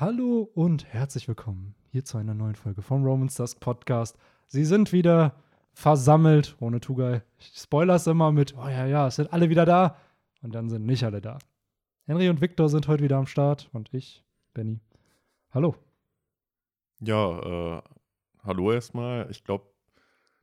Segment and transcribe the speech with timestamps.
[0.00, 4.16] Hallo und herzlich willkommen hier zu einer neuen Folge vom Romans Dusk Podcast.
[4.46, 5.34] Sie sind wieder
[5.74, 7.20] versammelt, ohne Tugai.
[7.36, 9.98] Ich spoiler's immer mit, oh ja, ja, es sind alle wieder da.
[10.40, 11.38] Und dann sind nicht alle da.
[12.06, 14.24] Henry und Victor sind heute wieder am Start und ich,
[14.54, 14.80] Benny.
[15.50, 15.76] Hallo.
[17.00, 17.82] Ja, äh,
[18.42, 19.30] hallo erstmal.
[19.30, 19.66] Ich glaube,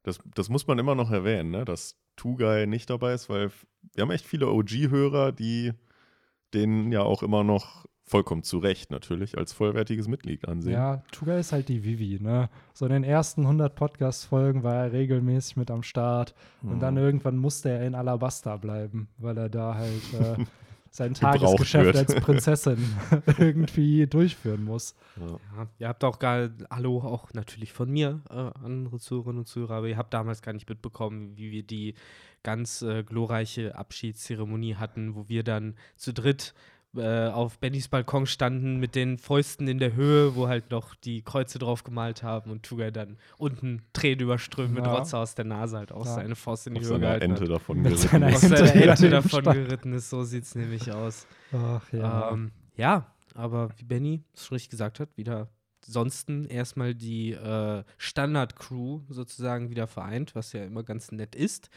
[0.03, 1.65] das, das muss man immer noch erwähnen, ne?
[1.65, 3.49] dass Tugai nicht dabei ist, weil
[3.95, 5.73] wir haben echt viele OG-Hörer, die
[6.53, 10.73] den ja auch immer noch vollkommen zu Recht natürlich als vollwertiges Mitglied ansehen.
[10.73, 12.49] Ja, Tugai ist halt die Vivi, ne?
[12.73, 16.33] So in den ersten 100 Podcast-Folgen war er regelmäßig mit am Start
[16.63, 16.79] und Mhm.
[16.79, 20.45] dann irgendwann musste er in Alabasta bleiben, weil er da halt äh,
[20.89, 22.77] sein Tagesgeschäft als Prinzessin
[23.37, 24.95] irgendwie durchführen muss.
[25.19, 25.27] Ja.
[25.57, 29.75] Ja, ihr habt auch gar, hallo auch natürlich von mir, äh, andere Zuhörerinnen und Zuhörer,
[29.75, 31.93] aber ihr habt damals gar nicht mitbekommen, wie wir die
[32.43, 36.53] ganz äh, glorreiche Abschiedszeremonie hatten, wo wir dann zu dritt
[36.97, 41.21] äh, auf Bennys Balkon standen mit den Fäusten in der Höhe, wo halt noch die
[41.21, 44.95] Kreuze drauf gemalt haben und Tugai dann unten Tränen überströmt mit Ja.
[44.95, 46.15] Rotze aus der Nase halt auch Ja.
[46.15, 47.49] seine Faust in die Auf Höhe gehalten Ente hat.
[47.51, 48.35] davon Mit geritten seiner ist.
[48.35, 51.27] Aus seiner Ente davon geritten ist, so sieht es nämlich aus.
[51.53, 52.31] Ach ja.
[52.31, 55.49] Ähm, ja, aber wie Benny es schon richtig gesagt hat, wieder
[55.85, 61.69] ansonsten erstmal die äh, Standard-Crew sozusagen wieder vereint, was ja immer ganz nett ist.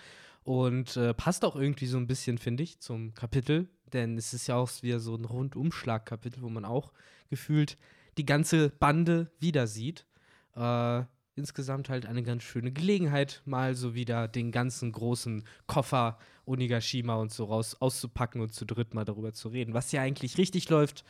[0.43, 3.69] Und äh, passt auch irgendwie so ein bisschen, finde ich, zum Kapitel.
[3.93, 6.93] Denn es ist ja auch wieder so ein Rundumschlag-Kapitel, wo man auch
[7.29, 7.77] gefühlt
[8.19, 10.07] die ganze Bande wieder sieht.
[10.55, 11.03] Äh,
[11.37, 17.33] insgesamt halt eine ganz schöne Gelegenheit, mal so wieder den ganzen großen Koffer Onigashima und
[17.33, 21.05] so raus auszupacken und zu dritt mal darüber zu reden, was ja eigentlich richtig läuft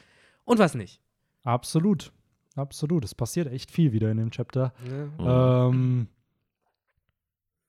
[0.45, 1.01] und was nicht.
[1.43, 2.13] Absolut.
[2.57, 3.05] Absolut.
[3.05, 4.73] Es passiert echt viel wieder in dem Chapter.
[4.85, 5.13] Mhm.
[5.21, 6.09] Ähm,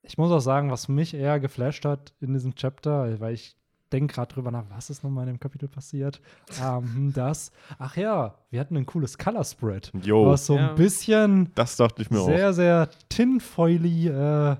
[0.02, 3.56] ich muss auch sagen, was mich eher geflasht hat in diesem Chapter, weil ich
[3.92, 6.20] denke gerade drüber nach, was ist nochmal in dem Kapitel passiert?
[6.60, 10.70] ähm, das, ach ja, wir hatten ein cooles Color Spread, Jo, was so Ja.
[10.70, 12.26] ein bisschen das dachte ich mir auch.
[12.26, 14.56] sehr, sehr tinfoily äh,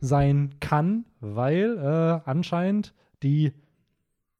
[0.00, 3.52] sein kann, weil äh, anscheinend die,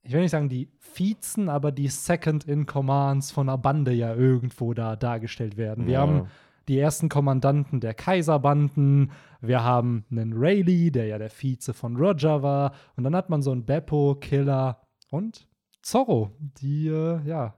[0.02, 4.96] ich will nicht sagen die Vizen, aber die Second-in-Commands von einer Bande ja irgendwo da
[4.96, 5.86] dargestellt werden.
[5.86, 6.00] Wir Ja.
[6.00, 6.22] haben
[6.70, 9.10] die ersten Kommandanten der Kaiserbanden,
[9.40, 13.42] wir haben einen Rayleigh, der ja der Vize von Roger war, und dann hat man
[13.42, 15.48] so einen Beppo, Killer und
[15.82, 17.56] Zorro, die, äh, ja,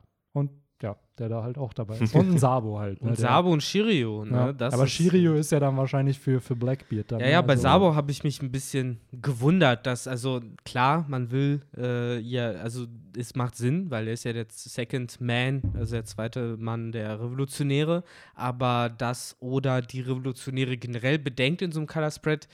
[0.82, 2.15] ja, der da halt auch dabei ist.
[2.15, 3.00] Und ein Sabo halt.
[3.03, 4.37] ne, Und Sabo und Shirio, ne?
[4.37, 7.20] ja, das aber ist- Shirio ist ja dann wahrscheinlich für, für Blackbeard dann.
[7.20, 7.32] Ja, ne?
[7.32, 11.62] ja, bei Also- Sabo habe ich mich ein bisschen gewundert, dass, also klar, man will,
[11.76, 16.04] äh, ja, also es macht Sinn, weil er ist ja der Second Man, also der
[16.04, 18.03] zweite Mann der Revolutionäre,
[18.34, 22.49] aber das oder die Revolutionäre generell bedenkt in so einem Color Spread,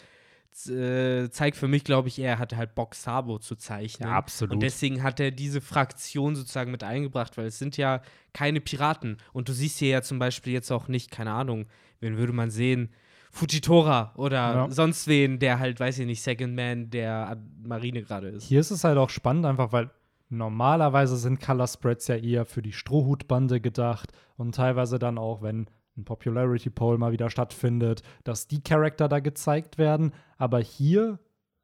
[0.68, 4.08] äh, zeigt für mich, glaube ich, er hatte halt Bock, Sabo zu zeichnen.
[4.08, 4.54] Ja, absolut.
[4.54, 9.18] Und deswegen hat er diese Fraktion sozusagen mit eingebracht, weil es sind ja keine Piraten.
[9.32, 11.66] Und du siehst hier ja zum Beispiel jetzt auch nicht, keine Ahnung,
[12.00, 12.90] wen würde man sehen?
[13.30, 14.70] Fujitora oder Ja.
[14.70, 18.44] sonst wen, der halt, weiß ich nicht, Second Man der Marine gerade ist.
[18.44, 19.90] Hier ist es halt auch spannend, einfach weil
[20.30, 25.66] normalerweise sind Color Spreads ja eher für die Strohhutbande gedacht und teilweise dann auch, wenn
[25.98, 30.12] ein Popularity Poll mal wieder stattfindet, dass die Charakter da gezeigt werden.
[30.38, 31.18] Aber hier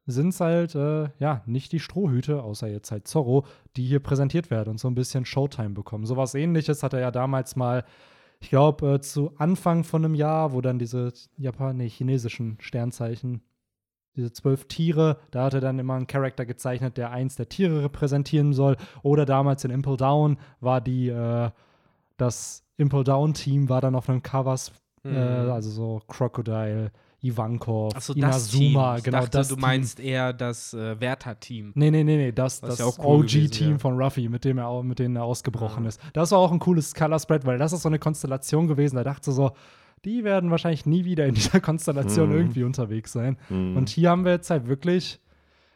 [0.05, 4.51] sind es halt, äh, ja, nicht die Strohhüte, außer jetzt halt Zorro, die hier präsentiert
[4.51, 6.05] werden und so ein bisschen Showtime bekommen.
[6.05, 7.83] Sowas ähnliches hat er ja damals mal,
[8.39, 13.41] ich glaube, äh, zu Anfang von einem Jahr, wo dann diese Japan, nee, chinesischen Sternzeichen
[14.15, 17.83] diese zwölf Tiere, da hat er dann immer einen Charakter gezeichnet, der eins der Tiere
[17.83, 18.77] repräsentieren soll.
[19.03, 21.49] Oder damals in Impel Down war die, äh,
[22.17, 24.71] das Impel Down Team war dann auf einem Covers,
[25.03, 25.51] äh, Mhm.
[25.51, 28.61] also so Crocodile, Ivankov, Achso, das Team.
[28.73, 29.61] Inazuma, Ich genau dachte, das du Team.
[29.61, 31.71] meinst eher das äh, Werther-Team.
[31.75, 33.79] Nee, nee, nee, nee, das, Was das ja auch cool OG-Team wäre.
[33.79, 35.87] von Ruffy, mit dem er mit denen er ausgebrochen Ah.
[35.87, 35.99] ist.
[36.13, 39.03] Das war auch ein cooles Color Spread, weil das ist so eine Konstellation gewesen, da
[39.03, 39.51] dachte so,
[40.03, 42.35] die werden wahrscheinlich nie wieder in dieser Konstellation Mhm.
[42.35, 43.37] irgendwie unterwegs sein.
[43.49, 43.75] Mhm.
[43.77, 45.19] Und hier haben wir jetzt halt wirklich,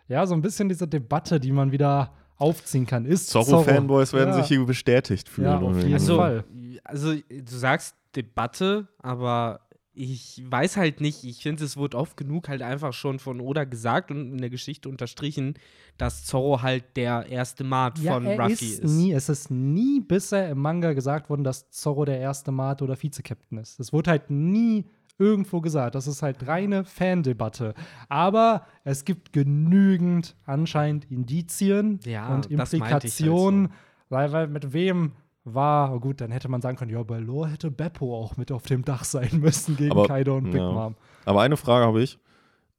[0.07, 3.05] ja, so ein bisschen diese Debatte, die man wieder aufziehen kann.
[3.05, 4.39] Ist Zorro-Fanboys werden ja.
[4.39, 5.47] sich hier bestätigt fühlen.
[5.47, 6.43] Ja, auf jeden Also, Fall.
[6.83, 9.59] Also, du sagst Debatte, aber
[9.93, 13.65] ich weiß halt nicht, ich finde, es wurde oft genug halt einfach schon von Oda
[13.65, 15.55] gesagt und in der Geschichte unterstrichen,
[15.97, 19.99] dass Zorro halt der erste Mart Ja, von er Ruffy ist, nie, es ist nie
[19.99, 23.77] bisher im Manga gesagt worden, dass Zorro der erste Mate oder Vize-Captain ist.
[23.79, 24.85] Es wurde halt nie
[25.19, 25.93] irgendwo gesagt.
[25.95, 27.75] Das ist halt reine Fandebatte.
[28.07, 33.71] Aber es gibt genügend anscheinend Indizien Ja, und halt Implikationen,
[34.09, 35.11] weil, weil mit wem
[35.43, 38.51] war, oh gut, dann hätte man sagen können, ja, bei Lore hätte Beppo auch mit
[38.51, 40.71] auf dem Dach sein müssen gegen Aber- Kaido und Big ja.
[40.71, 40.95] Mom.
[41.25, 42.17] Aber eine Frage habe ich.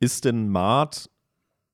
[0.00, 1.10] Ist denn Mart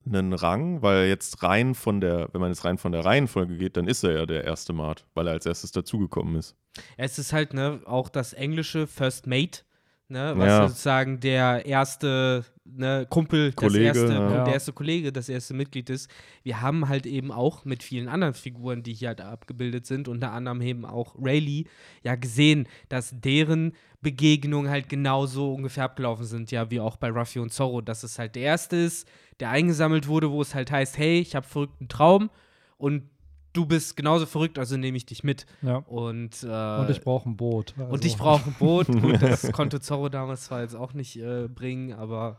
[0.04, 0.82] einen Rang?
[0.82, 4.02] Weil jetzt rein von der, wenn man jetzt rein von der Reihenfolge geht, dann ist
[4.04, 6.56] er ja der erste Mart, weil er als erstes dazugekommen ist.
[6.96, 9.62] Es ist halt, ne, auch das englische First Mate,
[10.08, 10.68] ne, was Ja.
[10.68, 14.44] sozusagen der erste ne, Kumpel, Kollege, das erste, ja.
[14.44, 16.10] der erste Kollege, das erste Mitglied ist.
[16.42, 20.32] Wir haben halt eben auch mit vielen anderen Figuren, die hier halt abgebildet sind, unter
[20.32, 21.64] anderem eben auch Rayleigh,
[22.02, 23.72] ja gesehen, dass deren
[24.02, 28.18] Begegnungen halt genauso ungefähr abgelaufen sind, ja, wie auch bei Ruffy und Zorro, dass es
[28.18, 29.08] halt der erste ist,
[29.40, 32.30] der eingesammelt wurde, wo es halt heißt, hey, ich habe verrückten Traum
[32.78, 33.08] und
[33.56, 35.46] du bist genauso verrückt, also nehme ich dich mit.
[35.62, 35.76] Ja.
[35.78, 36.46] Und, äh,
[36.80, 37.74] Und ich brauche ein Boot.
[37.78, 38.86] und Also- ich brauche ein Boot.
[39.02, 42.38] Gut, das konnte Zorro damals zwar jetzt auch nicht äh, bringen, aber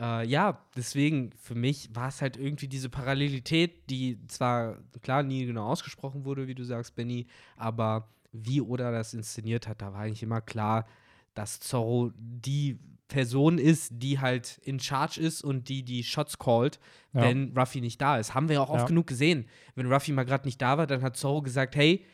[0.00, 5.46] äh, ja, deswegen für mich war es halt irgendwie diese Parallelität, die zwar klar nie
[5.46, 7.26] genau ausgesprochen wurde, wie du sagst, Benny,
[7.56, 10.86] aber wie Oda das inszeniert hat, da war eigentlich immer klar,
[11.34, 12.78] dass Zorro die
[13.08, 16.78] Person ist, die halt in Charge ist und die die Shots callt,
[17.14, 17.22] Ja.
[17.22, 18.34] wenn Ruffy nicht da ist.
[18.34, 18.86] Haben wir ja auch oft Ja.
[18.86, 19.46] genug gesehen.
[19.74, 22.04] Wenn Ruffy mal gerade nicht da war, dann hat Zorro gesagt, hey,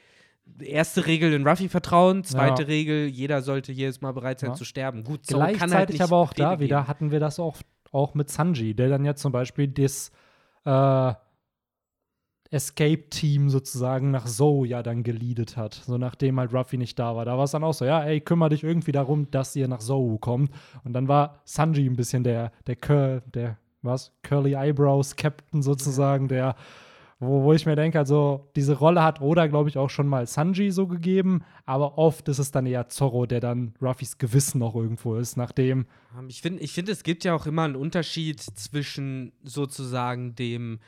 [0.60, 2.68] erste Regel in Ruffy vertrauen, zweite Ja.
[2.68, 5.02] Regel, jeder sollte jedes Mal bereit sein zu sterben.
[5.04, 6.88] Gut, kann Gleichzeitig halt nicht aber auch da wieder geben.
[6.88, 7.56] hatten wir das auch,
[7.92, 10.10] auch mit Sanji, der dann ja zum Beispiel das
[10.66, 11.12] äh,
[12.54, 17.24] Escape-Team sozusagen nach Zoe ja dann geleadet hat, so nachdem halt Ruffy nicht da war.
[17.24, 19.80] Da war es dann auch so, ja, ey, kümmere dich irgendwie darum, dass ihr nach
[19.80, 20.50] Zoe kommt.
[20.84, 26.28] Und dann war Sanji ein bisschen der, der Curl, der, was, Curly Eyebrows Captain sozusagen,
[26.28, 26.54] der
[27.20, 30.26] wo, wo ich mir denke, also diese Rolle hat Oda, glaube ich, auch schon mal
[30.26, 34.74] Sanji so gegeben, aber oft ist es dann eher Zorro, der dann Ruffys Gewissen noch
[34.74, 35.86] irgendwo ist, nachdem,
[36.18, 40.80] Ähm, Ich finde, ich find, es gibt ja auch immer einen Unterschied zwischen sozusagen dem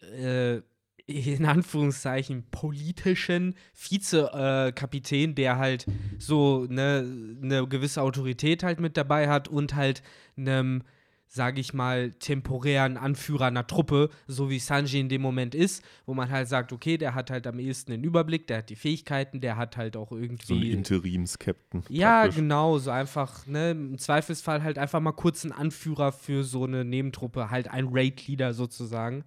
[0.00, 0.60] äh,
[1.06, 5.86] in Anführungszeichen politischen Vizekapitän, der halt
[6.18, 10.02] so eine ne gewisse Autorität halt mit dabei hat und halt
[10.36, 10.82] einem,
[11.28, 16.14] sage ich mal, temporären Anführer einer Truppe, so wie Sanji in dem Moment ist, wo
[16.14, 19.40] man halt sagt, okay, der hat halt am ehesten den Überblick, der hat die Fähigkeiten,
[19.40, 21.84] der hat halt auch irgendwie So ein Interims-Captain.
[21.88, 22.36] ja, praktisch.
[22.36, 26.84] genau, so einfach, ne, im Zweifelsfall halt einfach mal kurz ein Anführer für so eine
[26.84, 29.24] Nebentruppe, halt ein Raid-Leader sozusagen,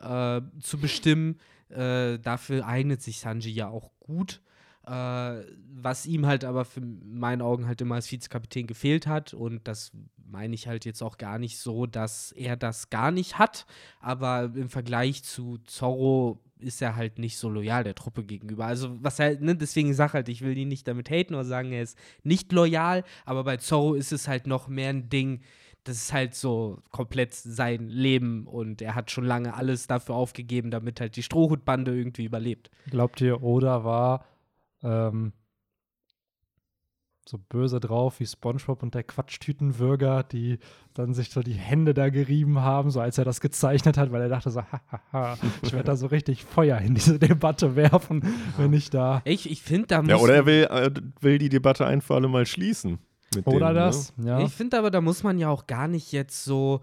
[0.00, 1.38] äh, zu bestimmen.
[1.68, 4.40] Äh, dafür eignet sich Sanji ja auch gut.
[4.86, 5.42] Äh,
[5.74, 9.34] was ihm halt aber für in meinen Augen halt immer als Vizekapitän gefehlt hat.
[9.34, 9.90] Und das
[10.28, 13.66] meine ich halt jetzt auch gar nicht so, dass er das gar nicht hat.
[14.00, 18.66] Aber im Vergleich zu Zorro ist er halt nicht so loyal der Truppe gegenüber.
[18.66, 21.72] Also, was halt, ne, deswegen sag halt, ich will ihn nicht damit haten oder sagen,
[21.72, 25.42] er ist nicht loyal, aber bei Zorro ist es halt noch mehr ein Ding,
[25.88, 30.70] das ist halt so komplett sein Leben und er hat schon lange alles dafür aufgegeben,
[30.70, 32.70] damit halt die Strohhutbande irgendwie überlebt.
[32.90, 34.26] glaubt ihr, Oda war
[34.82, 35.32] ähm,
[37.28, 40.58] so böse drauf wie Spongebob und der Quatschtütenwürger, die
[40.94, 44.22] dann sich so die Hände da gerieben haben, so als er das gezeichnet hat, weil
[44.22, 48.22] er dachte so, hahaha, ich werde da so richtig Feuer in diese Debatte werfen,
[48.58, 49.22] wenn ich da.
[49.24, 50.10] Ich, ich finde, da muss.
[50.10, 50.90] Ja, oder er will, äh,
[51.20, 52.98] will die Debatte ein für alle Mal schließen.
[53.36, 53.80] Mit Oder denen, ne?
[53.86, 54.40] das, ja.
[54.40, 56.80] Ich finde aber, da muss man ja auch gar nicht jetzt so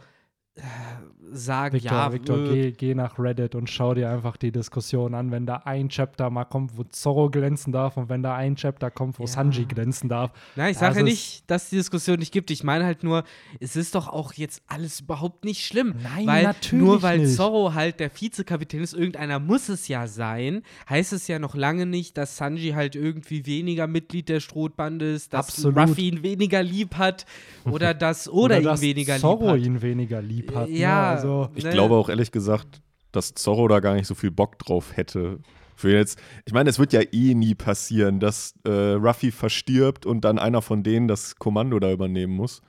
[1.32, 5.16] sagen, Victor, ja, Victor äh, geh, geh nach Reddit und schau dir einfach die Diskussion
[5.16, 8.56] an, wenn da ein Chapter mal kommt, wo Zorro glänzen darf und wenn da ein
[8.56, 9.28] Chapter kommt, wo Ja.
[9.28, 10.32] Sanji glänzen darf.
[10.56, 12.52] Nein, ich sage ja nicht, dass die Diskussion nicht gibt.
[12.52, 13.24] Ich meine halt nur,
[13.60, 15.96] es ist doch auch jetzt alles überhaupt nicht schlimm.
[16.04, 17.36] Nein, weil natürlich Nur weil nicht.
[17.36, 21.88] Zorro halt der Vizekapitän ist, irgendeiner muss es ja sein, heißt es ja noch lange
[21.88, 25.90] nicht, dass Sanji halt irgendwie weniger Mitglied der Strohbande ist, dass Absolut.
[25.90, 27.26] Ruffy ihn weniger lieb hat
[27.66, 29.66] oder dass Oda, ihn dass weniger Zorro lieb hat.
[29.68, 30.70] ihn weniger lieb hat.
[30.70, 31.08] Ja, ne?
[31.10, 31.72] also, Ich Ne?
[31.72, 32.82] glaube auch ehrlich gesagt,
[33.12, 35.40] dass Zorro da gar nicht so viel Bock drauf hätte.
[35.76, 40.22] Für jetzt, ich meine, es wird ja eh nie passieren, dass äh, Ruffy verstirbt und
[40.22, 42.62] dann einer von denen das Kommando da übernehmen muss.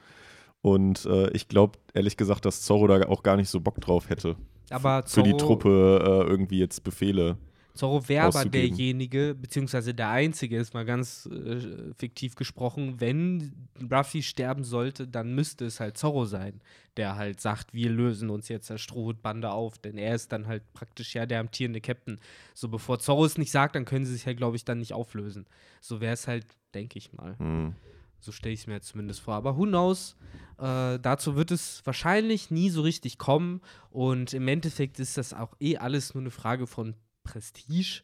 [0.63, 4.09] Und äh, ich glaube ehrlich gesagt, dass Zorro da auch gar nicht so Bock drauf
[4.09, 4.37] hätte.
[4.71, 7.37] Aber Für die Zorro- Truppe äh, irgendwie jetzt Befehle.
[7.75, 13.53] Zorro wäre aber derjenige, beziehungsweise der Einzige, ist mal ganz äh, fiktiv gesprochen, wenn
[13.91, 16.61] Ruffy sterben sollte, dann müsste es halt Zorro sein,
[16.97, 20.63] der halt sagt, wir lösen uns jetzt der Strohhutbande auf, denn er ist dann halt
[20.73, 22.21] praktisch ja der amtierende Captain.
[22.55, 24.93] So, bevor Zorro es nicht sagt, dann können sie sich halt, glaube ich, dann nicht
[24.93, 25.45] auflösen.
[25.81, 27.37] So wäre es halt, denke ich mal.
[27.41, 27.75] Hm.
[28.21, 29.35] So stelle ich es mir jetzt zumindest vor.
[29.35, 30.17] Aber who knows?
[30.59, 33.61] Äh, dazu wird es wahrscheinlich nie so richtig kommen.
[33.91, 38.03] Und im Endeffekt ist das auch eh alles nur eine Frage von Prestige.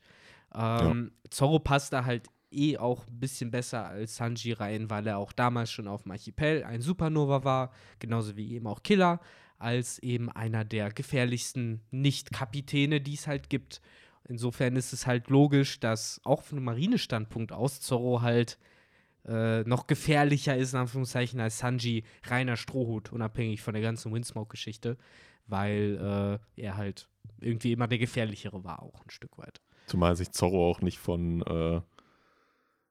[0.54, 5.18] Ähm, Zorro passt da halt eh auch ein bisschen besser als Sanji rein, weil er
[5.18, 9.20] auch damals schon auf dem Archipel ein Supernova war, genauso wie eben auch Killer,
[9.58, 13.80] als eben einer der gefährlichsten Nicht-Kapitäne, die es halt gibt.
[14.28, 18.58] Insofern ist es halt logisch, dass auch von einem Marinestandpunkt aus Zorro halt
[19.26, 24.96] äh, noch gefährlicher ist, in Anführungszeichen, als Sanji reiner Strohhut, unabhängig von der ganzen Windsmoke-Geschichte,
[25.46, 27.10] weil äh, er halt
[27.40, 29.60] irgendwie immer der gefährlichere war, auch ein Stück weit.
[29.86, 31.80] Zumal sich Zorro auch nicht von, äh,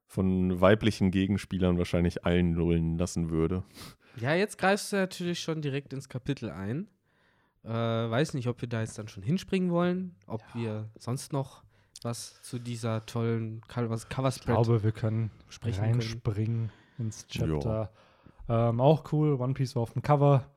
[0.08, 3.64] von weiblichen Gegenspielern wahrscheinlich allen nullen lassen würde.
[4.18, 6.88] Ja, jetzt greifst du natürlich schon direkt ins Kapitel ein.
[7.64, 11.64] Äh, weiß nicht, ob wir da jetzt dann schon hinspringen wollen, ob wir sonst noch
[12.02, 13.94] was zu dieser tollen Cover
[14.30, 15.94] Ich glaube, wir können sprechen können.
[15.96, 17.92] reinspringen ins Chapter.
[18.48, 20.50] Ähm, auch cool, One Piece war auf dem Cover.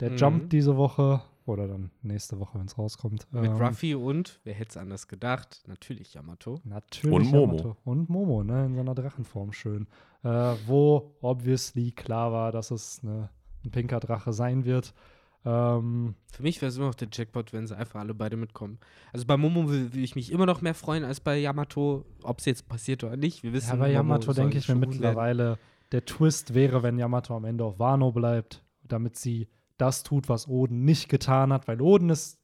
[0.00, 0.16] Der Mhm.
[0.16, 3.26] jumpt diese Woche oder dann nächste Woche, wenn es rauskommt.
[3.32, 6.60] mit Ähm, Ruffy und, wer hätte es anders gedacht, natürlich Yamato.
[6.64, 7.14] Natürlich.
[7.14, 7.56] Und Momo.
[7.56, 7.76] Yamato.
[7.84, 9.86] Und Momo, ne, in seiner Drachenform schön.
[10.22, 10.28] Äh,
[10.66, 13.28] wo obviously klar war, dass es eine,
[13.64, 14.94] ein pinker Drache sein wird.
[15.44, 18.78] Ähm, Für mich wäre es immer noch der Jackpot, wenn sie einfach alle beide mitkommen.
[19.12, 22.38] Also bei Momo will, will ich mich immer noch mehr freuen als bei Yamato, ob
[22.38, 23.42] es jetzt passiert oder nicht.
[23.42, 25.58] Wir wissen, ja, bei Yamato denke ich mir mittlerweile,
[25.90, 29.48] der Twist wäre, wenn Yamato am Ende auf Wano bleibt, damit sie
[29.82, 32.38] das tut, was Oden nicht getan hat, weil Oden ist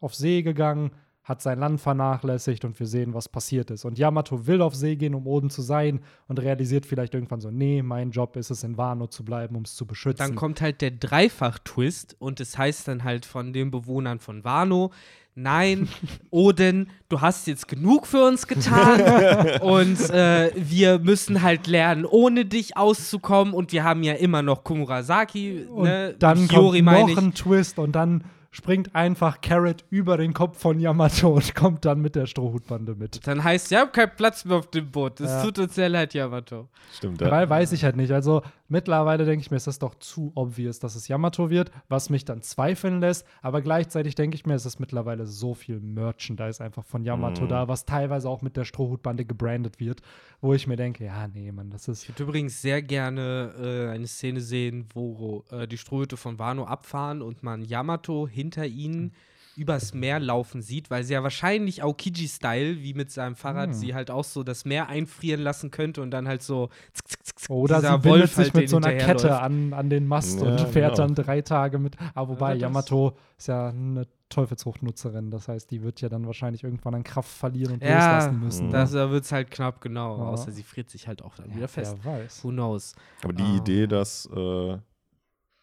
[0.00, 0.90] auf See gegangen,
[1.22, 3.84] hat sein Land vernachlässigt und wir sehen, was passiert ist.
[3.84, 7.50] Und Yamato will auf See gehen, um Oden zu sein und realisiert vielleicht irgendwann so,
[7.50, 10.26] nee, mein Job ist es, in Wano zu bleiben, um es zu beschützen.
[10.26, 14.90] Dann kommt halt der Dreifach-Twist und es heißt dann halt von den Bewohnern von Wano,
[15.38, 15.88] nein,
[16.30, 19.00] Odin, du hast jetzt genug für uns getan
[19.62, 24.64] und äh, wir müssen halt lernen, ohne dich auszukommen und wir haben ja immer noch
[24.64, 26.14] Kumurasaki, und ne?
[26.18, 28.24] dann Hiyori kommt noch ein Twist und dann
[28.58, 33.24] springt einfach Carrot über den Kopf von Yamato und kommt dann mit der Strohhutbande mit.
[33.24, 35.20] Dann heißt, wir haben keinen Platz mehr auf dem Boot.
[35.20, 35.42] Das Ja.
[35.44, 36.68] tut uns sehr leid, Yamato.
[36.92, 37.48] Stimmt, Weil ja.
[37.48, 38.10] weiß ich halt nicht.
[38.12, 42.10] Also mittlerweile denke ich mir, ist das doch zu obvious, dass es Yamato wird, was
[42.10, 43.24] mich dann zweifeln lässt.
[43.42, 47.48] Aber gleichzeitig denke ich mir, es ist mittlerweile so viel Merchandise einfach von Yamato Mhm.
[47.48, 50.00] da, was teilweise auch mit der Strohhutbande gebrandet wird,
[50.40, 52.02] wo ich mir denke, ja, nee, Mann, das ist.
[52.02, 53.52] Ich würde übrigens sehr gerne
[53.88, 58.66] äh, eine Szene sehen, wo äh, die Strohhüte von Wano abfahren und man Yamato hinter
[58.66, 59.12] ihnen
[59.56, 63.74] übers Meer laufen sieht, weil sie ja wahrscheinlich Aokiji-Style, wie mit seinem Fahrrad, Hm.
[63.74, 67.38] sie halt auch so das Meer einfrieren lassen könnte und dann halt so zick, zick,
[67.40, 68.94] zick, Oder sie bindet Wolf sich halt mit so einer.
[68.94, 71.08] Kette an, an den Mast Ja, und fährt genau.
[71.08, 71.96] dann drei Tage mit.
[72.14, 75.30] Aber wobei, das- Yamato ist ja eine Teufelsfruchtnutzerin.
[75.32, 78.66] Das heißt, die wird ja dann wahrscheinlich irgendwann an Kraft verlieren und Ja, loslassen müssen.
[78.66, 78.72] Mhm.
[78.72, 78.78] ne?
[78.78, 80.18] Das, da wird es halt knapp, genau.
[80.18, 80.24] Ja.
[80.26, 81.96] Außer sie friert sich halt auch dann ja, wieder fest.
[82.02, 82.44] Wer weiß.
[82.44, 82.94] Who knows?
[83.24, 83.56] Aber die Ah.
[83.56, 84.76] Idee, dass äh,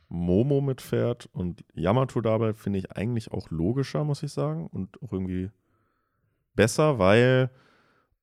[0.07, 4.67] Momo mitfährt und Yamato dabei, finde ich eigentlich auch logischer, muss ich sagen.
[4.67, 5.50] Und auch irgendwie
[6.55, 7.50] besser, weil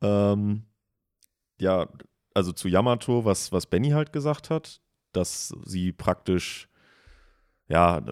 [0.01, 0.65] ähm,
[1.61, 1.89] ja,
[2.35, 4.81] also zu Yamato, was, was Benny halt gesagt hat,
[5.13, 6.69] dass sie praktisch
[7.69, 8.03] ja,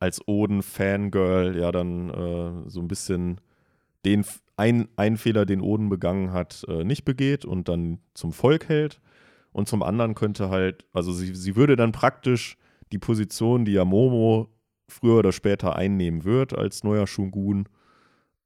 [0.00, 3.40] als Oden-Fangirl ja dann äh, so ein bisschen
[4.04, 4.24] den
[4.56, 9.00] ein, einen Fehler, den Oden begangen hat, äh, nicht begeht und dann zum Volk hält.
[9.52, 12.56] Und zum anderen könnte halt, also sie, sie würde dann praktisch
[12.92, 14.48] die Position, die ja Momo
[14.88, 17.68] früher oder später einnehmen wird als neuer Shogun,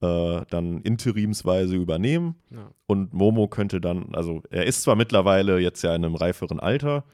[0.01, 2.37] äh, dann interimsweise übernehmen.
[2.51, 2.71] Ja.
[2.87, 7.05] Und Momo könnte dann, also er ist zwar mittlerweile jetzt ja in einem reiferen Alter,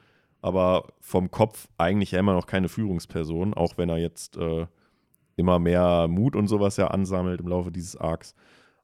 [0.40, 4.66] aber vom Kopf eigentlich ja immer noch keine Führungsperson, auch wenn er jetzt äh,
[5.35, 8.35] immer mehr Mut und sowas ja ansammelt im Laufe dieses Arcs.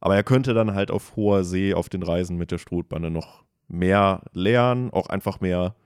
[0.01, 3.45] Aber er könnte dann halt auf hoher See auf den Reisen mit der Strohbande noch
[3.69, 5.77] mehr lernen, auch einfach mehr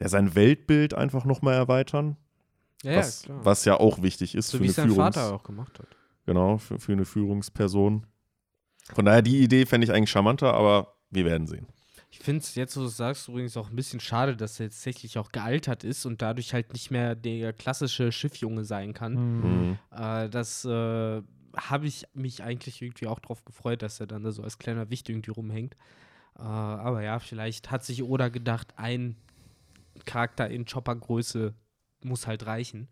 [0.00, 2.16] ja, sein Weltbild einfach noch mal erweitern,
[2.82, 3.44] Ja, was, ja, klar.
[3.44, 5.78] was ja auch wichtig ist so für wie eine es sein Führungs Vater auch gemacht
[5.78, 5.88] hat.
[6.26, 8.06] Genau, für, für eine Führungsperson.
[8.94, 11.66] Von daher, die Idee fände ich eigentlich charmanter, aber wir werden sehen.
[12.12, 14.76] Ich finde es jetzt, wo du sagst, übrigens auch ein bisschen schade, dass er jetzt
[14.76, 19.14] tatsächlich auch gealtert ist und dadurch halt nicht mehr der klassische Schiffjunge sein kann.
[19.14, 19.68] Mhm.
[19.68, 19.78] Mhm.
[19.96, 21.22] Äh, das äh,
[21.56, 24.90] habe ich mich eigentlich irgendwie auch drauf gefreut, dass er dann da so als kleiner
[24.90, 25.74] Wicht irgendwie rumhängt.
[26.36, 29.14] Äh, aber ja, vielleicht hat sich Oda gedacht, ein
[30.06, 31.54] Charakter in Chopper-Größe
[32.02, 32.88] muss halt reichen.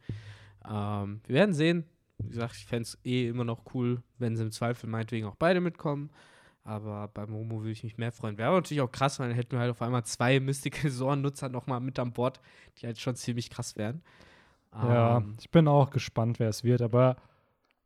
[0.68, 1.84] Ähm, wir werden sehen.
[2.18, 5.36] Wie gesagt, ich fände es eh immer noch cool, wenn sie im Zweifel meinetwegen auch
[5.36, 6.10] beide mitkommen.
[6.64, 8.36] Aber bei Momo würde ich mich mehr freuen.
[8.36, 11.48] Wäre aber natürlich auch krass, weil dann hätten wir halt auf einmal zwei Mystical Zorn-Nutzer
[11.48, 12.40] nochmal mit an Bord,
[12.78, 14.02] die halt schon ziemlich krass wären.
[14.74, 17.16] Ja, Ähm, ich bin auch gespannt, wer es wird, aber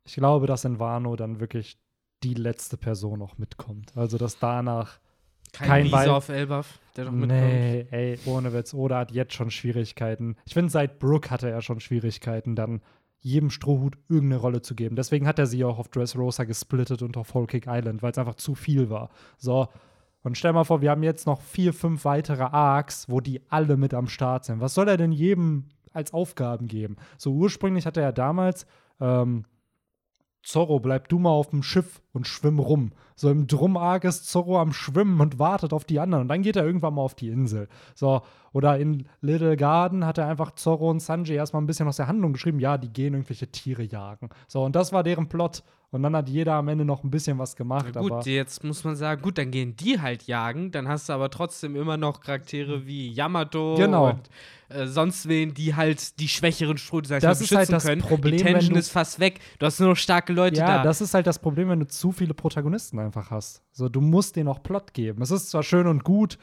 [0.03, 1.77] ich glaube, dass in Wano dann wirklich
[2.23, 3.95] die letzte Person noch mitkommt.
[3.95, 4.99] Also, dass danach.
[5.53, 7.41] Kein, kein Riese Wei- auf Elbaf, der noch mitkommt.
[7.41, 8.73] Nee, ey, ohne Witz.
[8.73, 10.35] Oda hat jetzt schon Schwierigkeiten.
[10.45, 12.81] Ich finde, seit Brooke hatte er schon Schwierigkeiten, dann
[13.19, 14.97] jedem Strohhut irgendeine Rolle zu geben.
[14.97, 18.17] Deswegen hat er sie auch auf Dressrosa gesplittet und auf Whole Cake Island, weil es
[18.17, 19.09] einfach zu viel war.
[19.37, 19.69] So.
[20.23, 23.77] Und stell mal vor, wir haben jetzt noch vier, fünf weitere Arcs, wo die alle
[23.77, 24.59] mit am Start sind.
[24.59, 26.97] Was soll er denn jedem als Aufgaben geben?
[27.17, 28.65] So ursprünglich hatte er damals
[28.99, 29.45] ähm,
[30.41, 32.91] Zorro, bleib du mal auf dem Schiff und schwimm rum.
[33.15, 36.21] So im Drum-Arc ist Zorro am Schwimmen und wartet auf die anderen.
[36.23, 37.67] Und dann geht er irgendwann mal auf die Insel.
[37.95, 38.21] So,
[38.53, 42.07] oder in Little Garden hat er einfach Zorro und Sanji erstmal ein bisschen aus der
[42.07, 42.59] Handlung geschrieben.
[42.59, 44.29] Ja, die gehen irgendwelche Tiere jagen.
[44.47, 45.63] So, und das war deren Plot.
[45.91, 47.85] Und dann hat jeder am Ende noch ein bisschen was gemacht.
[47.93, 51.07] Na gut, aber jetzt muss man sagen, gut, dann gehen die halt jagen, dann hast
[51.07, 54.09] du aber trotzdem immer noch Charaktere wie Yamato Genau.
[54.09, 54.21] und
[54.69, 58.01] äh, sonst wen, die halt die schwächeren ich Das mal, ist halt beschützen das können.
[58.01, 59.39] Problem, die wenn Tension du- ist fast weg.
[59.59, 60.83] Du hast nur noch starke Leute ja, da.
[60.83, 63.63] das ist halt das Problem, wenn du zu viele Protagonisten einfach hast.
[63.71, 65.21] So, du musst denen auch Plot geben.
[65.21, 66.37] Es ist zwar schön und gut,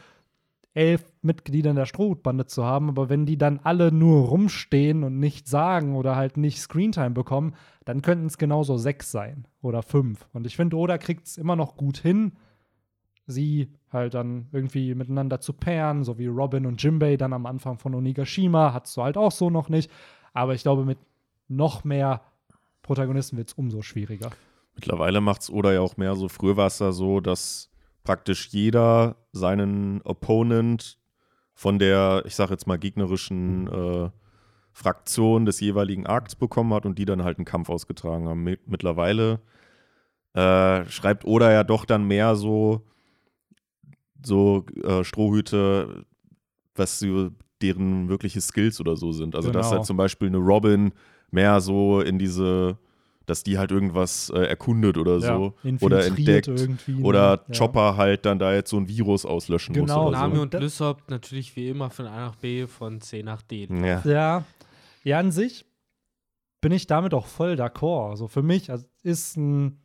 [0.72, 5.18] elf Mitglieder in der Strohhutbande zu haben, aber wenn die dann alle nur rumstehen und
[5.18, 10.26] nichts sagen oder halt nicht Screentime bekommen, dann könnten es genauso sechs sein oder fünf.
[10.32, 12.32] Und ich finde, Oda kriegt es immer noch gut hin,
[13.26, 17.76] sie halt dann irgendwie miteinander zu pairen, so wie Robin und Jimbei dann am Anfang
[17.76, 19.90] von Onigashima, hattest du halt auch so noch nicht.
[20.32, 20.96] Aber ich glaube, mit
[21.48, 22.22] noch mehr
[22.80, 24.30] Protagonisten wird es umso schwieriger.
[24.74, 26.28] Mittlerweile macht es Oda ja auch mehr so.
[26.28, 27.70] Früher war es ja so, dass
[28.04, 30.98] praktisch jeder seinen Opponent
[31.54, 34.10] von der, ich sag jetzt mal, gegnerischen äh,
[34.72, 38.46] Fraktion des jeweiligen Akts bekommen hat und die dann halt einen Kampf ausgetragen haben.
[38.46, 39.40] Mi- Mittlerweile
[40.32, 42.86] äh, schreibt Oda ja doch dann mehr so,
[44.22, 46.06] so äh, Strohhüte,
[46.74, 47.04] was
[47.60, 49.34] deren wirkliche Skills oder so sind.
[49.34, 49.76] Also dass Genau.
[49.78, 50.92] halt zum Beispiel eine Robin
[51.30, 52.78] mehr so in diese,
[53.30, 57.04] dass die halt irgendwas äh, erkundet oder so oder infiltriert entdeckt irgendwie, ne?
[57.04, 57.54] oder Ja.
[57.58, 60.42] Chopper halt dann da jetzt so ein Virus auslöschen Genau, muss oder Nami so.
[60.42, 63.68] und Lysop natürlich wie immer von A nach B, von C nach D.
[63.70, 64.02] Ja.
[64.04, 64.44] Ja.
[65.04, 65.64] Ja, an sich
[66.60, 68.10] bin ich damit auch voll d'accord.
[68.10, 69.78] Also für mich also ist ein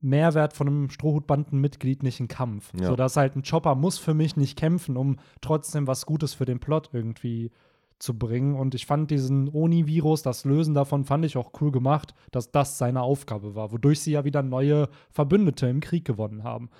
[0.00, 2.72] Mehrwert von einem Strohhutbandenmitglied nicht ein Kampf.
[2.80, 2.88] Ja.
[2.88, 6.44] So dass halt ein Chopper muss für mich nicht kämpfen, um trotzdem was Gutes für
[6.46, 7.50] den Plot irgendwie
[7.98, 8.54] zu bringen.
[8.54, 12.78] Und ich fand diesen Oni-Virus, das Lösen davon, fand ich auch cool gemacht, dass das
[12.78, 16.70] seine Aufgabe war, wodurch sie ja wieder neue Verbündete im Krieg gewonnen haben.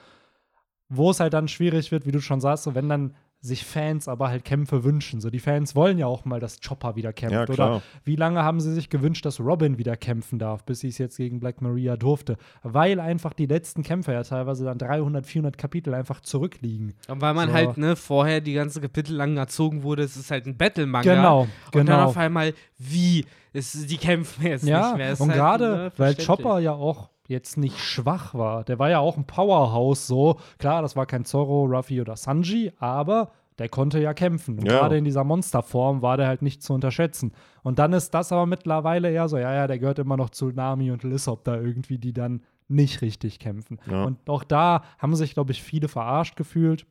[0.88, 3.14] Wo es halt dann schwierig wird, wie du schon sagst, wenn dann
[3.46, 5.20] sich Fans aber halt Kämpfe wünschen.
[5.20, 7.34] So, die Fans wollen ja auch mal, dass Chopper wieder kämpft.
[7.34, 10.88] Ja, Oder wie lange haben sie sich gewünscht, dass Robin wieder kämpfen darf, bis sie
[10.88, 12.36] es jetzt gegen Black Maria durfte?
[12.62, 16.94] Weil einfach die letzten Kämpfe ja teilweise dann 300, 400 Kapitel einfach zurückliegen.
[17.08, 17.54] Und weil man So.
[17.54, 21.14] halt ne, vorher die ganze Kapitel lang erzogen wurde, es ist halt ein Battle-Manga.
[21.14, 22.04] Genau, Und dann genau.
[22.04, 23.24] auf einmal, wie?
[23.52, 25.10] Es, die kämpfen jetzt Ja, nicht mehr.
[25.12, 26.14] Es und halt, gerade, ne, weil.
[26.16, 28.64] Chopper ja auch jetzt nicht schwach war.
[28.64, 30.38] Der war ja auch ein Powerhouse so.
[30.58, 34.58] Klar, das war kein Zorro, Ruffy oder Sanji, aber der konnte ja kämpfen.
[34.58, 34.80] Und Ja.
[34.80, 37.32] gerade in dieser Monsterform war der halt nicht zu unterschätzen.
[37.62, 40.50] Und dann ist das aber mittlerweile eher so, ja, ja, der gehört immer noch zu
[40.50, 43.78] Nami und Lissop da irgendwie, die dann nicht richtig kämpfen.
[43.90, 44.04] Ja.
[44.04, 46.84] Und auch da haben sich, glaube ich, viele verarscht gefühlt,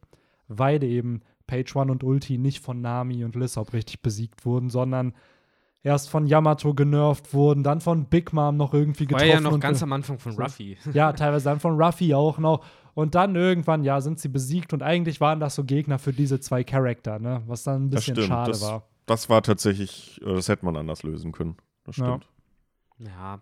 [0.48, 5.14] weil eben Page One und Ulti nicht von Nami und Lissop richtig besiegt wurden, sondern
[5.86, 9.30] erst von Yamato genervt wurden, dann von Big Mom noch irgendwie War getroffen.
[9.30, 10.78] ja noch und ganz am Anfang von Ruffy.
[10.92, 12.66] ja, teilweise dann von Ruffy auch noch.
[12.96, 16.40] Und dann irgendwann, ja, sind sie besiegt und eigentlich waren das so Gegner für diese
[16.40, 17.42] zwei Charakter, ne?
[17.46, 18.28] Was dann ein bisschen stimmt.
[18.30, 18.84] schade das, war.
[19.06, 21.56] das war tatsächlich, äh, das hätte man anders lösen können.
[21.84, 22.06] Das Ja.
[22.06, 22.28] stimmt.
[23.00, 23.40] Ja.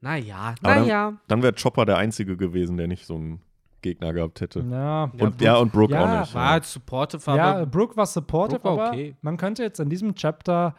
[0.00, 1.12] Naja, Aber naja.
[1.28, 3.40] Dann wäre Chopper der Einzige gewesen, der nicht so einen
[3.82, 4.60] Gegner gehabt hätte.
[4.60, 5.10] Ja.
[5.16, 6.34] Ja, Und ja, und Brooke Ja, auch nicht.
[6.34, 9.16] War halt supportive, Ja, aber Brooke war supportive, Brooke war aber okay.
[9.22, 10.74] man könnte jetzt in diesem Chapter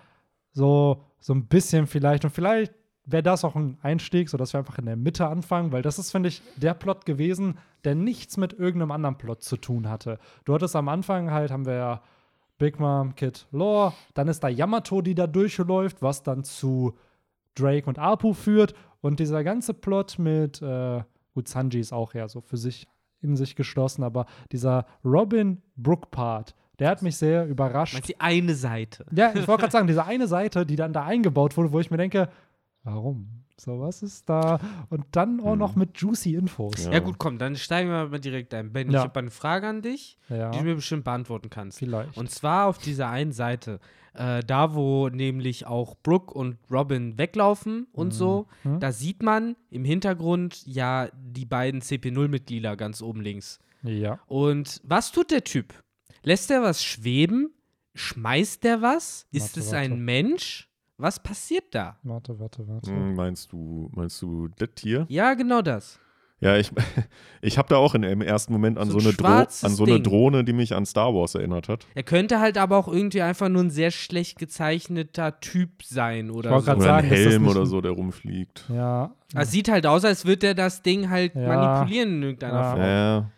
[0.53, 2.73] so, so ein bisschen vielleicht, und vielleicht
[3.05, 6.11] wäre das auch ein Einstieg, sodass wir einfach in der Mitte anfangen, weil das ist,
[6.11, 10.19] finde ich, der Plot gewesen, der nichts mit irgendeinem anderen Plot zu tun hatte.
[10.45, 12.01] Du hattest am Anfang halt, haben wir ja
[12.57, 16.97] Big Mom, Kid, Lore, dann ist da Yamato, die da durchläuft, was dann zu
[17.55, 18.73] Drake und Apu führt.
[19.01, 22.87] Und dieser ganze Plot mit, äh, gut, Sanji ist auch eher so für sich
[23.21, 27.93] in sich geschlossen, aber dieser Robin Brook Part, der hat mich sehr überrascht.
[27.93, 29.05] meinst die eine Seite?
[29.13, 31.91] Ja, ich wollte gerade sagen, diese eine Seite, die dann da eingebaut wurde, wo ich
[31.91, 32.29] mir denke,
[32.83, 33.27] warum?
[33.55, 34.59] So, was ist da?
[34.89, 35.59] Und dann auch Hm.
[35.59, 36.85] noch mit juicy Infos.
[36.85, 36.93] Ja.
[36.93, 38.73] Ja, gut, komm, dann steigen wir mal direkt ein.
[38.73, 38.99] Ben, Ja.
[38.99, 41.77] ich habe eine Frage an dich, Ja, die du mir bestimmt beantworten kannst.
[41.77, 42.17] vielleicht.
[42.17, 43.79] Und zwar auf dieser einen Seite,
[44.15, 48.79] äh, da wo nämlich auch Brooke und Robin weglaufen und so, Mhm.
[48.79, 53.59] da sieht man im Hintergrund ja die beiden CP0-Mitglieder ganz oben links.
[53.83, 54.19] ja.
[54.27, 55.73] Und was tut der Typ?
[56.23, 57.51] Lässt er was schweben?
[57.95, 59.27] Schmeißt der was?
[59.31, 59.77] Ist Warte, es warte.
[59.77, 60.69] ein Mensch?
[60.97, 61.97] Was passiert da?
[62.03, 62.91] Warte, warte, warte.
[62.91, 65.05] Hm, meinst du, meinst du das hier?
[65.09, 65.99] Ja, genau das.
[66.39, 66.71] Ja, ich,
[67.41, 69.85] ich habe da auch in, im ersten Moment an So so, ein eine an so
[69.85, 70.01] eine.
[70.01, 71.85] Drohne, die mich an Star Wars erinnert hat.
[71.95, 76.51] Er könnte halt aber auch irgendwie einfach nur ein sehr schlecht gezeichneter Typ sein oder
[76.51, 76.71] wollte so.
[76.73, 78.65] Oder sagen, ein ist das Helm nicht oder so, der rumfliegt.
[78.69, 79.13] Ja.
[79.35, 81.47] Es sieht halt aus, als würde er das Ding halt Ja.
[81.47, 82.71] manipulieren in irgendeiner Ja.
[82.71, 82.81] Form.
[82.81, 83.31] Ja,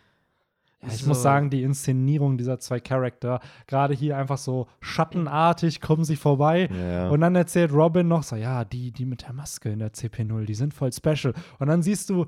[0.87, 1.09] Ja, ich So.
[1.09, 6.67] muss sagen, die Inszenierung dieser zwei Charakter, gerade hier einfach so schattenartig kommen sie vorbei.
[6.71, 7.09] ja.
[7.09, 10.45] Und dann erzählt Robin noch so, ja, die, die mit der Maske in der CP0,
[10.45, 11.33] die sind voll special.
[11.59, 12.25] Und dann siehst du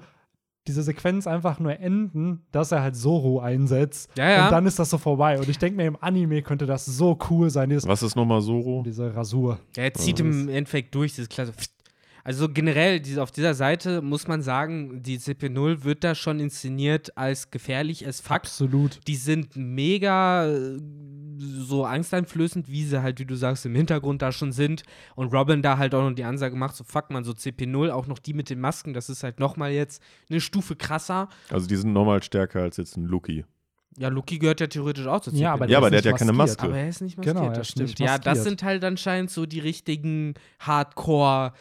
[0.67, 4.09] diese Sequenz einfach nur enden, dass er halt Zoro einsetzt.
[4.17, 4.45] Ja.
[4.47, 5.39] Und dann ist das so vorbei.
[5.39, 8.41] Und ich denke mir, im Anime könnte das so cool sein, dieses, Was ist nochmal
[8.41, 8.83] Zoro?
[8.85, 9.59] diese Rasur.
[9.77, 11.53] Er zieht im Endeffekt durch, dieses klasse.
[12.27, 17.17] Also generell, diese, auf dieser Seite muss man sagen, die CP0 wird da schon inszeniert
[17.17, 18.35] als gefährlich as fuck.
[18.35, 18.99] Absolut.
[19.07, 20.77] Die sind mega äh,
[21.39, 24.83] so angsteinflößend, wie sie halt, wie du sagst, im Hintergrund da schon sind.
[25.15, 28.07] Und Robin da halt auch noch die Ansage macht, so fuck man, so CP0, auch
[28.07, 31.29] noch die mit den Masken, das ist halt nochmal jetzt eine Stufe krasser.
[31.49, 33.45] Also die sind nochmal stärker als jetzt ein Lucky.
[33.97, 35.37] Ja, Lucky gehört ja theoretisch auch zur CP0.
[35.39, 36.57] Ja, aber Ja, aber der hat ja keine maskiert.
[36.59, 36.67] Maske.
[36.73, 37.87] Aber er ist nicht maskiert, Genau, das stimmt.
[37.87, 38.43] nicht Ja, das maskiert.
[38.43, 41.53] sind halt anscheinend so die richtigen Hardcore,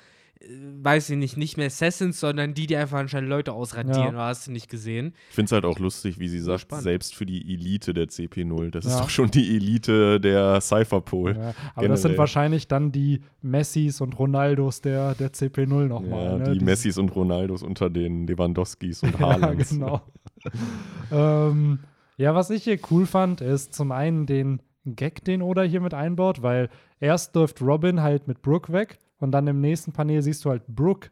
[0.83, 4.09] weiß ich nicht, nicht mehr Assassins, sondern die, die einfach anscheinend Leute ausradieren, Ja.
[4.11, 5.15] oder hast du nicht gesehen?
[5.31, 6.85] Ich finde es halt auch lustig, wie sie sagt, spannend.
[6.85, 8.71] selbst für die Elite der CP0.
[8.71, 9.01] Das ist Ja.
[9.01, 11.37] doch schon die Elite der Cypherpol.
[11.37, 12.19] Ja, aber das sind Generell.
[12.19, 16.25] wahrscheinlich dann die Messis und Ronaldos der, der CP0 nochmal.
[16.25, 16.53] Ja, ne?
[16.59, 19.71] die Messis und Ronaldos unter den Lewandowskis und Ja, Haalands.
[19.71, 20.03] genau.
[21.11, 21.81] ähm,
[22.19, 25.95] ja, was ich hier cool fand, ist zum einen den Gag, den Oda hier mit
[25.95, 26.69] einbaut, weil
[27.01, 30.67] erst läuft Robin halt mit Brooke weg und dann im nächsten Panel siehst du halt
[30.67, 31.11] Brooke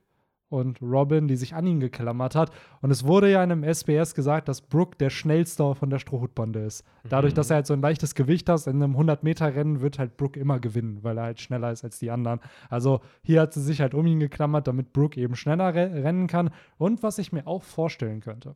[0.49, 2.53] und Robin, die sich an ihn geklammert hat.
[2.81, 6.61] Und es wurde ja in einem SBS gesagt, dass Brooke der schnellste von der Strohhutbande
[6.61, 6.85] ist.
[7.09, 10.39] Dadurch, dass er halt so ein leichtes Gewicht hat, in einem 100-Meter-Rennen wird halt Brooke
[10.39, 12.41] immer gewinnen, weil er halt schneller ist als die anderen.
[12.71, 16.27] Also hier hat sie sich halt um ihn geklammert, damit Brooke eben schneller re rennen
[16.27, 16.51] kann.
[16.77, 18.55] Und was ich mir auch vorstellen könnte,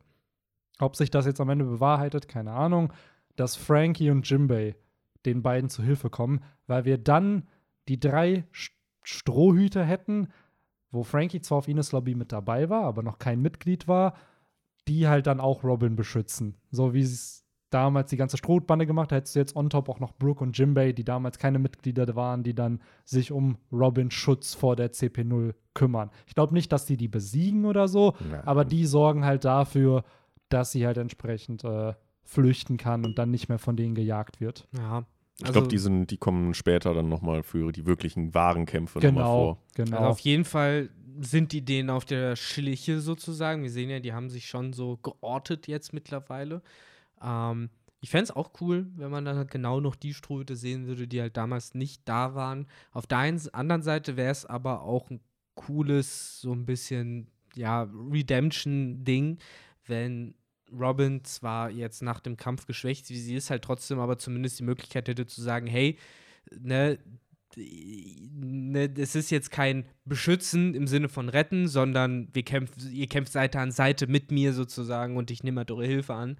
[0.79, 2.93] ob sich das jetzt am Ende bewahrheitet, keine Ahnung,
[3.35, 4.75] dass Frankie und Jimbei
[5.25, 7.47] den beiden zu Hilfe kommen, weil wir dann
[7.89, 8.78] die drei Sch
[9.09, 10.29] Strohhüte hätten,
[10.91, 14.15] wo Frankie zwar auf Ines Lobby mit dabei war, aber noch kein Mitglied war,
[14.87, 16.55] die halt dann auch Robin beschützen.
[16.71, 19.99] So wie es damals die ganze Strohhutbande gemacht hat, hättest du jetzt on top auch
[19.99, 24.55] noch Brooke und Jimbei, die damals keine Mitglieder waren, die dann sich um Robins Schutz
[24.55, 26.09] vor der CP0 kümmern.
[26.25, 28.41] Ich glaube nicht, dass die die besiegen oder so, Ja.
[28.47, 30.03] aber die sorgen halt dafür,
[30.49, 31.93] dass sie halt entsprechend äh,
[32.23, 34.67] flüchten kann und dann nicht mehr von denen gejagt wird.
[34.75, 35.03] Ja.
[35.39, 38.99] Ich Also, glaube, die, sind- die kommen später dann nochmal für die wirklichen wahren Kämpfe
[38.99, 39.63] nochmal Genau, vor.
[39.75, 39.97] genau.
[39.97, 40.89] also auf jeden Fall
[41.21, 43.63] sind die denen auf der Schliche sozusagen.
[43.63, 46.61] Wir sehen ja, die haben sich schon so geortet jetzt mittlerweile.
[47.21, 47.69] Ähm,
[48.01, 51.07] ich fände es auch cool, wenn man dann halt genau noch die Strohhüte sehen würde,
[51.07, 52.67] die halt damals nicht da waren.
[52.91, 55.19] Auf der einen, anderen Seite wäre es aber auch ein
[55.55, 57.89] cooles, so ein bisschen, ja,
[58.43, 59.37] Redemption-Ding,
[59.85, 60.35] wenn
[60.71, 64.63] Robin zwar jetzt nach dem Kampf geschwächt, wie sie ist, halt trotzdem aber zumindest die
[64.63, 65.97] Möglichkeit hätte zu sagen, hey,
[66.51, 66.99] ne,
[67.55, 73.31] ne, es ist jetzt kein Beschützen im Sinne von retten, sondern wir kämpfen, ihr kämpft
[73.31, 76.37] Seite an Seite mit mir sozusagen und ich nehme halt eure Hilfe an,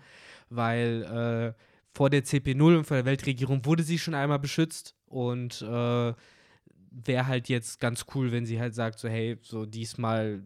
[0.49, 5.61] weil äh, vor der CP0 und vor der Weltregierung wurde sie schon einmal beschützt und
[5.61, 6.13] äh,
[6.91, 10.43] wäre halt jetzt ganz cool, wenn sie halt sagt, so hey, so diesmal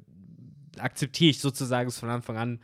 [0.78, 2.60] akzeptiere ich sozusagen es von Anfang an.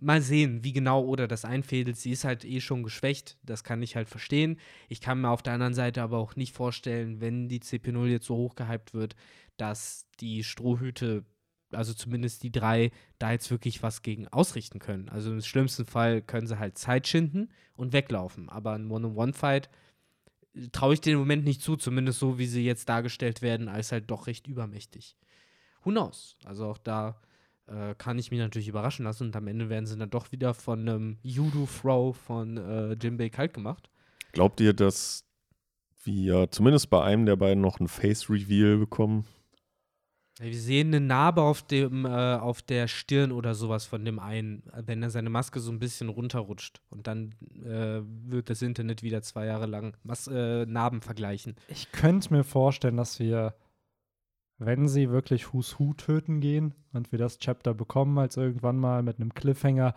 [0.00, 1.96] Mal sehen, wie genau oder das einfädelt.
[1.96, 4.58] Sie ist halt eh schon geschwächt, das kann ich halt verstehen.
[4.88, 8.26] Ich kann mir auf der anderen Seite aber auch nicht vorstellen, wenn die CP0 jetzt
[8.26, 9.14] so hochgehypt wird,
[9.58, 11.24] dass die Strohhüte,
[11.70, 15.10] also zumindest die drei, da jetzt wirklich was gegen ausrichten können.
[15.10, 18.48] Also im schlimmsten Fall können sie halt Zeit schinden und weglaufen.
[18.48, 19.68] Aber ein One-on-One-Fight
[20.54, 23.92] äh, traue ich im Moment nicht zu, zumindest so, wie sie jetzt dargestellt werden, als
[23.92, 25.16] halt doch recht übermächtig.
[25.82, 26.36] Who knows?
[26.44, 27.20] Also auch da
[27.70, 30.54] äh, kann ich mich natürlich überraschen lassen und am Ende werden sie dann doch wieder
[30.54, 33.90] von einem Judo-Throw von äh, Jimbei kalt gemacht.
[34.32, 35.24] Glaubt ihr, dass
[36.04, 39.26] wir zumindest bei einem der beiden noch ein Face-Reveal bekommen?
[40.38, 44.18] Ja, Wir sehen eine Narbe auf, dem, äh, auf der Stirn oder sowas von dem
[44.18, 46.80] einen, wenn er seine Maske so ein bisschen runterrutscht.
[46.88, 51.56] Und dann äh, wird das Internet wieder zwei Jahre lang Mas äh, Narben vergleichen.
[51.68, 53.54] Ich könnte mir vorstellen, dass wir,
[54.60, 59.02] wenn sie wirklich Who's Who töten gehen und wir das Chapter bekommen, als irgendwann mal
[59.02, 59.94] mit einem Cliffhanger,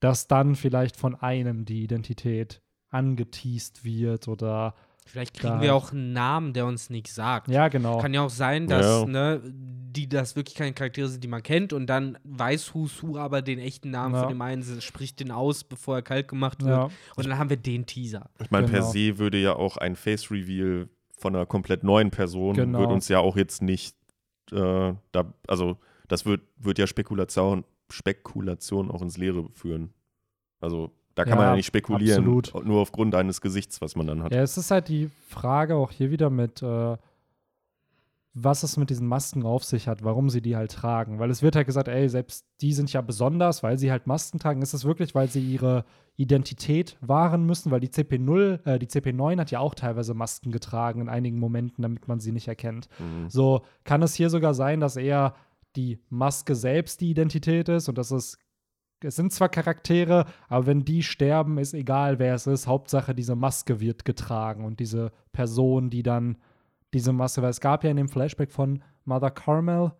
[0.00, 4.74] dass dann vielleicht von einem die Identität angeteased wird oder
[5.08, 7.46] Vielleicht kriegen wir auch einen Namen, der uns nichts sagt.
[7.46, 7.98] ja, genau.
[7.98, 9.06] Kann ja auch sein, dass Ja.
[9.06, 13.16] ne, die das wirklich keine Charaktere sind, die man kennt und dann weiß Who's Who
[13.16, 14.20] aber den echten Namen Ja.
[14.22, 16.70] von dem einen, spricht den aus, bevor er kalt gemacht wird.
[16.76, 18.28] Ja, Und dann haben wir den Teaser.
[18.42, 18.90] Ich meine, per Genau.
[18.90, 22.80] se würde ja auch ein Face-Reveal von einer komplett neuen Person, Genau.
[22.80, 23.94] würde uns ja auch jetzt nicht,
[24.52, 25.76] äh, da, also
[26.08, 29.92] das wird, wird ja Spekulation, Spekulation auch ins Leere führen.
[30.60, 32.66] Also da kann Ja, man ja nicht spekulieren, absolut.
[32.66, 34.32] nur aufgrund eines Gesichts, was man dann hat.
[34.32, 36.96] ja, es ist halt die Frage auch hier wieder mit, äh,
[38.38, 41.18] was es mit diesen Masken auf sich hat, warum sie die halt tragen.
[41.18, 44.38] Weil es wird halt gesagt, ey, selbst die sind ja besonders, weil sie halt Masken
[44.38, 44.60] tragen.
[44.60, 47.70] Ist es wirklich, weil sie ihre Identität wahren müssen?
[47.70, 51.80] Weil die CP0, äh, die CP9 hat ja auch teilweise Masken getragen in einigen Momenten,
[51.80, 52.90] damit man sie nicht erkennt.
[52.98, 53.30] Mhm.
[53.30, 55.34] So kann es hier sogar sein, dass eher
[55.74, 58.36] die Maske selbst die Identität ist und dass es
[59.00, 62.66] es sind zwar Charaktere, aber wenn die sterben, ist egal, wer es ist.
[62.66, 66.38] Hauptsache, diese Maske wird getragen und diese Person, die dann
[66.94, 69.92] diese Maske, weil es gab ja in dem Flashback von Mother Carmel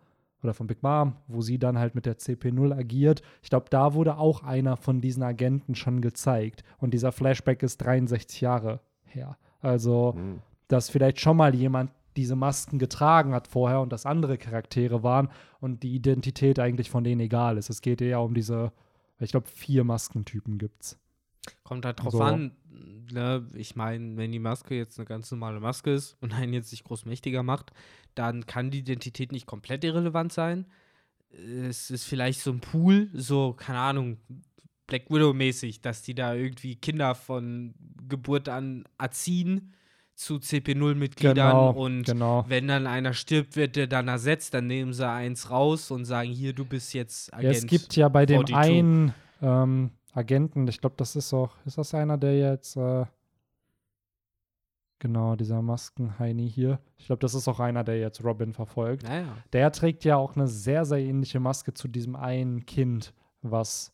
[0.43, 3.21] oder von Big Mom, wo sie dann halt mit der CP0 agiert.
[3.41, 6.63] Ich glaube, da wurde auch einer von diesen Agenten schon gezeigt.
[6.77, 9.37] Und dieser Flashback ist 63 Jahre her.
[9.61, 10.39] Also, Hm.
[10.67, 15.29] dass vielleicht schon mal jemand diese Masken getragen hat vorher und das andere Charaktere waren
[15.59, 17.69] und die Identität eigentlich von denen egal ist.
[17.69, 18.71] Es geht eher um diese,
[19.19, 20.99] ich glaube, vier Maskentypen gibt's.
[21.63, 22.21] Kommt halt drauf So.
[22.21, 22.51] an.
[23.11, 23.47] Ne?
[23.55, 26.83] Ich meine, wenn die Maske jetzt eine ganz normale Maske ist und einen jetzt nicht
[26.83, 27.71] groß mächtiger macht,
[28.15, 30.65] dann kann die Identität nicht komplett irrelevant sein.
[31.29, 34.17] Es ist vielleicht so ein Pool, so, keine Ahnung,
[34.87, 37.73] Black Widow-mäßig, dass die da irgendwie Kinder von
[38.07, 39.73] Geburt an erziehen
[40.15, 42.45] zu CP0-Mitgliedern Genau, und genau.
[42.47, 46.29] wenn dann einer stirbt, wird der dann ersetzt, dann nehmen sie eins raus und sagen,
[46.31, 47.43] hier, du bist jetzt Agent.
[47.53, 48.55] Ja, es gibt ja bei dem 42.
[48.55, 53.05] einen ähm, Agenten, ich glaube, das ist auch, ist das einer, der jetzt, äh,
[54.99, 56.79] genau, dieser Maskenheini hier.
[56.97, 59.03] Ich glaube, das ist auch einer, der jetzt Robin verfolgt.
[59.03, 59.37] Naja.
[59.53, 63.93] Der trägt ja auch eine sehr, sehr ähnliche Maske zu diesem einen Kind, was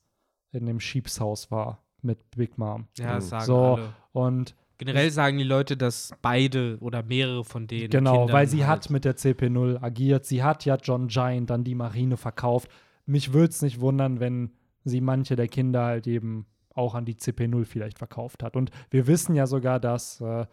[0.52, 2.88] in dem Schiebshaus war mit Big Mom.
[2.98, 3.30] Ja, das Mhm.
[3.30, 3.94] sagen So, alle.
[4.14, 7.90] Und Generell sagen die Leute, dass beide oder mehrere von denen.
[7.90, 10.26] Genau, Kindern weil sie halt hat mit der CP0 agiert.
[10.26, 12.70] Sie hat ja John Giant an die Marine verkauft.
[13.06, 14.52] Mich würde es nicht wundern, wenn
[14.84, 18.56] sie manche der Kinder halt eben auch an die CP0 vielleicht verkauft hat.
[18.56, 20.46] Und wir wissen ja sogar, dass äh,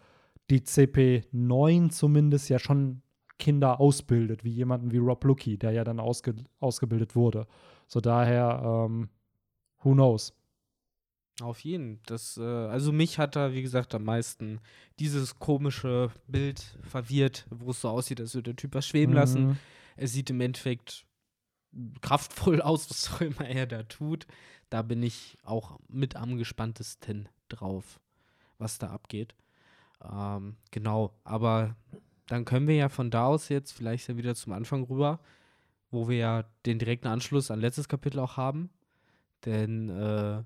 [0.49, 3.01] die CP9 zumindest ja schon
[3.39, 7.47] Kinder ausbildet, wie jemanden wie Rob Lucky, der ja dann ausge ausgebildet wurde.
[7.87, 9.09] So daher, ähm,
[9.81, 10.33] who knows?
[11.41, 11.99] Auf jeden.
[12.05, 14.59] Das, äh, also mich hat da, wie gesagt, am meisten
[14.99, 19.47] dieses komische Bild verwirrt, wo es so aussieht, als würde der Typ was schweben lassen.
[19.47, 19.57] Mhm.
[19.95, 21.05] Es sieht im Endeffekt
[22.01, 24.27] kraftvoll aus, was auch immer er da tut.
[24.69, 27.99] Da bin ich auch mit am gespanntesten drauf,
[28.57, 29.35] was da abgeht.
[30.03, 31.75] Ähm, genau, aber
[32.27, 35.19] dann können wir ja von da aus jetzt vielleicht ja wieder zum Anfang rüber,
[35.89, 38.69] wo wir ja den direkten Anschluss an letztes Kapitel auch haben.
[39.45, 40.43] Denn äh,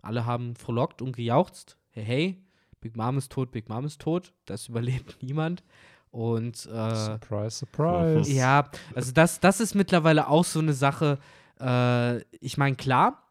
[0.00, 1.76] alle haben frohlockt und gejauchzt.
[1.90, 2.44] Hey, hey,
[2.80, 4.32] Big Mom ist tot, Big Mom ist tot.
[4.44, 5.62] Das überlebt niemand.
[6.16, 8.32] Und äh, Surprise, surprise.
[8.32, 11.18] ja, also das, das ist mittlerweile auch so eine Sache.
[11.60, 13.22] Äh, ich meine, klar,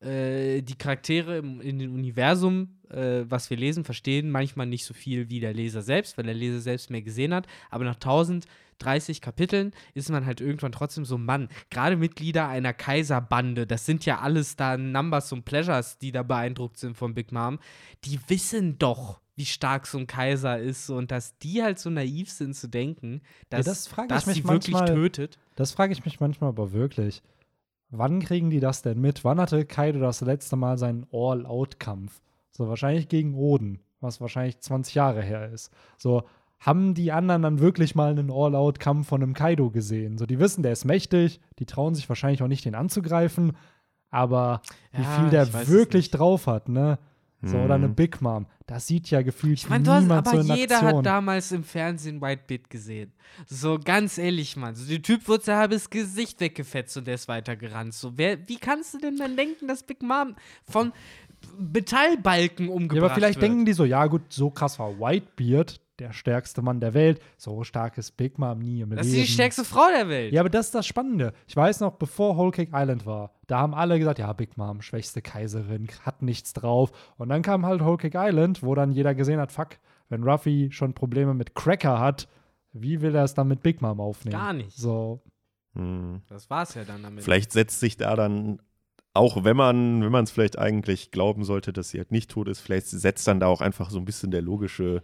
[0.00, 4.92] äh, die Charaktere im, in dem Universum, äh, was wir lesen, verstehen manchmal nicht so
[4.92, 7.46] viel wie der Leser selbst, weil der Leser selbst mehr gesehen hat.
[7.70, 13.68] Aber nach 1030 Kapiteln ist man halt irgendwann trotzdem so, Mann, gerade Mitglieder einer Kaiserbande,
[13.68, 17.60] das sind ja alles da Numbers und Pleasures, die da beeindruckt sind von Big Mom,
[18.04, 22.30] die wissen doch, wie stark so ein Kaiser ist und dass die halt so naiv
[22.30, 24.94] sind zu denken, dass, das frag ich dass mich sie wirklich manchmal.
[24.94, 25.38] tötet.
[25.56, 27.22] Das frage ich mich manchmal aber wirklich.
[27.90, 29.24] Wann kriegen die das denn mit?
[29.24, 32.20] Wann hatte Kaido das letzte Mal seinen All-Out-Kampf?
[32.50, 35.70] So wahrscheinlich gegen Oden, was wahrscheinlich 20 Jahre her ist.
[35.98, 36.24] So
[36.58, 40.16] haben die anderen dann wirklich mal einen All-Out-Kampf von einem Kaido gesehen?
[40.18, 43.56] So die wissen, der ist mächtig, die trauen sich wahrscheinlich auch nicht, den anzugreifen,
[44.10, 46.98] aber wie Ja, viel der wirklich drauf hat, ne?
[47.44, 47.94] So, oder eine Mhm.
[47.96, 48.46] Big Mom.
[48.66, 50.96] Das sieht ja gefühlt Ich meine, du hast, niemand aber so in jeder Aktion.
[50.98, 53.12] hat damals im Fernsehen Whitebeard gesehen.
[53.46, 54.76] So ganz ehrlich, Mann.
[54.76, 57.94] So, der Typ wird sein halbes Gesicht weggefetzt und der ist weitergerannt.
[57.94, 60.36] So, wer, wie kannst du denn dann denken, dass Big Mom
[60.70, 60.92] von
[61.58, 63.50] Metallbalken umgebracht Ja, aber vielleicht wird?
[63.50, 67.20] denken die so, ja gut, so krass war Whitebeard, der stärkste Mann der Welt.
[67.36, 69.18] So stark ist Big Mom nie im das Leben.
[69.20, 70.32] ist die stärkste Frau der Welt.
[70.32, 71.32] Ja, aber das ist das Spannende.
[71.46, 74.82] Ich weiß noch, bevor Whole Cake Island war, da haben alle gesagt, ja, Big Mom,
[74.82, 76.92] schwächste Kaiserin, hat nichts drauf.
[77.16, 80.68] Und dann kam halt Whole Cake Island, wo dann jeder gesehen hat, fuck, wenn Ruffy
[80.72, 82.28] schon Probleme mit Cracker hat,
[82.72, 84.32] wie will er es dann mit Big Mom aufnehmen?
[84.38, 84.76] Gar nicht.
[84.76, 85.22] So,
[85.74, 86.20] Hm.
[86.28, 87.24] Das war's ja dann damit.
[87.24, 88.60] Vielleicht setzt sich da dann,
[89.14, 92.48] auch wenn man, wenn man es vielleicht eigentlich glauben sollte, dass sie halt nicht tot
[92.48, 95.02] ist, vielleicht setzt dann da auch einfach so ein bisschen der logische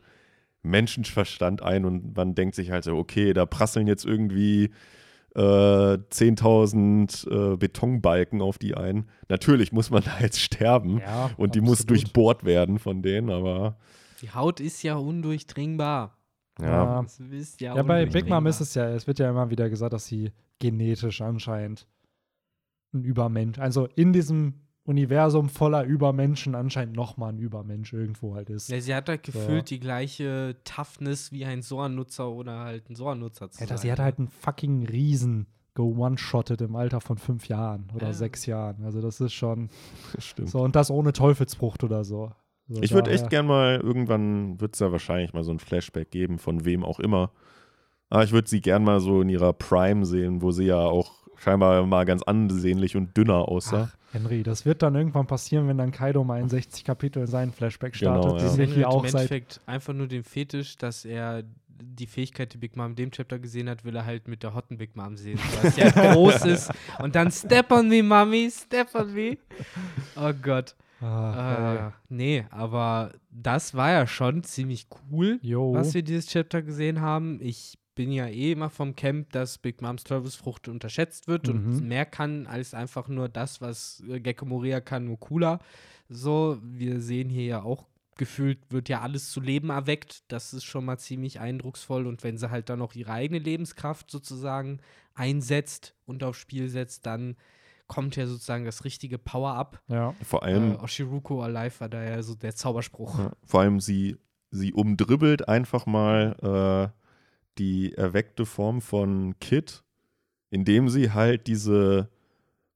[0.68, 4.70] Menschenverstand ein und man denkt sich halt so, okay, da prasseln jetzt irgendwie
[5.35, 9.09] äh, 10.000 äh, Betonbalken auf die ein.
[9.28, 11.31] Natürlich muss man da jetzt sterben ja.
[11.37, 13.78] und die muss durchbohrt werden von denen, aber
[14.20, 16.18] Die Haut ist ja undurchdringbar.
[16.61, 16.66] ja.
[16.66, 17.02] Ja.
[17.02, 19.70] Das ist ja Ja, bei Big Mom ist es ja, es wird ja immer wieder
[19.70, 21.87] gesagt, dass sie genetisch anscheinend
[22.92, 24.54] ein Übermensch, also in diesem
[24.88, 28.68] Universum voller Übermenschen anscheinend nochmal ein Übermensch irgendwo halt ist.
[28.70, 29.33] Ja, sie hat halt So.
[29.33, 33.83] gefühlt die gleiche Toughness wie ein Soa-Nutzer oder halt ein Soa-Nutzer zu Alter, sein.
[33.83, 34.05] sie hat ne?
[34.05, 38.12] halt einen fucking Riesen ge-one-shottet im Alter von fünf Jahren oder Ja.
[38.12, 38.83] sechs Jahren.
[38.85, 39.68] Also das ist schon
[40.18, 40.48] Stimmt.
[40.48, 42.33] so und das ohne Teufelsfrucht oder so.
[42.66, 46.11] so Ich würde echt gern mal, irgendwann wird es ja wahrscheinlich mal so ein Flashback
[46.11, 47.31] geben, von wem auch immer.
[48.11, 51.29] Aber ich würde sie gern mal so in ihrer Prime sehen, wo sie ja auch
[51.37, 53.90] scheinbar mal ganz ansehnlich und dünner aussah.
[53.92, 57.52] Ach, Henry, das wird dann irgendwann passieren, wenn dann Kaido mal in 60 Kapitel seinen
[57.52, 58.42] Flashback Genau, startet.
[58.42, 58.52] ja.
[58.52, 61.42] die wir Henry hier hat auch im seit Endeffekt einfach nur den Fetisch, dass er
[61.80, 64.54] die Fähigkeit, die Big Mom in dem Chapter gesehen hat, will er halt mit der
[64.54, 66.72] hotten Big Mom sehen, weil sie halt groß ist.
[66.98, 69.36] Und dann Step on me, Mami, step on me.
[70.16, 70.74] Oh Gott.
[71.00, 75.72] Ah, Äh, nee, aber das war ja schon ziemlich cool, Jo.
[75.74, 77.38] was wir dieses Chapter gesehen haben.
[77.40, 81.88] Ich bin ja eh immer vom Camp, dass Big Moms Teufelsfrucht unterschätzt wird und Mhm.
[81.88, 85.58] mehr kann als einfach nur das, was äh, Gecko Moria kann, nur cooler.
[86.08, 90.22] So, wir sehen hier ja auch gefühlt wird ja alles zu Leben erweckt.
[90.28, 92.06] Das ist schon mal ziemlich eindrucksvoll.
[92.06, 94.78] Und wenn sie halt dann noch ihre eigene Lebenskraft sozusagen
[95.14, 97.37] einsetzt und aufs Spiel setzt, dann
[97.88, 99.82] kommt ja sozusagen das richtige Power-Up.
[99.88, 100.14] Ja.
[100.22, 103.18] Vor Äh, allem, Oshiruko Alive war da ja so der Zauberspruch.
[103.18, 104.16] ja, vor allem sie,
[104.50, 106.37] sie umdribbelt einfach mal
[106.92, 107.07] äh,
[107.58, 109.82] die erweckte Form von Kit,
[110.50, 112.08] indem sie halt diese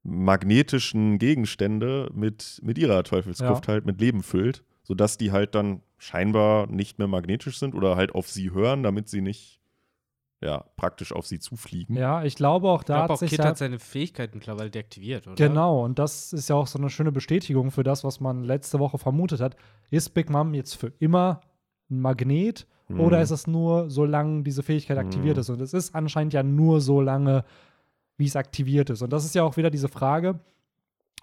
[0.02, 6.66] magnetischen Gegenstände mit, mit ihrer Teufelskraft halt mit Leben füllt, sodass die halt dann scheinbar
[6.66, 9.60] nicht mehr magnetisch sind oder halt auf sie hören, damit sie nicht
[10.40, 11.96] ja, praktisch auf sie zufliegen.
[11.96, 14.70] ja, ich glaube auch Ich da glaube hat auch, sich Kit hat seine Fähigkeit mittlerweile
[14.70, 15.36] deaktiviert, oder?
[15.36, 18.80] Genau, und das ist ja auch so eine schöne Bestätigung für das, was man letzte
[18.80, 19.54] Woche vermutet hat.
[19.90, 21.42] Ist Big Mom jetzt für immer
[21.88, 23.00] ein Magnet Mhm.
[23.00, 25.40] oder ist es nur, solange diese Fähigkeit aktiviert Mhm.
[25.40, 25.50] ist?
[25.50, 27.44] Und es ist anscheinend ja nur so lange,
[28.16, 29.02] wie es aktiviert ist.
[29.02, 30.38] Und das ist ja auch wieder diese Frage,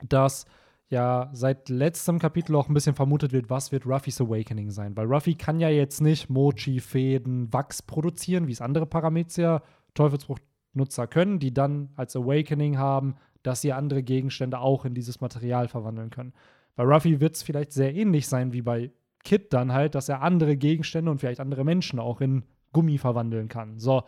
[0.08, 0.46] dass
[0.90, 4.98] ja seit letztem Kapitel auch ein bisschen vermutet wird, was wird Ruffys Awakening sein?
[4.98, 9.62] Weil Ruffy kann ja jetzt nicht Mochi, Fäden, Wachs produzieren, wie es andere Parameter
[9.94, 15.68] Teufelsbruchnutzer können, die dann als Awakening haben, dass sie andere Gegenstände auch in dieses Material
[15.68, 16.34] verwandeln können.
[16.76, 18.92] Bei Ruffy wird es vielleicht sehr ähnlich sein wie bei
[19.24, 23.48] Kid dann halt, dass er andere Gegenstände und vielleicht andere Menschen auch in Gummi verwandeln
[23.50, 23.80] kann.
[23.80, 24.04] So.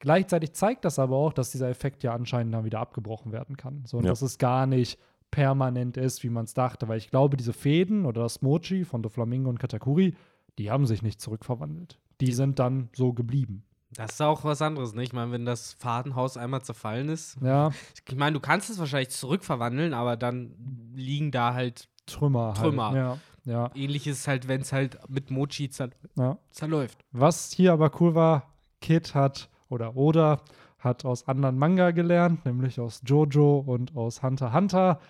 [0.00, 3.84] Gleichzeitig zeigt das aber auch, dass dieser Effekt ja anscheinend dann wieder abgebrochen werden kann.
[3.84, 4.10] So, und Ja.
[4.10, 4.98] dass es gar nicht
[5.30, 6.86] permanent ist, wie man es dachte.
[6.88, 10.14] Weil ich glaube, diese Fäden oder das Mochi von Doflamingo und Katakuri,
[10.58, 11.98] die haben sich nicht zurückverwandelt.
[12.20, 13.64] Die sind dann so geblieben.
[13.94, 15.02] Das ist auch was anderes, ne?
[15.02, 17.36] Ich meine, wenn das Fadenhaus einmal zerfallen ist.
[17.42, 17.70] Ja,
[18.06, 20.54] Ich meine, du kannst es wahrscheinlich zurückverwandeln, aber dann
[20.94, 22.54] liegen da halt Trümmer.
[22.54, 22.86] Trümmer.
[22.90, 22.96] Halt.
[22.96, 26.38] Ja, ja, ähnliches halt, wenn es halt mit Mochi zer ja.
[26.50, 26.98] zerläuft.
[27.12, 30.42] Was hier aber cool war, Kid hat oder Oda
[30.78, 35.00] hat aus anderen Manga gelernt, nämlich aus Jojo und aus Hunter Hunter.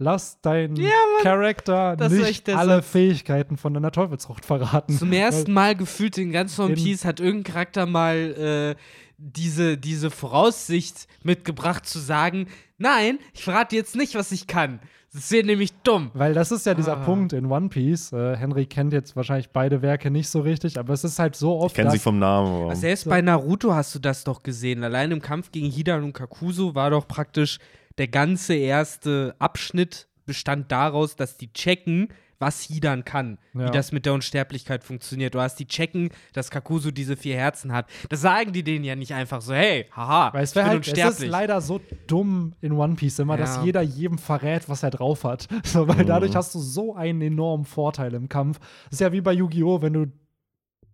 [0.00, 0.90] Lass deinen Ja.
[1.22, 2.90] Charakter nicht alle Satz.
[2.90, 4.96] Fähigkeiten von deiner Teufelsfrucht verraten.
[4.96, 8.80] Zum ersten Mal gefühlt in ganz One Piece hat irgendein Charakter mal äh,
[9.16, 12.46] diese, diese Voraussicht mitgebracht zu sagen,
[12.78, 14.78] nein, ich verrate jetzt nicht, was ich kann.
[15.14, 16.10] Das wäre nämlich dumm.
[16.14, 17.04] Weil das ist ja dieser Ah.
[17.04, 18.12] Punkt in One Piece.
[18.12, 21.56] Äh, Henry kennt jetzt wahrscheinlich beide Werke nicht so richtig, aber es ist halt so
[21.58, 22.48] Ich oft, kenne sie vom Namen.
[22.54, 24.84] Aber Also selbst bei Naruto hast du das doch gesehen.
[24.84, 27.58] Allein im Kampf gegen Hidan und Kakuzu war doch praktisch
[27.96, 32.06] der ganze erste Abschnitt bestand daraus, dass die checken,
[32.38, 33.66] was Hidan kann, Ja.
[33.66, 35.34] wie das mit der Unsterblichkeit funktioniert.
[35.34, 37.86] Du hast die checken, dass Kakuzu diese vier Herzen hat.
[38.10, 40.82] Das sagen die denen ja nicht einfach so, hey, haha, Weil es, ich bin halt,
[40.82, 41.30] es ist unsterblich.
[41.30, 43.64] leider so dumm in One Piece immer, dass Ja.
[43.64, 45.48] jeder jedem verrät, was er drauf hat.
[45.64, 46.06] So, weil Mhm.
[46.06, 48.60] dadurch hast du so einen enormen Vorteil im Kampf.
[48.84, 50.06] Das ist ja wie bei Yu-Gi-Oh!, wenn du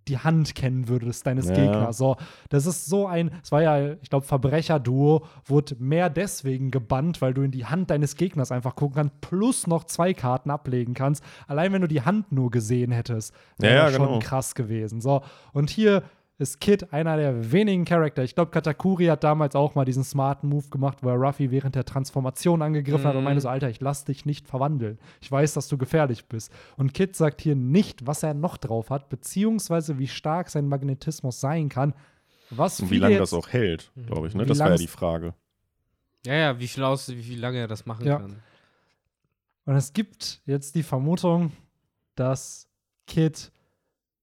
[0.08, 1.54] die Hand kennen würdest deines Ja.
[1.54, 1.96] Gegners.
[1.98, 2.16] So,
[2.48, 7.34] das ist so ein, es war ja, ich glaube, Verbrecher-Duo wurde mehr deswegen gebannt, weil
[7.34, 11.22] du in die Hand deines Gegners einfach gucken kannst, plus noch zwei Karten ablegen kannst.
[11.46, 14.18] Allein wenn du die Hand nur gesehen hättest, wäre Ja, ja, das schon genau.
[14.20, 15.00] krass gewesen.
[15.00, 16.02] So, und hier
[16.36, 18.24] ist Kid einer der wenigen Charakter.
[18.24, 21.76] Ich glaube, Katakuri hat damals auch mal diesen smarten Move gemacht, wo er Ruffy während
[21.76, 23.24] der Transformation angegriffen hat und Mhm.
[23.24, 24.98] meinte so, Alter, ich lass dich nicht verwandeln.
[25.20, 26.52] Ich weiß, dass du gefährlich bist.
[26.76, 31.40] Und Kid sagt hier nicht, was er noch drauf hat, beziehungsweise wie stark sein Magnetismus
[31.40, 31.94] sein kann.
[32.50, 34.34] Was und wie lange das auch hält, glaube ich.
[34.34, 34.42] Ne?
[34.44, 35.34] Wie Das war ja die Frage.
[36.26, 38.18] ja, ja, wie viel aus, wie viel lange er das machen Ja.
[38.18, 38.36] kann.
[39.66, 41.52] Und es gibt jetzt die Vermutung,
[42.16, 42.68] dass
[43.06, 43.50] Kid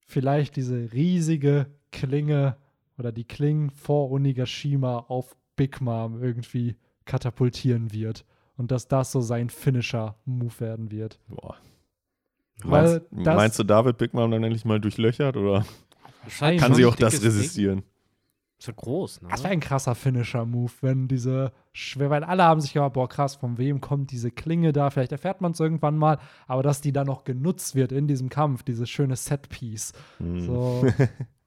[0.05, 2.55] vielleicht diese riesige Klinge
[2.97, 6.75] oder die Klingen vor Onigashima auf Big Mom irgendwie
[7.05, 8.25] katapultieren wird.
[8.57, 11.19] Und dass das so sein Finisher-Move werden wird.
[11.27, 11.55] Boah.
[12.63, 15.65] Weil Meinst, das- meinst du, David Big Mom dann endlich mal durchlöchert oder
[16.23, 16.61] Wahrscheinlich.
[16.61, 17.23] kann sie auch das Ding.
[17.23, 17.83] resistieren?
[18.59, 19.29] Ist ja groß, ne?
[19.31, 23.35] Das wäre ein krasser Finisher-Move, wenn diese schwer, weil alle haben sich gedacht, boah, krass,
[23.35, 24.91] von wem kommt diese Klinge da?
[24.91, 28.29] Vielleicht erfährt man es irgendwann mal, aber dass die dann noch genutzt wird in diesem
[28.29, 29.93] Kampf, dieses schöne Set-Piece.
[30.19, 30.41] Hm.
[30.41, 30.85] So,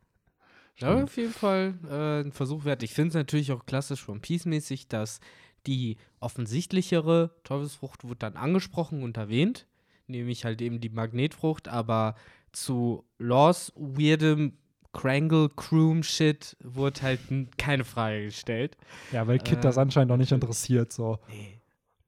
[0.77, 2.83] Ja, auf jeden Fall äh, ein Versuch wert.
[2.83, 5.21] Ich finde es natürlich auch klassisch One Piece-mäßig, dass
[5.67, 9.67] die offensichtlichere Teufelsfrucht wird dann angesprochen und erwähnt,
[10.07, 12.15] nämlich halt eben die Magnetfrucht, aber
[12.53, 14.55] zu Laws weirdem
[14.93, 17.21] Krangle Croom Shit wurde halt
[17.59, 18.77] keine Frage gestellt.
[19.11, 20.93] Ja, weil Kid Äh, das anscheinend auch nicht interessiert.
[20.93, 21.19] So.
[21.29, 21.61] Nee.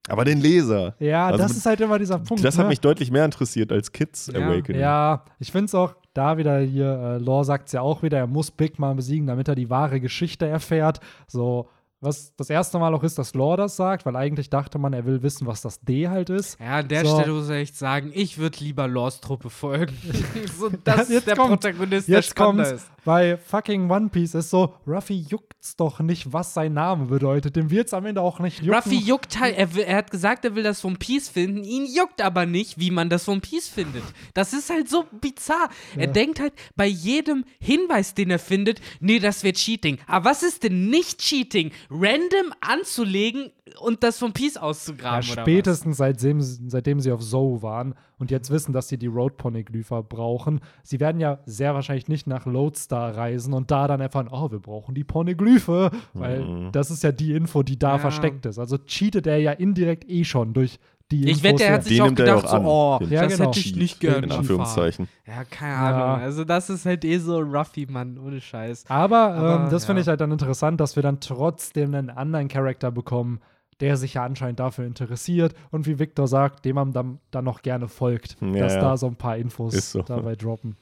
[0.08, 0.94] Aber den Leser.
[1.00, 2.44] Ja, Also das mit- ist halt immer dieser Punkt.
[2.44, 2.68] Das hat ne?
[2.70, 4.38] mich deutlich mehr interessiert als Kids Ja.
[4.46, 4.80] Awakening.
[4.80, 8.18] Ja, ich finde es auch da wieder hier, äh, Lore sagt es ja auch wieder,
[8.18, 11.00] er muss Big Mom besiegen, damit er die wahre Geschichte erfährt.
[11.26, 11.68] So,
[12.00, 15.06] was das erste Mal auch ist, dass Lore das sagt, weil eigentlich dachte man, er
[15.06, 16.58] will wissen, was das D halt ist.
[16.60, 17.14] Ja, an der So.
[17.18, 19.96] Stelle muss ich echt sagen, ich würde lieber Laws Truppe folgen.
[20.58, 22.90] so, dass Jetzt der kommt- Protagonist der Jetzt ist.
[23.04, 27.54] Bei fucking One Piece ist so, Ruffy juckt's doch nicht, was sein Name bedeutet.
[27.54, 28.74] Dem wird's am Ende auch nicht jucken.
[28.74, 31.86] Ruffy juckt halt, er, will- er hat gesagt, er will das One Piece finden, ihn
[31.86, 34.02] juckt aber nicht, wie man das One Piece findet.
[34.34, 35.68] Das ist halt so bizarr.
[35.96, 36.12] Er Ja.
[36.12, 39.98] denkt halt bei jedem Hinweis, den er findet, nee, das wird Cheating.
[40.08, 41.70] Aber was ist denn nicht Cheating?
[41.90, 47.94] Random anzulegen und das Piece ja, auszugraben oder spätestens seitdem, seitdem sie auf Zoe waren
[48.18, 50.60] und jetzt wissen, dass sie die Road Poneglypher brauchen.
[50.82, 54.58] Sie werden ja sehr wahrscheinlich nicht nach Lodestar reisen und da dann erfahren, oh, wir
[54.60, 56.72] brauchen die Poneglyphe, weil Mhm.
[56.72, 57.98] das ist ja die Info, die da Ja.
[57.98, 58.58] versteckt ist.
[58.58, 60.78] Also cheatet er ja indirekt eh schon durch
[61.10, 61.28] die.
[61.30, 63.48] Ich wette, er hat sich auch er ja gedacht, auch so, oh, Ja, das genau.
[63.50, 64.30] hätte ich nicht In.
[64.30, 65.08] Anführungszeichen.
[65.26, 66.04] Ja, keine Ja.
[66.14, 66.22] Ahnung.
[66.24, 68.84] Also das ist halt eh so Ruffy, Mann, ohne Scheiß.
[68.88, 70.02] Aber, Aber, ähm, das finde ja.
[70.02, 73.40] ich halt dann interessant, dass wir dann trotzdem einen anderen Charakter bekommen,
[73.80, 77.62] der sich ja anscheinend dafür interessiert und wie Victor sagt, dem man dann, dann noch
[77.62, 78.80] gerne folgt, Ja, dass ja.
[78.80, 80.02] da so ein paar Infos so.
[80.02, 80.76] dabei droppen.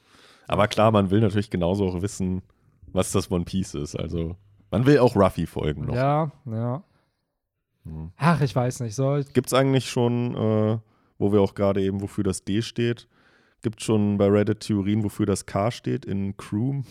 [0.46, 2.42] Aber klar, man will natürlich genauso auch wissen,
[2.92, 3.96] was das One Piece ist.
[3.96, 4.36] Also,
[4.70, 5.94] man will auch Ruffy folgen noch.
[5.94, 6.82] Ja, ja.
[7.84, 8.12] Mhm.
[8.16, 8.94] Ach, ich weiß nicht.
[8.94, 10.78] So, Gibt es eigentlich schon, äh,
[11.18, 13.08] wo wir auch gerade eben, wofür das D steht,
[13.62, 16.84] gibt schon bei Reddit Theorien, wofür das K steht in Croom?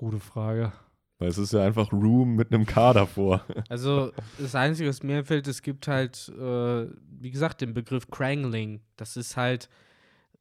[0.00, 0.72] gute Frage.
[1.18, 3.44] Weil es ist ja einfach Room mit einem K davor.
[3.68, 6.86] Also das Einzige, was mir fällt, es gibt halt, äh,
[7.20, 8.80] wie gesagt, den Begriff Krangling.
[8.96, 9.68] Das ist halt.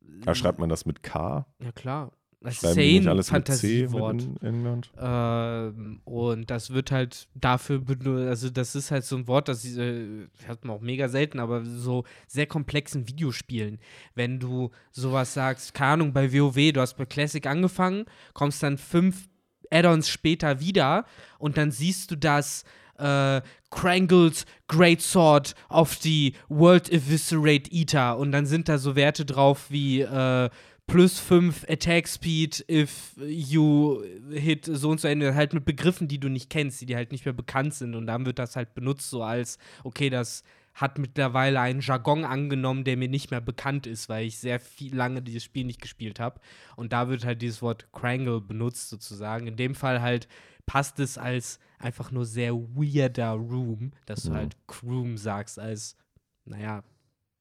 [0.01, 1.45] Da schreibt man das mit K?
[1.61, 2.13] Ja klar.
[2.41, 4.21] Das ist ja eh ein Fantasiewort.
[4.21, 4.91] in England?
[4.97, 9.65] Ähm, und das wird halt dafür benutzt, also das ist halt so ein Wort, das
[9.65, 13.79] äh, hat man auch mega selten, aber so sehr komplexen Videospielen.
[14.15, 18.77] Wenn du sowas sagst, keine Ahnung, bei WoW, du hast bei Classic angefangen, kommst dann
[18.77, 19.27] fünf
[19.69, 21.05] Add-ons später wieder
[21.39, 22.63] und dann siehst du das
[22.97, 29.25] äh, Krangles Great Sword of the World Eviscerate Eater und dann sind da so Werte
[29.25, 30.49] drauf wie äh,
[30.89, 36.19] plus 5 Attack Speed if you hit so und so Ende, halt mit Begriffen, die
[36.19, 38.73] du nicht kennst, die dir halt nicht mehr bekannt sind und dann wird das halt
[38.73, 43.85] benutzt so als, okay, das hat mittlerweile einen Jargon angenommen, der mir nicht mehr bekannt
[43.85, 46.39] ist, weil ich sehr viel lange dieses Spiel nicht gespielt habe.
[46.75, 49.47] Und da wird halt dieses Wort Krangle benutzt sozusagen.
[49.47, 50.27] In dem Fall halt
[50.65, 54.35] passt es als einfach nur sehr weirder Room, dass du Mhm.
[54.35, 55.97] halt Croom sagst als,
[56.45, 56.83] naja,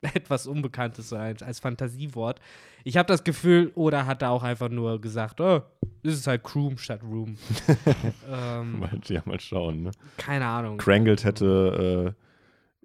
[0.14, 2.40] etwas Unbekanntes, so als, als Fantasiewort.
[2.84, 5.62] Ich habe das Gefühl, oder hat er auch einfach nur gesagt, oh,
[6.02, 7.36] das ist halt Croom statt Room.
[8.30, 9.82] ähm, ja, mal schauen.
[9.82, 9.90] Ne?
[10.16, 10.78] keine Ahnung.
[10.78, 12.22] Krangelt hätte äh,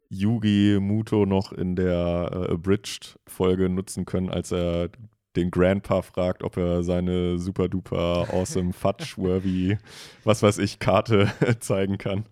[0.10, 4.90] Yugi Muto noch in der äh, Abridged-Folge nutzen können, als er
[5.36, 9.78] den Grandpa fragt, ob er seine super duper awesome Fudge-worthy,
[10.24, 12.26] was weiß ich, Karte zeigen kann.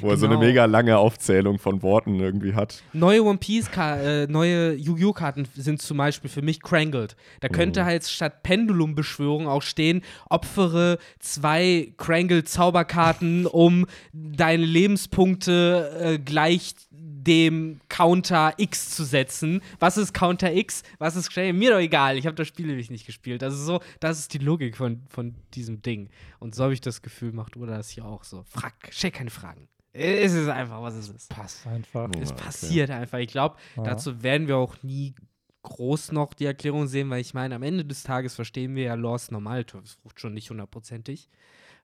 [0.00, 0.46] Wo er so eine Genau.
[0.46, 2.82] mega lange Aufzählung von Worten irgendwie hat.
[2.92, 5.12] Neue One Piece, äh, neue Yu-Gi-Oh!
[5.12, 7.16] Karten sind zum Beispiel für mich Crangled.
[7.40, 7.84] Da könnte Mhm.
[7.86, 18.54] halt statt Pendulum-Beschwörung auch stehen, opfere zwei Crangled-Zauberkarten, um deine Lebenspunkte äh, gleich dem Counter
[18.56, 19.62] X zu setzen.
[19.78, 20.82] Was ist Counter X?
[20.98, 21.52] Was ist Crangle?
[21.52, 23.42] Mir doch egal, ich habe das Spiel nämlich nicht gespielt.
[23.42, 26.10] Also so, das ist die Logik von, von diesem Ding.
[26.38, 28.42] Und so habe ich das Gefühl, macht Oda das hier auch so.
[28.44, 29.68] Frag, stell keine Fragen.
[29.92, 31.28] Es ist einfach, was es ist.
[31.30, 32.08] Passt einfach.
[32.20, 32.44] Es Ja, okay.
[32.44, 33.18] passiert einfach.
[33.18, 33.82] Ich glaube, Ja.
[33.82, 35.14] dazu werden wir auch nie
[35.62, 38.94] groß noch die Erklärung sehen, weil ich meine, am Ende des Tages verstehen wir ja
[38.94, 41.28] Lors normale Teufelsfrucht schon nicht hundertprozentig.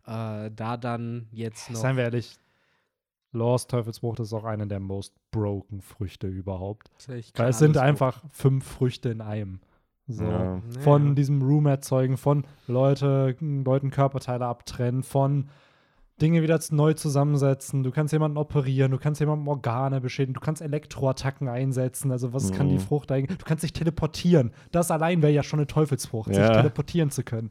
[0.06, 1.80] Äh, da dann jetzt noch.
[1.80, 2.36] Seien wir ehrlich,
[3.36, 6.90] Lors Teufelsbruch ist auch eine der most broken Früchte überhaupt.
[7.36, 9.60] Weil es sind einfach fünf Früchte in einem.
[10.08, 10.24] So.
[10.24, 10.62] Ja.
[10.80, 15.48] Von diesem Room erzeugen, von Leute, Leuten Körperteile abtrennen, von
[16.22, 17.82] Dinge wieder neu zusammensetzen.
[17.82, 22.10] Du kannst jemanden operieren, du kannst jemandem Organe beschädigen, du kannst Elektroattacken einsetzen.
[22.10, 22.80] Also, was kann die Mhm.
[22.80, 23.36] Frucht eigentlich?
[23.36, 24.52] Du kannst dich teleportieren.
[24.70, 26.52] Das allein wäre ja schon eine Teufelsfrucht, sich Ja.
[26.54, 27.50] teleportieren zu können.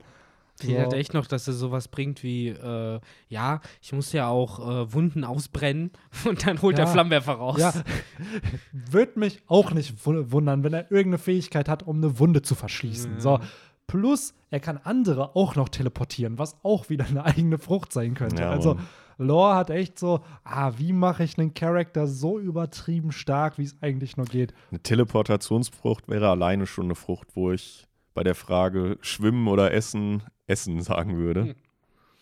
[0.58, 0.98] Fehlt halt So.
[0.98, 5.24] echt noch, dass er sowas bringt wie, äh, ja, ich muss ja auch äh, Wunden
[5.24, 5.92] ausbrennen
[6.26, 6.86] und dann holt Ja.
[6.86, 7.60] der Flammenwerfer raus.
[7.60, 7.74] Ja,
[8.72, 12.56] würde mich auch nicht wu- wundern, wenn er irgendeine Fähigkeit hat, um eine Wunde zu
[12.56, 13.16] verschließen.
[13.16, 13.20] Ja.
[13.20, 13.40] So.
[13.88, 18.42] Plus, er kann andere auch noch teleportieren, was auch wieder eine eigene Frucht sein könnte.
[18.42, 18.78] Ja, also.
[19.18, 23.76] Lore hat echt so, ah, wie mache ich einen Charakter so übertrieben stark, wie es
[23.82, 24.54] eigentlich nur geht.
[24.72, 30.24] Eine Teleportationsfrucht wäre alleine schon eine Frucht, wo ich bei der Frage Schwimmen oder Essen
[30.48, 31.44] Essen sagen würde.
[31.46, 31.56] Hm.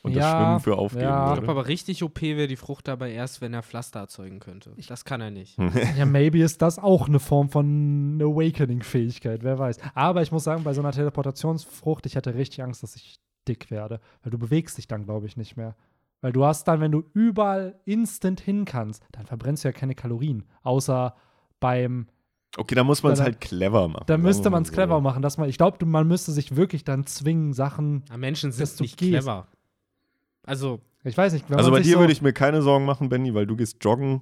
[0.03, 1.23] Und Ja, das Schwimmen für aufgeben ja.
[1.23, 1.41] Ich würde.
[1.45, 4.73] glaube aber richtig OP wäre die Frucht dabei erst, wenn er Pflaster erzeugen könnte.
[4.87, 5.57] Das kann er nicht.
[5.97, 9.77] Ja, maybe ist das auch eine Form von Awakening-Fähigkeit, wer weiß.
[9.93, 13.71] Aber ich muss sagen, bei so einer Teleportationsfrucht, ich hätte richtig Angst, dass ich dick
[13.71, 14.01] werde.
[14.23, 15.75] Weil du bewegst dich dann, glaube ich, nicht mehr.
[16.19, 19.95] Weil du hast dann, wenn du überall instant hin kannst, dann verbrennst du ja keine
[19.95, 20.43] Kalorien.
[20.63, 21.15] Außer
[21.61, 22.07] beim,
[22.55, 24.03] Okay, da muss man es halt clever machen.
[24.05, 24.73] da müsste man es so.
[24.75, 28.51] clever machen, dass man, ich glaube, man müsste sich wirklich dann zwingen, Sachen, Aber Menschen
[28.51, 29.11] sind Dass du nicht gehst.
[29.11, 29.47] clever.
[30.43, 32.61] Also, ich weiß nicht, wenn Also man bei sich dir so, würde ich mir keine
[32.61, 34.21] Sorgen machen, Benny, weil du gehst joggen.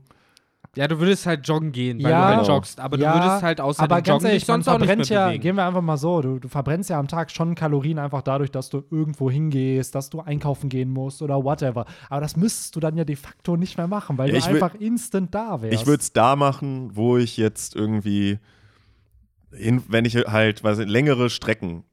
[0.78, 2.32] Ja, du würdest halt joggen gehen, weil Ja.
[2.32, 2.80] du halt joggst.
[2.80, 5.10] Aber Ja, du würdest halt außer aber dem ganz Joggen ehrlich, man sonst auch nicht
[5.10, 5.42] ja, bewegen.
[5.42, 8.52] gehen wir einfach mal so, du, du verbrennst ja am Tag schon Kalorien einfach dadurch,
[8.52, 11.86] dass du irgendwo hingehst, dass du einkaufen gehen musst oder whatever.
[12.10, 14.76] Aber das müsstest du dann ja de facto nicht mehr machen, weil Ja, du einfach
[14.76, 15.82] instant da wärst.
[15.82, 18.40] Ich würde es da machen, wo ich jetzt irgendwie,
[19.54, 21.84] hin, wenn ich halt, weiß ich, längere Strecken,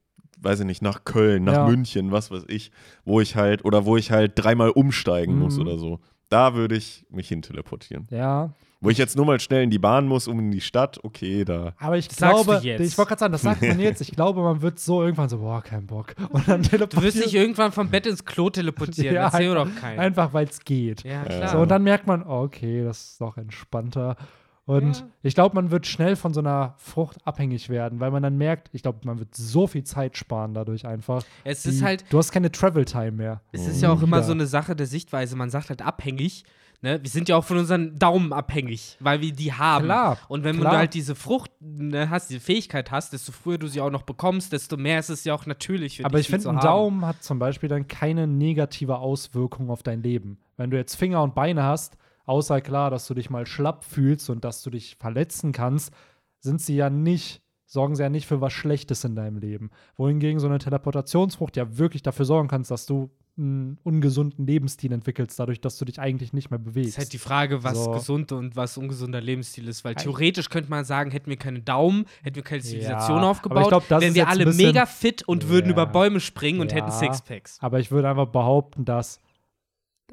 [0.40, 1.66] weiß ich nicht, nach Köln, nach Ja.
[1.66, 2.70] München, was weiß ich,
[3.04, 5.62] wo ich halt, oder wo ich halt dreimal umsteigen muss Mhm.
[5.62, 5.98] oder so.
[6.28, 8.06] Da würde ich mich hin teleportieren.
[8.10, 11.00] Ja, Wo ich jetzt nur mal schnell in die Bahn muss, um in die Stadt,
[11.02, 11.72] okay, da.
[11.78, 14.00] aber ich Das glaube, ich wollte gerade sagen, das sagt man jetzt.
[14.00, 16.14] Ich glaube, man wird so irgendwann so, boah, kein Bock.
[16.30, 19.14] Und dann Du wirst dich irgendwann vom Bett ins Klo teleportieren.
[19.16, 19.98] Ja, Erzähl einfach- doch keinen.
[19.98, 21.02] einfach, weil es geht.
[21.02, 21.48] Ja, klar.
[21.48, 24.16] So, und dann merkt man, oh, okay, das ist doch entspannter.
[24.64, 25.06] Und Ja.
[25.22, 28.68] ich glaube, man wird schnell von so einer Frucht abhängig werden, weil man dann merkt,
[28.72, 31.24] ich glaube, man wird so viel Zeit sparen dadurch einfach.
[31.42, 33.40] es Die- ist halt, Du hast keine Travel-Time mehr.
[33.50, 35.34] es ist ja auch immer so eine Sache der Sichtweise.
[35.36, 36.44] Man sagt halt abhängig.
[36.80, 37.02] Ne?
[37.02, 39.86] Wir sind ja auch von unseren Daumen abhängig, weil wir die haben.
[39.86, 40.72] Klar, Und wenn klar.
[40.72, 44.02] du halt diese Frucht ne, hast, diese Fähigkeit hast, desto früher du sie auch noch
[44.02, 46.60] bekommst, desto mehr ist es ja auch natürlich für Aber dich, ich finde, ein.
[46.60, 50.38] Daumen hat zum Beispiel dann keine negative Auswirkung auf dein Leben.
[50.56, 54.30] Wenn du jetzt Finger und Beine hast, außer klar, dass du dich mal schlapp fühlst
[54.30, 55.92] und dass du dich verletzen kannst,
[56.38, 59.70] sind sie ja nicht, sorgen sie ja nicht für was Schlechtes in deinem Leben.
[59.96, 65.39] Wohingegen so eine Teleportationsfrucht ja wirklich dafür sorgen kannst, dass du einen ungesunden Lebensstil entwickelst,
[65.39, 66.91] dadurch, dass du dich eigentlich nicht mehr bewegst.
[66.91, 67.91] ist halt die Frage, was So.
[67.93, 70.03] gesund und was ungesunder Lebensstil ist, weil Ei.
[70.03, 73.89] theoretisch könnte man sagen, hätten wir keine Daumen, hätten wir keine Zivilisation ich aufgebaut, glaub,
[73.89, 75.72] das wären wir alle mega fit und würden Ja.
[75.72, 76.78] über Bäume springen und Ja.
[76.78, 77.59] hätten Sixpacks.
[77.61, 79.20] Aber ich würde einfach behaupten, dass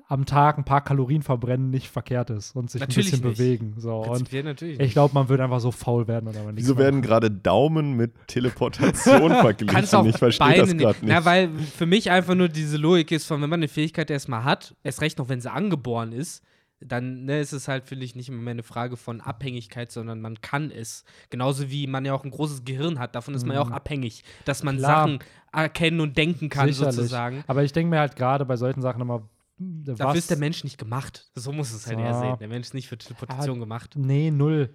[0.08, 3.38] am Tag ein paar Kalorien verbrennen nicht verkehrt ist und sich Natürlich ein bisschen nicht.
[3.38, 3.74] bewegen.
[3.78, 3.98] So.
[4.04, 7.94] Und ich glaube, man wird einfach so faul werden oder man Wieso werden gerade Daumen
[7.98, 9.74] mit Teleportation verglichen?
[9.74, 11.08] kannst auch ich verstehe Beine das gerade nicht.
[11.16, 14.44] Na, weil für mich einfach nur diese Logik ist, von wenn man eine Fähigkeit erstmal
[14.44, 16.44] hat, erst recht noch, wenn sie angeboren ist,
[16.82, 20.22] dann ne, ist es halt, finde ich, nicht immer mehr eine Frage von Abhängigkeit, sondern
[20.22, 21.04] man kann es.
[21.32, 23.74] Genauso wie man ja auch ein großes Gehirn hat, davon ist man ja auch Mhm.
[23.74, 25.08] abhängig, dass man Klar.
[25.08, 25.20] Sachen
[25.52, 26.96] erkennen und denken kann, Sicherlich.
[26.96, 27.44] sozusagen.
[27.48, 29.24] Aber ich denke mir halt gerade bei solchen Sachen immer,
[29.58, 30.18] Dafür was?
[30.18, 31.30] ist der Mensch nicht gemacht.
[31.36, 32.06] So muss es halt Ja.
[32.06, 32.36] eher sehen.
[32.40, 33.96] Der Mensch ist nicht für Teleportation gemacht.
[33.96, 34.74] Nee, null.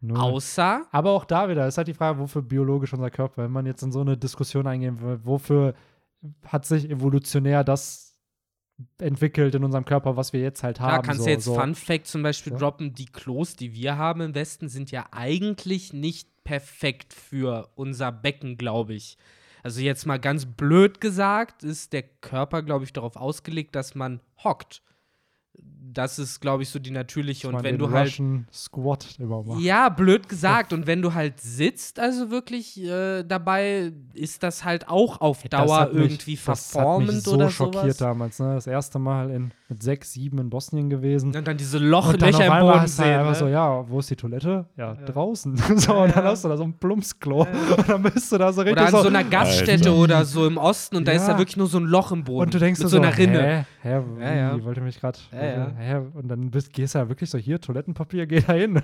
[0.00, 0.18] null.
[0.18, 3.64] Außer, Aber auch da wieder ist halt die Frage, wofür biologisch unser Körper, wenn man
[3.66, 5.74] jetzt in so eine Diskussion eingehen will, wofür
[6.44, 8.06] hat sich evolutionär das
[8.98, 11.02] entwickelt in unserem Körper, was wir jetzt halt klar, haben.
[11.02, 11.54] kannst so, du jetzt so.
[11.54, 12.58] Fun Fact zum Beispiel So.
[12.58, 18.12] droppen, die Klos, die wir haben im Westen, sind ja eigentlich nicht perfekt für unser
[18.12, 19.16] Becken, glaube ich.
[19.62, 24.20] Also jetzt mal ganz blöd gesagt, ist der Körper, glaube ich, darauf ausgelegt, dass man
[24.42, 24.82] hockt.
[25.92, 27.48] Das ist, glaube ich, so die natürliche.
[27.48, 29.44] Ich Und wenn den du halt Russian Squat immer.
[29.58, 30.72] Ja, blöd gesagt.
[30.72, 35.66] Und wenn du halt sitzt, also wirklich äh, dabei, ist das halt auch auf Das
[35.66, 37.96] Dauer mich- irgendwie das hat mich verformend so oder schockiert sowas.
[37.96, 38.38] damals.
[38.38, 38.54] Ne?
[38.54, 41.34] Das erste Mal in, mit sechs, sieben in Bosnien gewesen.
[41.34, 43.04] Und dann diese Loch, Und dann Löcher auf im Boden halt sehen.
[43.06, 43.38] einfach ne?
[43.38, 44.66] so, ja, wo ist die Toilette?
[44.76, 45.04] Ja, Ja.
[45.06, 45.56] draußen.
[45.76, 46.30] so, Ja, und dann ja.
[46.30, 47.40] hast du da so ein Plumpsklo.
[47.78, 49.02] Und dann bist du da so richtig Oder an so.
[49.02, 49.94] so einer Gaststätte Alter.
[50.00, 52.42] oder so im Osten und da ist da wirklich nur so ein Loch im Boden.
[52.46, 53.66] und du denkst mit dir so einer Rinne.
[53.82, 53.88] Hä?
[53.88, 54.02] Hä?
[54.20, 54.64] Ja, ja.
[54.64, 55.18] Wollte mich gerade.
[55.32, 55.72] Ja, ja.
[55.78, 55.96] Hä?
[56.14, 58.76] Und dann bist, gehst du ja wirklich so, hier, Toilettenpapier, geh da hin.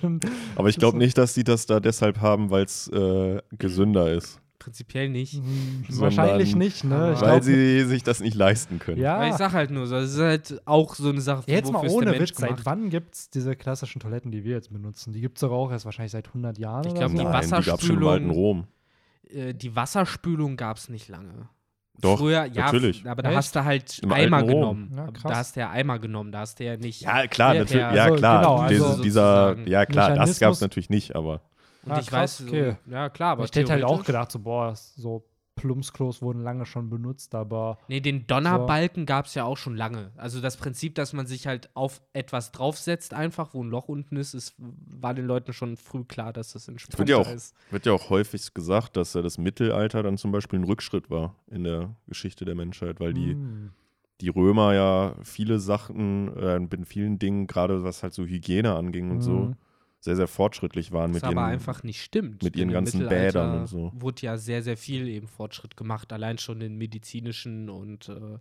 [0.57, 3.41] Aber ich Das glaube so- nicht, dass die das da deshalb haben, weil es äh,
[3.59, 4.41] gesünder ist.
[4.61, 5.43] Prinzipiell nicht.
[5.91, 7.13] wahrscheinlich Sondern nicht, ne?
[7.15, 8.99] Ich weil glaub, sie sich das nicht leisten können.
[8.99, 9.17] ja.
[9.17, 11.87] Aber ich sag halt nur so, es ist halt auch so eine Sache, jetzt mal
[11.87, 15.13] ohne Witz, seit wann gibt es diese klassischen Toiletten, die wir jetzt benutzen?
[15.13, 17.17] Die gibt es doch auch erst wahrscheinlich seit 100 Jahren Ich oder glaub, so.
[17.19, 18.65] die Nein, die gab es schon im Wasserspülung- alten Rom.
[19.29, 21.49] Äh, die Wasserspülung gab es nicht lange.
[22.01, 23.07] Doch, Früher, ja, natürlich.
[23.09, 23.39] aber da Echt?
[23.39, 24.93] hast du halt Im Eimer genommen.
[24.97, 27.01] Ja, da hast du ja Eimer genommen, da hast du ja nicht.
[27.03, 27.83] Ja, klar, Ja, natürlich.
[27.83, 28.39] ja, Ja, also, klar.
[28.41, 31.41] genau, also dieser, ja, klar, das gab es Mechanismus- natürlich nicht, aber
[31.83, 32.77] Und Ah, ich krass, weiß, okay.
[32.87, 35.25] so, ja klar, aber ich hätte halt auch gedacht, so, boah, so
[35.57, 40.11] Plumpsklos wurden lange schon benutzt, aber Nee, den Donnerbalken gab es ja auch schon lange.
[40.17, 44.17] Also das Prinzip, dass man sich halt auf etwas draufsetzt, einfach, wo ein Loch unten
[44.17, 47.55] ist, ist war den Leuten schon früh klar, dass das es wird ja, auch, ist.
[47.71, 51.37] wird ja auch häufig gesagt, dass ja das Mittelalter dann zum Beispiel ein Rückschritt war
[51.51, 53.71] in der Geschichte der Menschheit, weil die, Hm.
[54.21, 59.11] die Römer ja viele Sachen, äh, mit vielen Dingen, gerade was halt so Hygiene anging
[59.11, 59.57] und so, Mhm.
[60.05, 62.43] Sehr, sehr fortschrittlich waren Was mit aber ihren, einfach nicht stimmt.
[62.43, 63.91] mit ihren ganzen Bädern und so.
[63.95, 68.39] Wurde ja sehr, sehr viel eben Fortschritt gemacht, allein schon in medizinischen und äh,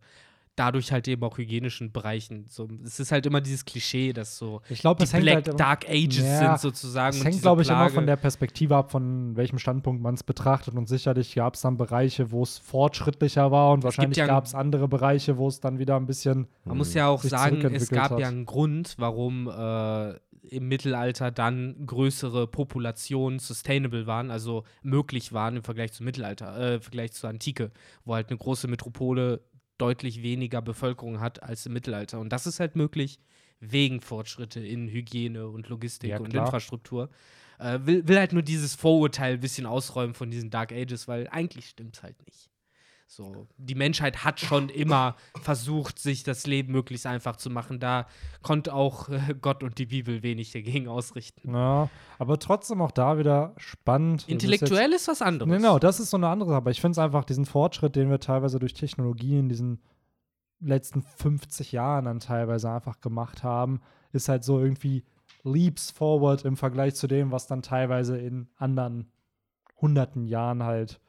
[0.56, 2.46] dadurch halt eben auch hygienischen Bereichen.
[2.48, 5.36] So, es ist halt immer dieses Klischee, dass so Ich glaube, die es hängt Black
[5.36, 7.16] halt immer- Dark Ages Ja, sind sozusagen.
[7.16, 10.24] Es und hängt, glaube ich, immer von der Perspektive ab, von welchem Standpunkt man es
[10.24, 10.76] betrachtet.
[10.76, 14.54] Und sicherlich gab es dann Bereiche, wo es fortschrittlicher war und wahrscheinlich ja- gab es
[14.54, 16.48] andere Bereiche, wo es dann wieder ein bisschen.
[16.66, 18.20] Man muss ja auch sagen, es gab hat.
[18.20, 20.14] ja einen Grund, warum äh,
[20.50, 26.76] im Mittelalter dann größere Populationen sustainable waren, also möglich waren im Vergleich zum Mittelalter, äh,
[26.76, 27.72] im Vergleich zur Antike,
[28.06, 29.42] wo halt eine große Metropole
[29.78, 32.20] deutlich weniger Bevölkerung hat als im Mittelalter.
[32.20, 33.20] Und das ist halt möglich
[33.60, 36.34] wegen Fortschritte in Hygiene und Logistik Ja, und.
[36.34, 37.10] Infrastruktur.
[37.60, 41.28] Äh, will, will halt nur dieses Vorurteil ein bisschen ausräumen von diesen Dark Ages, weil
[41.30, 42.50] eigentlich stimmt es halt nicht.
[43.16, 47.80] So, die Menschheit hat schon immer versucht, sich das Leben möglichst einfach zu machen.
[47.80, 48.08] Da
[48.42, 51.54] konnte auch äh, Gott und die Bibel wenig dagegen ausrichten.
[51.54, 54.22] Ja, aber trotzdem auch da wieder spannend.
[54.22, 55.52] Das ist jetzt- Intellektuell ist was anderes.
[55.52, 56.58] Genau, das ist so eine andere Sache.
[56.58, 59.80] Aber ich finde es einfach, diesen Fortschritt, den wir teilweise durch Technologie in diesen
[60.60, 65.04] letzten 50 Jahren dann teilweise einfach gemacht haben, ist halt so irgendwie
[65.44, 69.12] leaps forward im Vergleich zu dem, was dann teilweise in anderen
[69.80, 71.00] hunderten Jahren halt.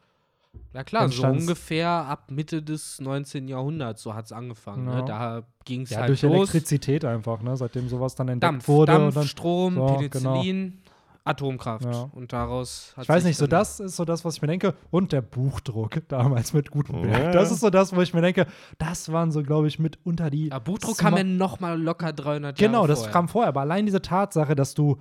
[0.73, 3.47] Ja klar, so ungefähr ab Mitte des 19.
[3.47, 4.89] Jahrhunderts, so hat es angefangen.
[4.89, 4.95] Ja.
[4.97, 5.05] Ne?
[5.07, 6.33] Da ging es Ja, halt durch los.
[6.35, 7.57] Elektrizität einfach, ne?
[7.57, 8.93] Seitdem sowas dann entdeckt Dampf, wurde.
[8.93, 10.81] Dampf und dann, Strom, so, Penicillin,
[11.27, 11.85] Atomkraft.
[11.87, 12.11] Ja.
[12.13, 14.75] Und daraus hat ich weiß nicht, so das ist so das, was ich mir denke.
[14.91, 17.23] Und der Buchdruck damals mit Gutenberg.
[17.23, 17.31] Ja.
[17.31, 18.47] Das ist so das, wo ich mir denke,
[18.79, 20.49] das waren so, glaube ich, mit unter die.
[20.49, 23.13] Ja, Buchdruck Sma- kam ja noch mal locker 300 Genau, Jahre das vorher.
[23.13, 23.49] kam vorher.
[23.49, 24.99] Aber allein diese Tatsache, dass du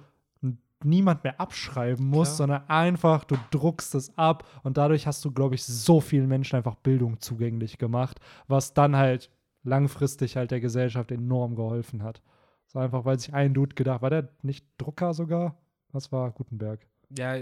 [0.85, 2.47] niemand mehr abschreiben musst, Klar.
[2.47, 6.55] sondern einfach, du druckst es ab und dadurch hast du, glaube ich, so vielen Menschen
[6.55, 9.29] einfach Bildung zugänglich gemacht, was dann halt
[9.63, 12.21] langfristig halt der Gesellschaft enorm geholfen hat.
[12.67, 15.57] So einfach, weil sich ein Dude gedacht, war der nicht Drucker sogar?
[15.91, 16.85] Was war Gutenberg?
[17.17, 17.37] Ja,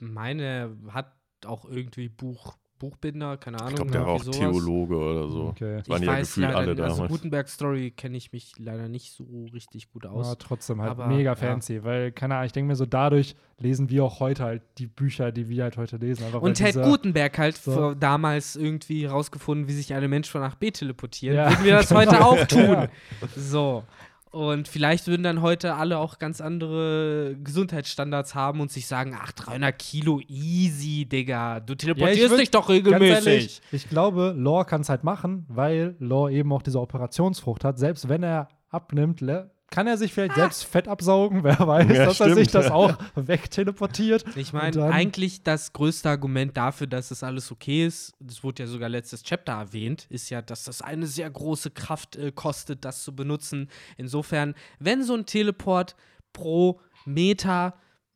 [0.00, 1.12] meine hat
[1.44, 3.70] auch irgendwie Buch, Buchbinder, keine Ahnung.
[3.70, 4.36] Ich glaube, der war auch sowas.
[4.38, 5.42] Theologe oder so.
[5.44, 5.78] Okay.
[5.78, 7.12] Das waren ich ja weiß gefühlt leider, alle nicht, also damals.
[7.12, 9.24] Gutenberg-Story kenne ich mich leider nicht so
[9.54, 10.26] richtig gut aus.
[10.28, 11.34] Ja, trotzdem halt Aber, mega ja.
[11.36, 14.88] fancy, weil, keine Ahnung, ich denke mir so, dadurch lesen wir auch heute halt die
[14.88, 16.24] Bücher, die wir halt heute lesen.
[16.24, 17.72] Einfach, Und hätte Gutenberg halt so.
[17.72, 21.64] vor- damals irgendwie herausgefunden, wie sich ein Mensch von A nach B teleportiert, Ja, würden
[21.64, 22.00] wir das genau.
[22.00, 22.60] heute auch tun.
[22.60, 22.88] Ja.
[23.36, 23.84] So.
[24.32, 29.30] Und vielleicht würden dann heute alle auch ganz andere Gesundheitsstandards haben und sich sagen, ach,
[29.32, 31.60] 300 Kilo, easy, Digga.
[31.60, 33.26] Du teleportierst würd- dich doch regelmäßig.
[33.26, 37.78] ehrlich, ich glaube, Lore kann es halt machen, weil Lore eben auch diese Operationsfrucht hat.
[37.78, 42.04] Selbst wenn er abnimmt, le- kann er sich vielleicht selbst Fett absaugen, wer weiß, Ja,
[42.04, 42.66] dass er sich stimmt.
[42.66, 44.24] das auch wegteleportiert.
[44.36, 48.66] Ich meine, eigentlich das größte Argument dafür, dass das alles okay ist, das wurde ja
[48.68, 53.02] sogar letztes Chapter erwähnt, ist ja, dass das eine sehr große Kraft äh, kostet, das
[53.02, 53.68] zu benutzen.
[53.96, 55.96] Insofern, wenn so ein Teleport
[56.32, 57.74] pro Meter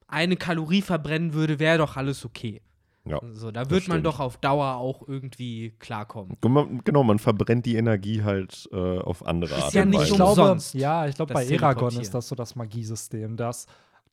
[0.09, 2.63] eine Kalorie verbrennen würde, wäre doch alles okay.
[3.09, 6.37] Ja, So, da wird man doch auf Dauer auch irgendwie klarkommen.
[6.85, 10.11] Genau, man verbrennt die Energie halt äh, auf andere Ist Art ja und nicht Weise.
[10.11, 13.67] ich glaube, umsonst, ja, ich glaube, bei Eragon ist das so das Magiesystem, dass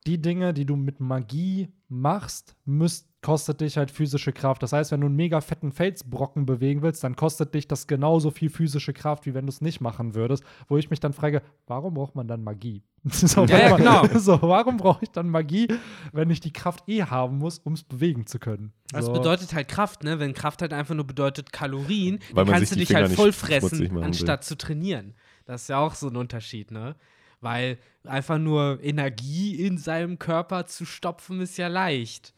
[0.06, 4.62] die Dinge, die du mit Magie machst, müsst, kostet dich halt physische Kraft.
[4.62, 8.30] Das heißt, wenn du einen mega fetten Felsbrocken bewegen willst, dann kostet dich das genauso
[8.30, 10.44] viel physische Kraft, wie wenn du es nicht machen würdest.
[10.68, 12.84] Wo ich mich dann frage, warum braucht man dann Magie?
[13.10, 14.08] so, Ja, ja, warum- genau.
[14.20, 15.68] So, warum brauche ich dann Magie,
[16.12, 18.74] wenn ich die Kraft eh haben muss, um es bewegen zu können?
[18.92, 19.14] Das so.
[19.14, 20.20] bedeutet halt Kraft, ne?
[20.20, 23.28] Wenn Kraft halt einfach nur bedeutet Kalorien, dann man kannst du dich halt Finger voll
[23.28, 24.06] nicht fressen, schmutzig machen will.
[24.06, 25.16] anstatt zu trainieren.
[25.46, 26.96] Das ist ja auch so ein Unterschied, ne?
[27.42, 32.34] Weil einfach nur Energie in seinem Körper zu stopfen, ist ja leicht.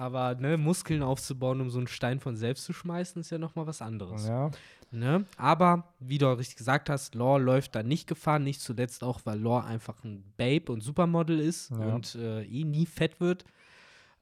[0.00, 3.66] Aber ne, Muskeln aufzubauen, um so einen Stein von selbst zu schmeißen, ist ja nochmal
[3.66, 4.26] was anderes.
[4.26, 4.50] Ja.
[4.90, 5.26] Ne?
[5.36, 9.20] Aber, wie du auch richtig gesagt hast, Lore läuft da nicht Gefahr, nicht zuletzt auch,
[9.24, 11.94] weil Lore einfach ein Babe und Supermodel ist Ja.
[11.94, 13.44] und äh, eh nie fett wird.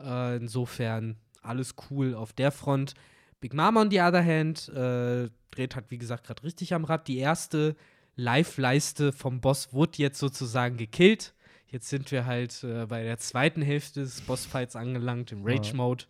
[0.00, 2.94] Äh, insofern alles cool auf der Front.
[3.40, 7.06] Big Mama on the other hand äh, dreht halt, wie gesagt, gerade richtig am Rad.
[7.06, 7.76] Die erste
[8.16, 11.34] Live-Leiste vom Boss wurde jetzt sozusagen gekillt.
[11.70, 16.04] Jetzt sind wir halt äh, bei der zweiten Hälfte des Bossfights angelangt, im Rage-Mode.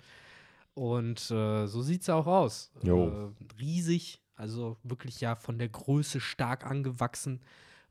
[0.75, 2.71] Und äh, so sieht es auch aus.
[2.83, 3.09] Jo.
[3.09, 7.41] Äh, riesig, also wirklich ja von der Größe stark angewachsen.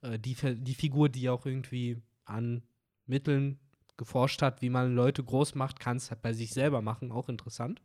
[0.02, 2.64] Äh, die, die Figur, die auch irgendwie an
[3.06, 3.60] Mitteln
[3.98, 7.28] geforscht hat, wie man Leute groß macht, kann es halt bei sich selber machen, auch
[7.28, 7.82] interessant.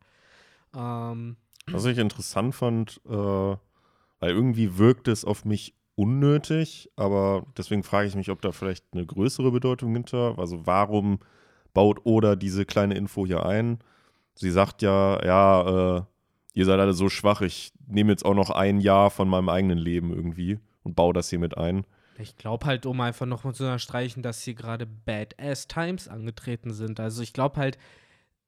[0.75, 1.35] Ähm,
[1.67, 3.59] Was ich interessant fand, äh, weil
[4.21, 9.05] irgendwie wirkt es auf mich unnötig, aber deswegen frage ich mich, ob da vielleicht eine
[9.05, 10.35] größere Bedeutung hinter.
[10.37, 11.19] Also warum
[11.73, 13.79] baut Oda diese kleine Info hier ein?
[14.35, 16.01] Sie sagt ja, ja, äh,
[16.53, 19.77] ihr seid alle so schwach, ich nehme jetzt auch noch ein Jahr von meinem eigenen
[19.77, 21.85] Leben irgendwie und baue das hier mit ein.
[22.17, 26.99] Ich glaube halt, um einfach nochmal zu unterstreichen, dass hier gerade Badass Times angetreten sind.
[26.99, 27.77] Also ich glaube halt,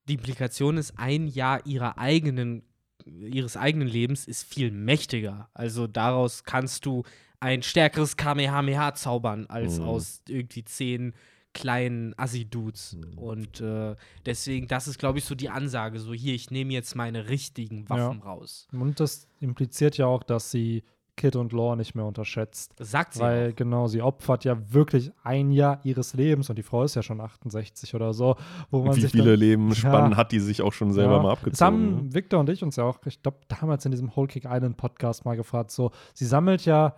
[0.07, 2.63] die Implikation ist, ein Jahr ihrer eigenen,
[3.05, 5.49] ihres eigenen Lebens ist viel mächtiger.
[5.53, 7.03] Also daraus kannst du
[7.39, 9.85] ein stärkeres Kamehameha zaubern, als Mhm.
[9.85, 11.13] aus irgendwie zehn
[11.53, 12.97] kleinen Assi-Dudes.
[12.97, 13.17] Mhm.
[13.17, 15.99] Und äh, deswegen, das ist, glaube ich, so die Ansage.
[15.99, 18.67] So, hier, ich nehme jetzt meine richtigen Waffen raus.
[18.73, 20.83] Und das impliziert ja auch, dass sie
[21.17, 22.73] Kid und Law nicht mehr unterschätzt.
[22.75, 23.55] Das sagt sie Weil auch.
[23.55, 27.21] genau, sie opfert ja wirklich ein Jahr ihres Lebens und die Frau ist ja schon
[27.21, 28.35] 68 oder so,
[28.69, 30.17] wo man Wie sich viele dann, Lebensspannen Ja.
[30.17, 31.65] hat die sich auch schon selber Ja, mal Das abgezogen.
[31.65, 32.13] haben ne?
[32.13, 35.23] Victor und ich uns ja auch, ich glaube, damals in diesem Whole Kick Island Podcast
[35.23, 36.97] mal gefragt, so, sie sammelt ja,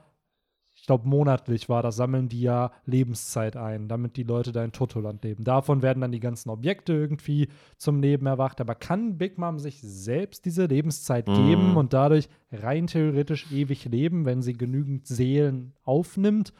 [0.88, 5.24] glaube, monatlich war das, sammeln die ja Lebenszeit ein, damit die Leute da in Totoland
[5.24, 5.44] leben.
[5.44, 8.60] Davon werden dann die ganzen Objekte irgendwie zum Leben erwacht.
[8.60, 11.34] Aber kann Big Mom sich selbst diese Lebenszeit Mhm.
[11.34, 16.54] geben und dadurch rein theoretisch ewig leben, wenn sie genügend Seelen aufnimmt?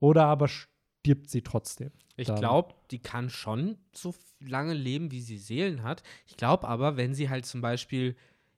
[0.00, 1.90] Oder aber stirbt sie trotzdem?
[2.16, 6.02] Ich glaube, die kann schon so lange leben, wie sie Seelen hat.
[6.26, 8.16] Ich glaube aber, wenn sie halt zum Beispiel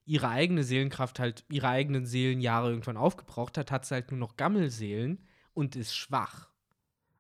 [0.09, 4.37] ihre eigene Seelenkraft halt, ihre eigenen Seelenjahre irgendwann aufgebraucht hat, hat sie halt nur noch
[4.37, 6.49] Gammelseelen und ist schwach.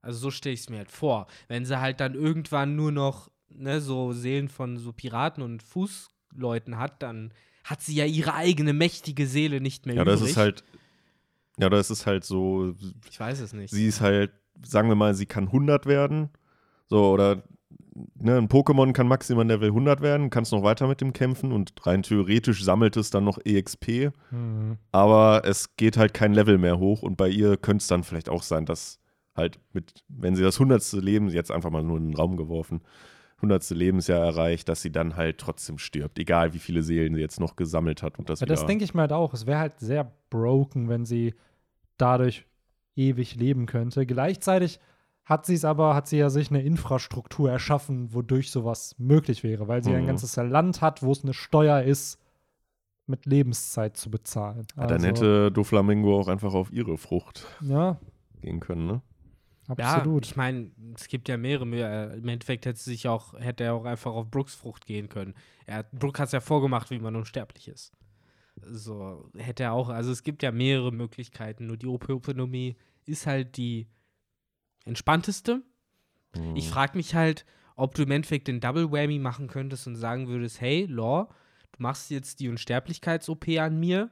[0.00, 1.26] Also so stelle ich es mir halt vor.
[1.48, 6.78] Wenn sie halt dann irgendwann nur noch ne, so Seelen von so Piraten und Fußleuten
[6.78, 7.34] hat, dann
[7.64, 10.20] hat sie ja ihre eigene mächtige Seele nicht mehr Ja, übrig.
[10.20, 10.64] das ist halt,
[11.58, 12.74] ja, das ist halt so,
[13.10, 13.70] ich weiß es nicht.
[13.70, 14.32] sie ist halt,
[14.64, 16.30] sagen wir mal, sie kann 100 werden.
[16.88, 17.42] So, oder
[18.14, 21.72] ne, ein Pokémon kann maximal Level 100 werden, kannst noch weiter mit dem kämpfen und
[21.86, 24.78] rein theoretisch sammelt es dann noch EXP, Mhm.
[24.92, 28.28] aber es geht halt kein Level mehr hoch und bei ihr könnte es dann vielleicht
[28.28, 28.98] auch sein, dass
[29.36, 32.80] halt mit, wenn sie das hundertste Leben, jetzt einfach mal nur in den Raum geworfen,
[33.40, 37.38] hundertste Lebensjahr erreicht, dass sie dann halt trotzdem stirbt, egal wie viele Seelen sie jetzt
[37.38, 38.54] noch gesammelt hat und das Ja, wieder.
[38.56, 39.32] das denke ich mir halt auch.
[39.32, 41.34] Es wäre halt sehr broken, wenn sie
[41.98, 42.46] dadurch
[42.96, 44.06] ewig leben könnte.
[44.06, 44.80] Gleichzeitig
[45.28, 49.68] hat sie es aber, hat sie ja sich eine Infrastruktur erschaffen, wodurch sowas möglich wäre,
[49.68, 50.06] weil sie ein Mhm.
[50.06, 52.18] ganzes Land hat, wo es eine Steuer ist,
[53.06, 54.66] mit Lebenszeit zu bezahlen.
[54.76, 57.98] ja, dann Also, hätte Doflamingo auch einfach auf ihre Frucht Ja,
[58.40, 59.02] gehen können, ne?
[59.66, 60.24] absolut.
[60.26, 61.64] Ja, ich meine, es gibt ja mehrere.
[61.66, 65.34] Mö- Im Endeffekt hätte, sich auch, hätte er auch einfach auf Brooks Frucht gehen können.
[65.66, 67.92] Er hat, Brooke hat es ja vorgemacht, wie man unsterblich ist.
[68.62, 69.88] So hätte er auch.
[69.90, 71.66] Also es gibt ja mehrere Möglichkeiten.
[71.66, 72.76] Nur die Opiophonomie
[73.06, 73.86] ist halt die
[74.88, 75.62] entspannteste.
[76.34, 76.56] Mhm.
[76.56, 77.44] Ich frage mich halt,
[77.76, 81.28] ob du im Endeffekt den Double Whammy machen könntest und sagen würdest, hey, Law,
[81.72, 84.10] du machst jetzt die Unsterblichkeits-OP an mir.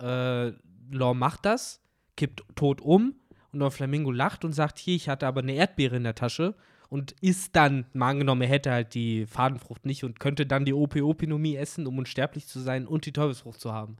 [0.00, 0.52] Äh,
[0.90, 1.80] Law macht das,
[2.16, 3.14] kippt tot um
[3.52, 6.54] und Don Flamingo lacht und sagt, hier, ich hatte aber eine Erdbeere in der Tasche
[6.88, 10.74] und isst dann, mal angenommen, er hätte halt die Fadenfrucht nicht und könnte dann die
[10.74, 13.96] Opinomie essen, um unsterblich zu sein und die Teufelsfrucht zu haben.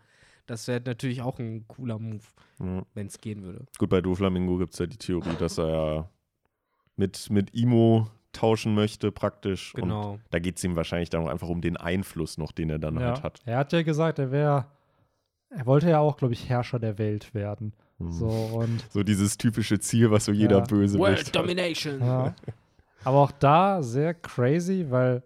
[0.47, 2.24] Das wäre natürlich auch ein cooler Move,
[2.61, 2.82] Ja.
[2.95, 3.64] wenn es gehen würde.
[3.78, 6.09] Gut, bei Doflamingo gibt es ja die Theorie, dass er ja
[6.97, 9.74] mit, mit Imo tauschen möchte, praktisch.
[9.74, 10.18] Und Genau.
[10.30, 12.99] da geht es ihm wahrscheinlich dann auch einfach um den Einfluss noch, den er dann
[12.99, 13.09] ja.
[13.09, 13.40] halt hat.
[13.45, 14.66] Er hat ja gesagt, er wäre,
[15.51, 17.72] er wollte ja auch, glaube ich, Herrscher der Welt werden.
[17.99, 18.11] Mhm.
[18.12, 20.64] So und So dieses typische Ziel, was so jeder Ja.
[20.64, 22.01] böse World Domination.
[22.01, 22.34] Ja.
[23.05, 25.22] Aber auch da sehr crazy, weil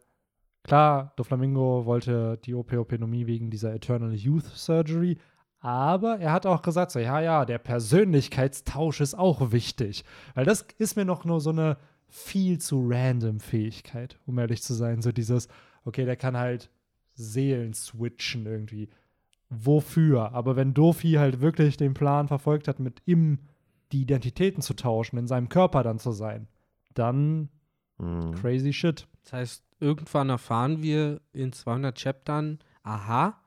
[0.66, 5.18] klar, Doflamingo wollte die Opeopenomie wegen dieser Eternal Youth Surgery,
[5.60, 10.04] aber er hat auch gesagt, so, ja, ja, der Persönlichkeitstausch ist auch wichtig.
[10.34, 11.76] Weil das ist mir noch nur so eine
[12.08, 15.02] viel zu random Fähigkeit, um ehrlich zu sein.
[15.02, 15.48] So dieses,
[15.84, 16.70] okay, der kann halt
[17.14, 18.88] Seelen switchen irgendwie.
[19.48, 20.32] Wofür?
[20.32, 23.38] Aber wenn Dofi halt wirklich den Plan verfolgt hat, mit ihm
[23.92, 26.48] die Identitäten zu tauschen, in seinem Körper dann zu sein,
[26.94, 27.48] dann
[27.98, 28.34] Mhm.
[28.34, 29.06] crazy shit.
[29.22, 33.38] Das heißt, irgendwann erfahren wir in 200 Chaptern, aha,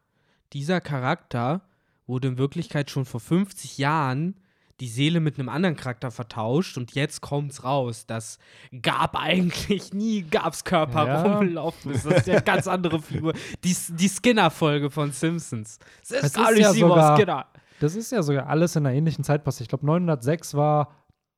[0.53, 1.61] dieser Charakter
[2.07, 4.35] wurde in Wirklichkeit schon vor 50 Jahren
[4.79, 8.05] die Seele mit einem anderen Charakter vertauscht und jetzt kommt's raus.
[8.07, 8.39] Das
[8.81, 11.21] gab eigentlich nie, gab's Körper Ja.
[11.37, 11.91] rumlaufen.
[11.91, 13.33] Das ist ja eine ganz andere Figur.
[13.65, 15.79] Die, die Skinner-Folge von Simpsons.
[16.01, 17.45] Das ist ist gar nicht ja sogar- Skinner.
[17.81, 19.63] Das ist ja sogar alles in einer ähnlichen Zeit passiert.
[19.63, 20.93] Ich glaube, 906 war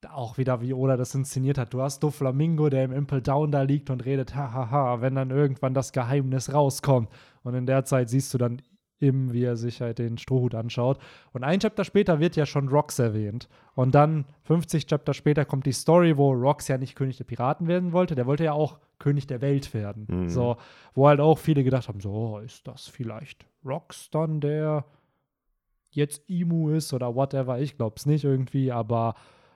[0.10, 1.74] auch wieder, wie Oda das inszeniert hat.
[1.74, 5.74] Du hast Doflamingo, der im Impel Down da liegt und redet, hahaha, wenn dann irgendwann
[5.74, 7.10] das Geheimnis rauskommt.
[7.44, 8.62] Und in der Zeit siehst du dann
[9.02, 11.00] im, wie er sich halt den Strohhut anschaut.
[11.34, 13.50] Und ein Chapter später wird ja schon Rox erwähnt.
[13.74, 17.68] Und dann 50 Chapter später kommt die Story, wo Rox ja nicht König der Piraten
[17.68, 18.16] werden wollte.
[18.16, 20.06] Der wollte ja auch König der Welt werden.
[20.08, 20.30] Mhm.
[20.30, 20.58] So,
[20.94, 24.86] wo halt auch viele gedacht haben: so, oh, ist das vielleicht Rox dann der
[25.90, 27.60] jetzt Imu ist oder whatever.
[27.60, 29.16] Ich glaube es nicht irgendwie, aber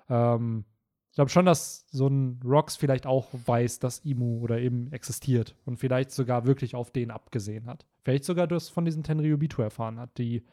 [0.09, 0.65] ähm,
[1.11, 5.55] ich glaube schon, dass so ein Rox vielleicht auch weiß, dass Imu oder eben existiert
[5.63, 7.85] und vielleicht sogar wirklich auf den abgesehen hat.
[8.03, 10.43] Vielleicht sogar das von diesen Tenryubito erfahren hat, die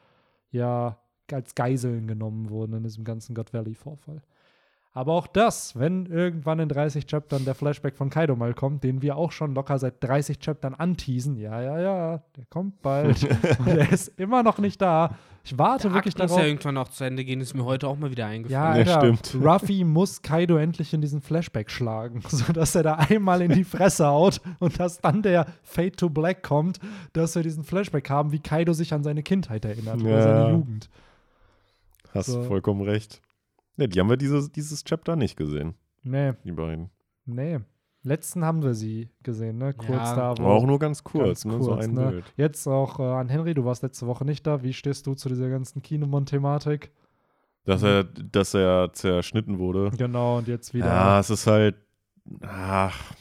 [0.53, 1.01] ja
[1.33, 4.23] als Geiseln genommen wurden in diesem ganzen God Valley-Vorfall.
[4.95, 9.01] Aber auch das, wenn irgendwann in 30 Chaptern der Flashback von Kaido mal kommt, den
[9.01, 13.23] wir auch schon locker seit 30 Chaptern anteasen, ja, ja, ja, der kommt bald.
[13.59, 15.17] und der ist immer noch nicht da.
[15.45, 16.43] Ich warte Der wirklich Akt muss darauf.
[16.43, 18.87] ja irgendwann auch zu Ende gehen, ist mir heute auch mal wieder Ja, eingefallen.
[18.87, 19.43] Ja, Alter, stimmt.
[19.45, 24.07] Ruffy muss Kaido endlich in diesen Flashback schlagen, sodass er da einmal in die Fresse
[24.07, 26.81] haut und dass dann der Fade to Black kommt,
[27.15, 30.23] dass wir diesen Flashback haben, wie Kaido sich an seine Kindheit erinnert, oder Ja.
[30.23, 30.91] seine Jugend.
[32.15, 32.43] Hast So.
[32.43, 33.22] vollkommen recht.
[33.77, 36.91] Ne, die haben wir dieses, dieses Chapter nicht gesehen, Nee, die beiden.
[37.25, 37.59] nee.
[38.05, 39.75] Letzten haben wir sie gesehen, ne?
[39.75, 40.17] Kurz Ja.
[40.17, 41.63] da, Aber auch nur ganz kurz, Ganz ne?
[41.63, 42.11] so kurz, ein ne?
[42.11, 42.25] Bild.
[42.37, 44.65] Jetzt auch äh, an Henry, du warst letzte Woche nicht da.
[44.65, 46.91] Wie stehst du zu dieser ganzen Kinemon-Thematik?
[47.65, 49.93] Dass er, dass er zerschnitten wurde.
[49.97, 50.87] Genau, und jetzt wieder.
[50.87, 51.77] Ja, es ist halt
[52.41, 53.15] ach,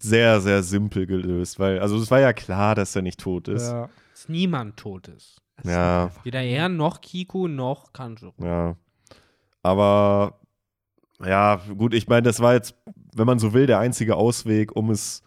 [0.00, 3.70] sehr, sehr simpel gelöst, weil, also es war ja klar, dass er nicht tot ist.
[3.70, 3.88] ja.
[4.10, 5.40] Dass niemand tot ist.
[5.64, 8.34] Ja, Weder er noch Kiku noch Kanjuro.
[8.42, 8.74] ja.
[9.62, 10.40] Aber
[11.24, 12.74] ja, gut, ich meine, das war jetzt,
[13.14, 15.22] wenn man so will, der einzige Ausweg, um es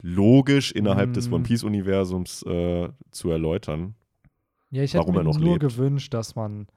[0.00, 1.34] logisch innerhalb des Mm.
[1.34, 3.94] One Piece-Universums äh, zu erläutern.
[4.70, 5.60] Ja, ich hätte mir nur lebt.
[5.60, 6.68] gewünscht, dass man,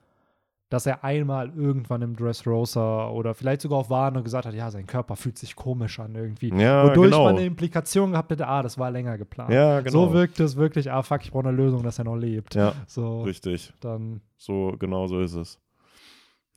[0.69, 4.87] dass er einmal irgendwann im Dressrosa oder vielleicht sogar auf Wano gesagt hat, ja, sein
[4.87, 6.49] Körper fühlt sich komisch an irgendwie.
[6.57, 7.25] Ja, Wodurch genau.
[7.25, 9.51] man eine Implikation gehabt hätte, ah, das war länger geplant.
[9.51, 10.07] Ja, genau.
[10.07, 12.55] So wirkt es wirklich, ah, fuck, ich brauche eine Lösung, dass er noch lebt.
[12.55, 13.73] Ja, So, richtig.
[13.81, 15.59] dann, So, genau so ist es.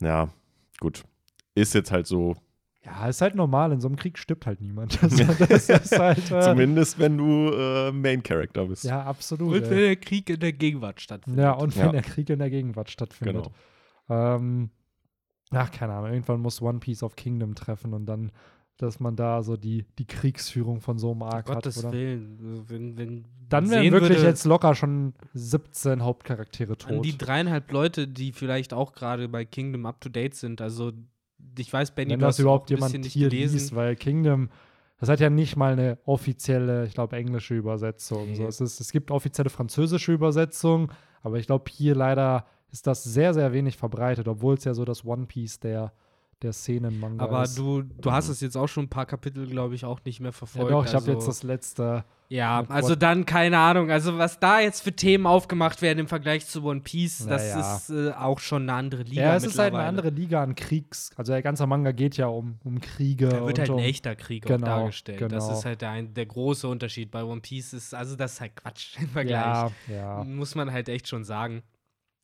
[0.01, 0.29] Ja,
[0.79, 1.03] gut.
[1.55, 2.35] Ist jetzt halt so.
[2.83, 4.99] ja, ist halt normal, in so einem Krieg stirbt halt niemand.
[5.01, 8.83] Also, das ist halt, äh, Zumindest wenn du äh, Main Character bist.
[8.83, 9.55] ja, absolut.
[9.55, 9.69] Und ey.
[9.69, 11.41] wenn der Krieg in der Gegenwart stattfindet.
[11.43, 11.91] Ja, und wenn Ja.
[11.93, 13.49] der Krieg in der Gegenwart stattfindet.
[14.07, 14.35] Genau.
[14.35, 14.69] Ähm,
[15.51, 16.11] ach, keine Ahnung.
[16.11, 18.31] Irgendwann muss One Piece auf Kingdom treffen und dann,
[18.77, 21.55] dass man da so die, die Kriegsführung von so einem Um Arc hat.
[21.55, 21.93] Gottes Oder?
[21.93, 22.63] Willen.
[22.67, 27.05] Wenn, wenn Dann wären wirklich würde, jetzt locker schon 17 Hauptcharaktere an tot.
[27.05, 30.61] die dreieinhalb Leute, die vielleicht auch gerade bei Kingdom up to date sind.
[30.61, 30.91] Also,
[31.57, 33.53] ich weiß, Benny, wenn du das hast überhaupt jemand bisschen nicht hier gelesen.
[33.53, 34.49] liest, weil Kingdom,
[34.99, 38.27] das hat ja nicht mal eine offizielle, ich glaube, englische Übersetzung.
[38.27, 38.35] Nee.
[38.35, 40.89] So, es, ist, es gibt offizielle französische Übersetzungen,
[41.21, 44.83] aber ich glaube, hier leider ist das sehr, sehr wenig verbreitet, obwohl es ja so
[44.83, 45.93] das One Piece der,
[46.41, 47.57] der Szenen-Manga Aber ist.
[47.57, 50.29] du, du hast es jetzt auch schon ein paar Kapitel, glaube ich, auch nicht mehr
[50.29, 50.71] ja, verfolgt.
[50.71, 52.03] doch, ich habe also, jetzt das letzte.
[52.27, 53.91] Ja, also What- dann keine Ahnung.
[53.91, 57.75] Also was da jetzt für Themen aufgemacht werden im Vergleich zu One Piece, das Naja.
[57.75, 59.21] ist äh, auch schon eine andere Liga.
[59.21, 61.11] Ja, es ist halt eine andere Liga an Kriegs.
[61.15, 63.29] Also der ganze Manga geht ja um, um Kriege.
[63.29, 65.21] Da wird und halt um, ein echter Krieg auch Genau, dargestellt.
[65.21, 65.57] Das genau.
[65.59, 67.11] ist halt der, ein, der große Unterschied.
[67.11, 69.31] Bei One Piece ist, also das ist halt Quatsch im Vergleich.
[69.35, 70.23] Ja, ja.
[70.23, 71.61] Muss man halt echt schon sagen.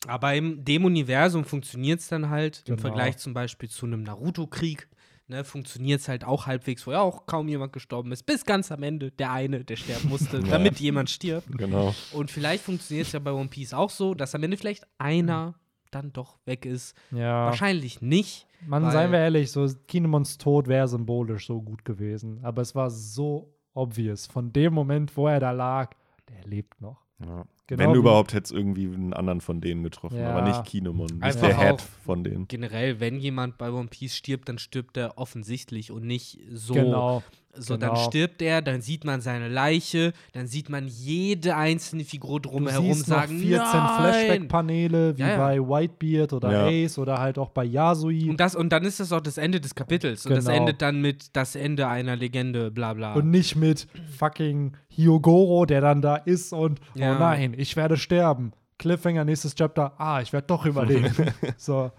[0.07, 2.81] Aber in dem Universum funktioniert es dann halt, im Genau.
[2.81, 4.87] Vergleich zum Beispiel zu einem Naruto-Krieg,
[5.27, 8.71] ne, funktioniert es halt auch halbwegs, wo ja auch kaum jemand gestorben ist, bis ganz
[8.71, 10.47] am Ende der eine, der sterben musste, Ja.
[10.47, 11.47] damit jemand stirbt.
[11.57, 11.93] Genau.
[12.13, 15.55] Und vielleicht funktioniert es ja bei One Piece auch so, dass am Ende vielleicht einer
[15.91, 16.95] dann doch weg ist.
[17.11, 17.45] ja.
[17.47, 18.47] Wahrscheinlich nicht.
[18.65, 22.39] Man, seien wir ehrlich, so Kinemons Tod wäre symbolisch so gut gewesen.
[22.43, 24.25] Aber es war so obvious.
[24.27, 25.91] Von dem Moment, wo er da lag,
[26.29, 27.01] der lebt noch.
[27.25, 27.43] Ja.
[27.77, 30.31] Genau Wenn überhaupt, hätte es irgendwie einen anderen von denen getroffen, Ja.
[30.35, 31.05] aber nicht Kinemon.
[31.07, 32.45] Nicht Einfach der Head von denen.
[32.49, 36.73] Generell, wenn jemand bei One Piece stirbt, dann stirbt er offensichtlich und nicht so.
[36.73, 37.23] Genau.
[37.53, 38.07] So, dann genau.
[38.07, 42.93] stirbt er, dann sieht man seine Leiche, dann sieht man jede einzelne Figur Du drumherum
[42.93, 43.97] siehst noch sagen, 14 Nein!
[43.99, 45.37] Flashback-Paneele, wie Ja, ja.
[45.37, 46.85] bei Whitebeard oder Ja.
[46.85, 48.29] Ace oder halt auch bei Yasui.
[48.29, 50.25] Und, das, und dann ist das auch das Ende des Kapitels.
[50.25, 50.57] Und das Genau.
[50.57, 53.13] endet dann mit das Ende einer Legende, bla bla.
[53.13, 53.87] Und nicht mit
[54.17, 57.15] fucking Hyogoro, der dann da ist und Ja.
[57.15, 58.53] oh nein, ich werde sterben.
[58.77, 61.13] Cliffhanger, nächstes Chapter, ah, ich werde doch überleben.
[61.57, 61.91] so.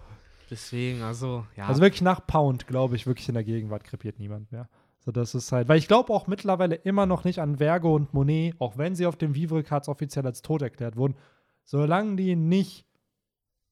[0.51, 1.67] Deswegen, also, ja.
[1.67, 4.67] Also wirklich nach Pound, glaube ich, wirklich in der Gegenwart krepiert niemand mehr.
[5.05, 8.13] So, das ist halt, weil ich glaube auch mittlerweile immer noch nicht an Vergo und
[8.13, 11.15] Monet, auch wenn sie auf dem Vivre-Cards offiziell als tot erklärt wurden,
[11.65, 12.85] solange die nicht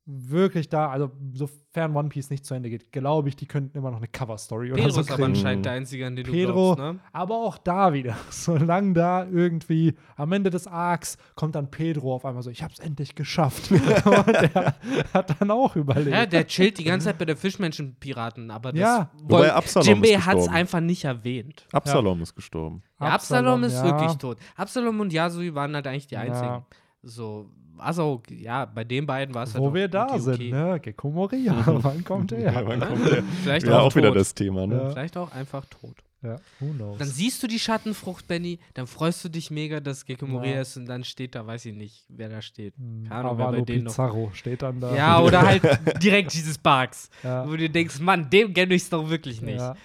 [0.06, 3.92] wirklich da, also sofern One Piece nicht zu Ende geht, glaube ich, die könnten immer
[3.92, 6.76] noch eine Cover-Story oder Pedro so ist aber anscheinend der Einzige, an den du Pedro,
[6.76, 7.00] glaubst, ne?
[7.14, 12.26] aber auch da wieder, solange da irgendwie am Ende des Arcs kommt dann Pedro auf
[12.26, 13.72] einmal so, ich hab's endlich geschafft.
[13.72, 14.76] und der
[15.14, 16.12] hat dann auch überlebt.
[16.12, 19.12] Ja, der chillt die ganze Zeit bei der Fischmenschen-Piraten, aber das Ja.
[19.24, 20.56] Wobei Absalom Jimbe ist hat es gestorben.
[20.56, 21.68] einfach nicht erwähnt.
[21.72, 22.82] Absalom ist gestorben.
[23.00, 23.84] Ja, Absalom, ist ja.
[23.86, 24.38] wirklich tot.
[24.56, 26.22] Absalom und Yasui waren halt eigentlich die Ja.
[26.22, 26.66] einzigen.
[27.04, 30.34] So, also, ja, bei den beiden war es halt Wo auch wir da okay, sind,
[30.36, 30.52] okay.
[30.52, 30.80] ne?
[30.82, 32.54] Gecko Moria, wann kommt er?
[32.54, 33.24] Ja, wann kommt der?
[33.44, 34.76] Vielleicht Ja, auch, auch wieder das Thema, ne?
[34.76, 34.90] Ja.
[34.92, 35.96] Vielleicht auch einfach tot.
[36.24, 37.00] Ja, who knows?
[37.00, 40.32] Dann siehst du die Schattenfrucht, Benny, dann freust du dich mega, dass Gecko Ja.
[40.32, 42.76] Moria ist und dann steht da, weiß ich nicht, wer da steht.
[42.78, 43.92] Hm, Keine Ahnung, wer bei denen noch.
[43.92, 44.96] Pizarro steht dann da.
[44.96, 45.64] Ja, oder halt
[46.04, 47.48] direkt dieses Bugs, ja.
[47.50, 49.58] wo du denkst, Mann, dem kenne ich es doch wirklich nicht.
[49.60, 49.76] Ja.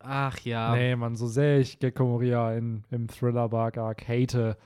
[0.00, 0.74] Ach ja.
[0.76, 4.58] Nee, man, so sehr ich Gecko Moria in, im Thriller-Bark-Arc hate,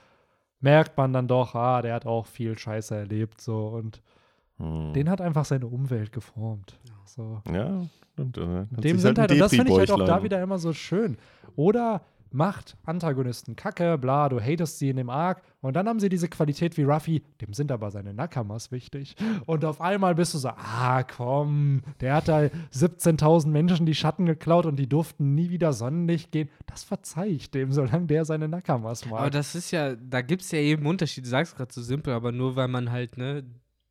[0.63, 4.01] merkt man dann doch, ah, der hat auch viel Scheiße erlebt, so und
[4.57, 4.93] Hm.
[4.93, 6.77] Den hat einfach seine Umwelt geformt.
[7.05, 7.41] So.
[7.51, 7.81] ja,
[8.13, 8.37] stimmt.
[8.37, 10.57] äh, hat Dem sind halt, ein und das finde ich halt auch da wieder immer
[10.57, 11.17] so schön.
[11.55, 12.01] Oder
[12.33, 16.27] macht Antagonisten kacke, bla, du hatest sie in dem Arc und dann haben sie diese
[16.27, 19.15] Qualität wie Ruffy, dem sind aber seine Nakamas wichtig.
[19.45, 22.39] Und auf einmal bist du so, ah komm, der hat da
[22.73, 26.49] 17.000 Menschen die Schatten geklaut und die durften nie wieder Sonnenlicht gehen.
[26.65, 29.19] Das verzeih ich dem, solange der seine Nakamas mag.
[29.19, 31.25] Aber das ist ja, da gibt es ja eben Unterschiede.
[31.25, 33.43] Du sagst gerade so simpel, aber nur weil man halt, ne,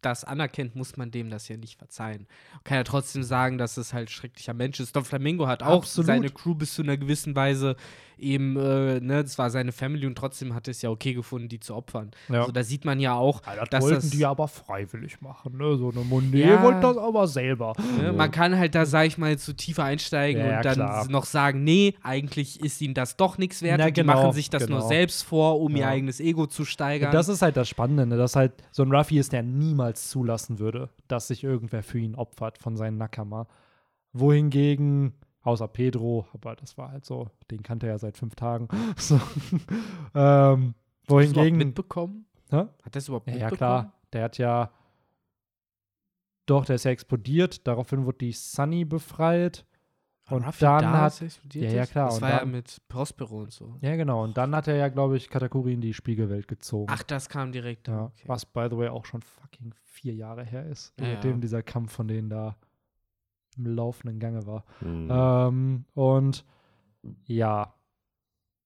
[0.04, 2.26] das anerkennt, muss man dem das ja nicht verzeihen.
[2.52, 4.94] Man kann ja trotzdem sagen, dass es halt schrecklicher Mensch ist.
[4.94, 6.06] Don Flamingo hat auch Absolut.
[6.06, 7.76] seine Crew bis zu einer gewissen Weise
[8.18, 11.58] eben, äh, ne, das war seine Family und trotzdem hat es ja okay gefunden, die
[11.58, 12.12] zu opfern.
[12.28, 12.40] Ja.
[12.42, 15.56] Also da sieht man ja auch, Ja, das dass wollten das, die aber freiwillig machen,
[15.56, 15.76] ne?
[15.76, 16.62] So eine Monet Ja.
[16.62, 17.72] wollte das aber selber.
[18.00, 20.64] ne, man kann halt da, sag ich mal, jetzt so tiefer einsteigen Ja, ja, und
[20.64, 21.08] dann klar.
[21.10, 24.32] noch sagen, nee, eigentlich ist ihnen das doch nichts wert Na, und die genau, machen
[24.34, 24.88] sich das nur genau.
[24.88, 25.88] selbst vor, um ihr Ja.
[25.88, 27.10] eigenes Ego zu steigern.
[27.10, 28.16] Das ist halt das Spannende, ne?
[28.16, 32.14] dass halt so ein Ruffy ist, der niemals zulassen würde, dass sich irgendwer für ihn
[32.14, 33.46] opfert von seinen Nakama.
[34.12, 38.68] Wohingegen, außer Pedro, aber das war halt so, den kannte er ja seit fünf Tagen.
[38.96, 39.20] So.
[40.14, 40.74] ähm,
[41.06, 42.26] wohingegen, mitbekommen?
[42.50, 42.66] Hä?
[42.82, 43.58] Hat das überhaupt ja, ja mitbekommen?
[43.58, 44.70] klar, der hat ja,
[46.46, 49.64] doch, der ist ja explodiert, daraufhin wurde die Sunny befreit.
[50.30, 51.28] Und Ruffy dann da, hat, er
[51.62, 53.76] Ja, ja, klar, Das und war ja dann- mit Prospero und so.
[53.80, 56.86] ja genau, und dann hat er ja, glaube ich, Katakuri in die Spiegelwelt gezogen.
[56.90, 57.88] Ach, das kam direkt.
[57.88, 58.24] Ja, okay.
[58.26, 61.32] was by the way auch schon fucking vier Jahre her ist, Ja, ja.
[61.32, 62.56] dieser Kampf von denen da
[63.56, 64.64] im laufenden Gange war.
[64.78, 65.08] Hm.
[65.10, 66.44] Ähm, und
[67.26, 67.74] ja,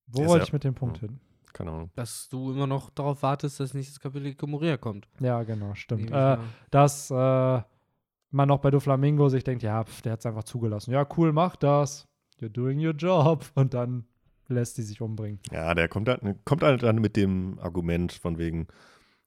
[0.06, 1.08] wo wollte ja- ich mit dem Punkt ja.
[1.08, 1.20] hin?
[1.52, 1.90] Keine Ahnung.
[1.96, 5.08] Dass du immer noch darauf wartest, dass nächstes Kapitel Komoria kommt.
[5.20, 6.10] Ja, genau, stimmt.
[6.10, 6.36] Äh,
[6.70, 7.62] dass äh,
[8.36, 10.92] man auch bei Doflamingo sich denkt, ja, pf, der hat es einfach zugelassen.
[10.92, 12.06] Ja, cool, mach das.
[12.40, 13.44] You're doing your job.
[13.54, 14.04] Und dann
[14.48, 15.40] lässt die sich umbringen.
[15.50, 18.68] Ja, der kommt halt, kommt halt dann mit dem Argument von wegen,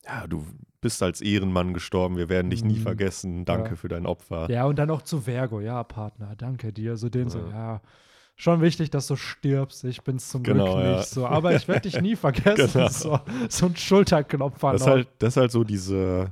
[0.05, 0.45] ja, du
[0.79, 2.83] bist als Ehrenmann gestorben, wir werden dich nie Mhm.
[2.83, 3.75] vergessen, danke Ja.
[3.75, 4.49] für dein Opfer.
[4.49, 5.59] Ja, und dann auch zu Vergo.
[5.59, 6.95] Ja, Partner, danke dir.
[6.95, 7.49] So den so, Ja.
[7.49, 7.81] ja,
[8.37, 9.83] schon wichtig, dass du stirbst.
[9.83, 10.97] Ich bin's zum Genau, Glück ja.
[10.99, 11.09] nicht.
[11.09, 12.71] So, aber ich werde dich nie vergessen.
[12.73, 12.87] Genau.
[12.89, 14.87] so, so ein Schulterklopfer Das noch.
[14.87, 16.31] halt, das ist halt so diese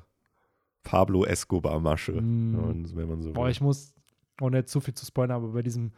[0.88, 2.56] Pablo Escobar-Masche, Mm.
[2.56, 3.52] und wenn man so Boah, will.
[3.52, 3.94] ich muss,
[4.42, 5.92] ohne jetzt zu viel zu spoilern, aber bei diesem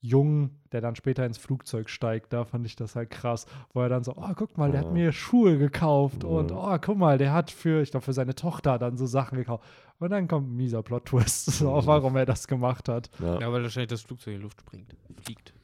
[0.00, 3.88] Jungen, der dann später ins Flugzeug steigt, da fand ich das halt krass, wo er
[3.88, 4.92] dann so, oh, guck mal, der hat Ja.
[4.92, 6.28] mir Schuhe gekauft Ja.
[6.28, 9.38] und oh, guck mal, der hat für, ich glaube, für seine Tochter dann so Sachen
[9.38, 9.64] gekauft.
[9.98, 11.86] Und dann kommt ein mieser Plot-Twist, so, Ja.
[11.86, 13.08] warum er das gemacht hat.
[13.18, 13.40] ja.
[13.40, 14.94] Ja, weil wahrscheinlich das Flugzeug in die Luft springt.
[15.24, 15.54] Fliegt.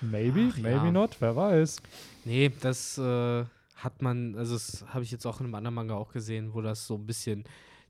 [0.00, 0.90] Maybe, Ach, maybe ja.
[0.90, 1.76] not, wer weiß.
[2.24, 3.44] Nee, das äh,
[3.76, 6.60] hat man, also das habe ich jetzt auch in einem anderen Manga auch gesehen, wo
[6.62, 7.44] das so ein bisschen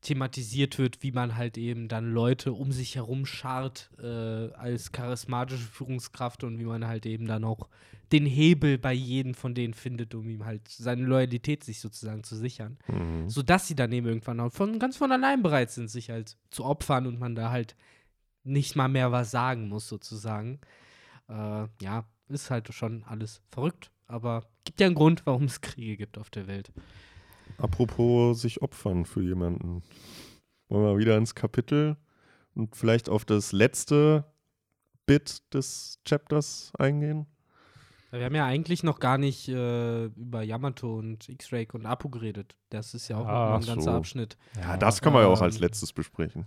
[0.05, 5.65] thematisiert wird, wie man halt eben dann Leute um sich herum schart äh, als charismatische
[5.65, 7.69] Führungskraft und wie man halt eben dann auch
[8.13, 12.37] den Hebel bei jedem von denen findet, um ihm halt seine Loyalität sich sozusagen zu
[12.37, 12.79] sichern.
[12.87, 13.29] Mhm.
[13.29, 16.65] Sodass sie dann eben irgendwann auch von, ganz von allein bereit sind, sich halt zu
[16.65, 17.75] opfern und man da halt
[18.45, 20.61] nicht mal mehr was sagen muss, sozusagen.
[21.29, 25.97] Äh, ja, ist halt schon alles verrückt, aber gibt ja einen Grund, warum es Kriege
[25.97, 26.73] gibt auf der Welt.
[27.59, 29.83] Apropos sich opfern für jemanden.
[30.69, 31.97] Wollen wir wieder ins Kapitel
[32.55, 34.25] und vielleicht auf das letzte
[35.07, 37.27] Bit des Chapters eingehen?
[38.11, 42.55] Wir haben ja eigentlich noch gar nicht äh, über Yamato und X-Ray und Apu geredet.
[42.71, 43.97] Das ist ja auch noch mal ein Ach ganzer so.
[43.97, 44.37] Abschnitt.
[44.57, 46.47] Ja, das kann man ja auch ähm, als letztes besprechen.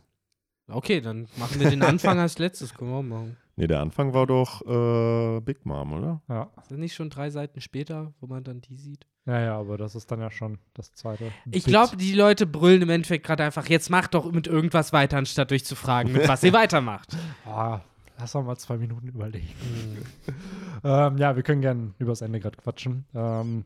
[0.69, 2.73] Okay, dann machen wir den Anfang als letztes.
[2.73, 3.37] Können wir auch machen.
[3.57, 6.21] Nee, der Anfang war doch äh, Big Mom, oder?
[6.29, 6.49] Ja.
[6.67, 9.07] Sind nicht schon drei Seiten später, wo man dann die sieht?
[9.27, 11.31] Ja, ja, aber das ist dann ja schon das zweite.
[11.51, 15.17] Ich glaube, die Leute brüllen im Endeffekt gerade einfach, jetzt macht doch mit irgendwas weiter,
[15.17, 17.15] anstatt euch zu fragen, mit was ihr weitermacht.
[17.45, 17.81] Ah,
[18.17, 19.53] lass doch mal zwei Minuten überlegen.
[20.83, 23.05] ähm, ja, wir können gerne übers Ende gerade quatschen.
[23.13, 23.65] Ähm,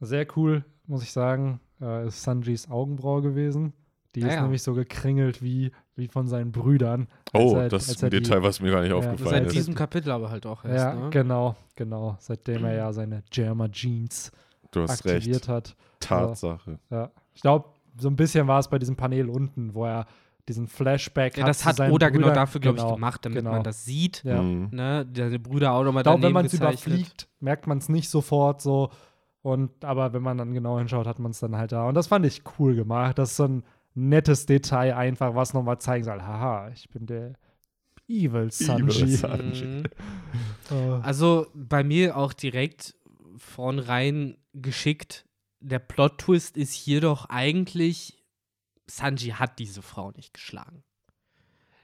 [0.00, 3.74] sehr cool, muss ich sagen, äh, ist Sanjis Augenbraue gewesen.
[4.14, 4.42] Die Ah ist ja.
[4.42, 7.08] nämlich so gekringelt wie, wie von seinen Brüdern.
[7.32, 9.54] Oh, er- das ist ein die- Detail, was mir gar nicht Ja, aufgefallen Seit ist.
[9.56, 11.10] diesem Kapitel aber halt auch erst, ja, ne?
[11.10, 12.16] genau, genau.
[12.20, 14.30] Seitdem er ja seine Germa Jeans
[14.70, 15.48] Du hast aktiviert recht.
[15.48, 15.76] hat.
[16.00, 16.78] Tatsache.
[16.90, 17.10] Ja.
[17.34, 17.66] Ich glaube,
[17.98, 20.06] so ein bisschen war es bei diesem Panel unten, wo er
[20.48, 21.48] diesen Flashback Ja, hat.
[21.48, 23.52] das hat Oda genau dafür, glaube ich, Genau, gemacht, damit genau.
[23.52, 24.22] man das sieht.
[24.22, 24.40] Ja.
[24.42, 24.68] Mhm.
[24.70, 25.04] Ne?
[25.12, 28.10] Deine Brüder auch nochmal Ich glaube, wenn daneben man es überfliegt, merkt man es nicht
[28.10, 28.90] sofort so.
[29.42, 31.88] Und aber wenn man dann genau hinschaut, hat man es dann halt da.
[31.88, 33.18] Und das fand ich cool gemacht.
[33.18, 33.62] Das ist so ein
[33.96, 36.22] nettes Detail einfach, was nochmal zeigen soll.
[36.22, 37.32] Haha, ich bin der
[38.08, 39.16] Evil Sanji.
[39.16, 39.66] Sanji.
[39.66, 39.84] Mhm.
[40.70, 42.94] Äh, Also bei mir auch direkt
[43.38, 45.24] vornherein geschickt.
[45.60, 48.22] Der Plot-Twist ist hier doch eigentlich,
[48.86, 50.84] Sanji hat diese Frau nicht geschlagen.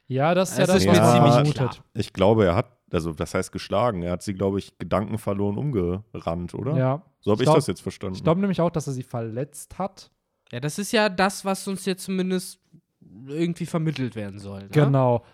[0.07, 1.77] ja, das ist ja Es das, ist was mir ziemlich klar.
[1.95, 5.57] Ich glaube, er hat, also das heißt geschlagen, er hat sie, glaube ich, Gedanken verloren
[5.59, 6.77] umgerannt, oder?
[6.77, 7.03] Ja.
[7.21, 8.17] So habe Ich ich, das jetzt verstanden.
[8.17, 10.11] Ich glaube nämlich auch, dass er sie verletzt hat.
[10.53, 12.61] Ja, das ist ja das, was uns jetzt zumindest
[13.27, 14.63] irgendwie vermittelt werden soll.
[14.63, 14.69] Ne?
[14.71, 15.25] Genau.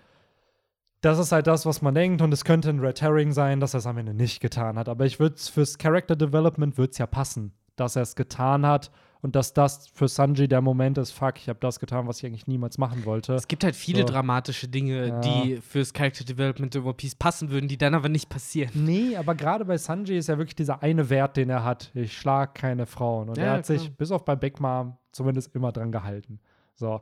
[1.00, 3.74] Das ist halt das, was man denkt, und es könnte ein Red Herring sein, dass
[3.74, 4.88] er es am Ende nicht getan hat.
[4.88, 8.66] Aber ich würde es fürs Character Development würde es ja passen, dass er es getan
[8.66, 8.90] hat
[9.20, 12.26] und dass das für Sanji der Moment ist, fuck, ich habe das getan, was ich
[12.26, 13.34] eigentlich niemals machen wollte.
[13.34, 14.06] Es gibt halt viele So.
[14.06, 15.20] dramatische Dinge, Ja.
[15.20, 18.70] die fürs Character Development in One Piece passen würden, die dann aber nicht passieren.
[18.74, 21.90] Nee, aber gerade bei Sanji ist ja wirklich dieser eine Wert, den er hat.
[21.94, 23.28] Ich schlag keine Frauen.
[23.28, 23.94] Und Ja, er hat sich klar.
[23.98, 26.38] bis auf bei Big Mom zumindest immer dran gehalten.
[26.76, 27.00] So.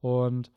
[0.00, 0.50] Und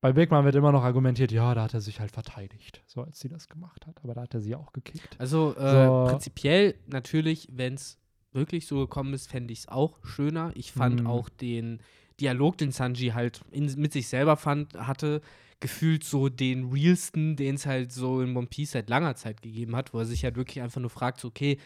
[0.00, 3.02] bei Big Mom wird immer noch argumentiert, ja, da hat er sich halt verteidigt, so
[3.02, 4.00] als sie das gemacht hat.
[4.02, 5.14] Aber da hat er sie auch gekickt.
[5.20, 6.06] Also äh, So.
[6.08, 7.98] prinzipiell natürlich, wenn es
[8.32, 10.52] wirklich so gekommen ist, fände ich es auch schöner.
[10.54, 11.06] Ich fand Mhm.
[11.06, 11.80] auch den
[12.20, 15.20] Dialog, den Sanji halt in, mit sich selber fand, hatte,
[15.60, 19.76] gefühlt so den realsten, den es halt so in One Piece seit langer Zeit gegeben
[19.76, 21.58] hat, wo er sich halt wirklich einfach nur fragt, so, okay,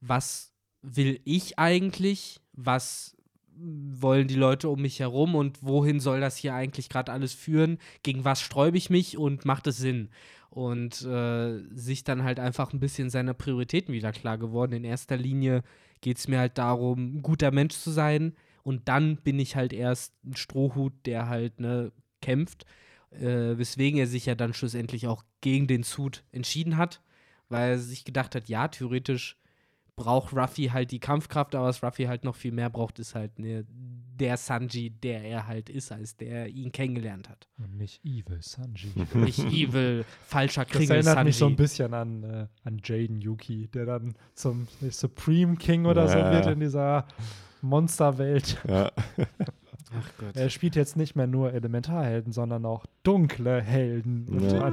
[0.00, 0.52] was
[0.82, 2.40] will ich eigentlich?
[2.52, 3.16] Was
[3.58, 7.78] wollen die Leute um mich herum und wohin soll das hier eigentlich gerade alles führen?
[8.02, 10.10] Gegen was sträube ich mich und macht es Sinn?
[10.56, 14.72] Und äh, sich dann halt einfach ein bisschen seiner Prioritäten wieder klar geworden.
[14.72, 15.62] In erster Linie
[16.00, 18.34] geht es mir halt darum, ein guter Mensch zu sein.
[18.62, 21.92] Und dann bin ich halt erst ein Strohhut, der halt ne,
[22.22, 22.64] kämpft.
[23.10, 27.02] Äh, weswegen er sich ja dann schlussendlich auch gegen den Suit entschieden hat,
[27.50, 29.36] weil er sich gedacht hat, ja, theoretisch
[29.96, 33.38] braucht Ruffy halt die Kampfkraft, aber was Ruffy halt noch viel mehr braucht, ist halt
[33.38, 37.48] ne, der Sanji, der er halt ist, als der ihn kennengelernt hat.
[37.58, 38.92] Und nicht Evil Sanji.
[39.14, 41.28] Nicht evil, falscher Das Kringel erinnert Sanji.
[41.28, 46.08] mich so ein bisschen an, äh, an Jaden Yuki, der dann zum Supreme King oder
[46.08, 46.30] so Ja.
[46.32, 47.06] wird in dieser
[47.62, 48.58] Monsterwelt.
[48.68, 48.90] Ja.
[49.98, 50.34] Ach Gott.
[50.36, 54.26] Er spielt jetzt nicht mehr nur Elementarhelden, sondern auch dunkle Helden.
[54.50, 54.72] Ja.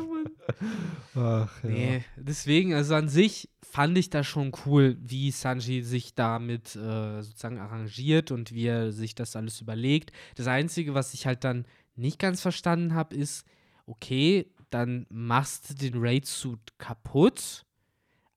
[1.15, 1.69] ach, ja.
[1.69, 7.23] Nee, deswegen, also an sich fand ich das schon cool, wie Sanji sich damit äh,
[7.23, 10.11] sozusagen arrangiert und wie er sich das alles überlegt.
[10.35, 11.65] Das Einzige, was ich halt dann
[11.95, 13.47] nicht ganz verstanden habe, ist,
[13.87, 17.65] okay, dann machst du den Raid-Suit kaputt,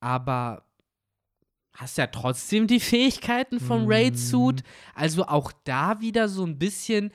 [0.01, 0.65] aber
[1.75, 3.93] hast ja trotzdem die Fähigkeiten vom Mhm.
[3.93, 4.63] Raid-Suit.
[4.95, 7.13] Also auch da wieder so ein bisschen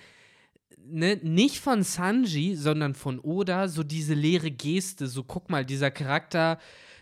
[0.77, 5.89] ne, nicht von Sanji, sondern von Oda, so diese leere Geste, so guck mal, dieser
[5.89, 6.59] Charakter,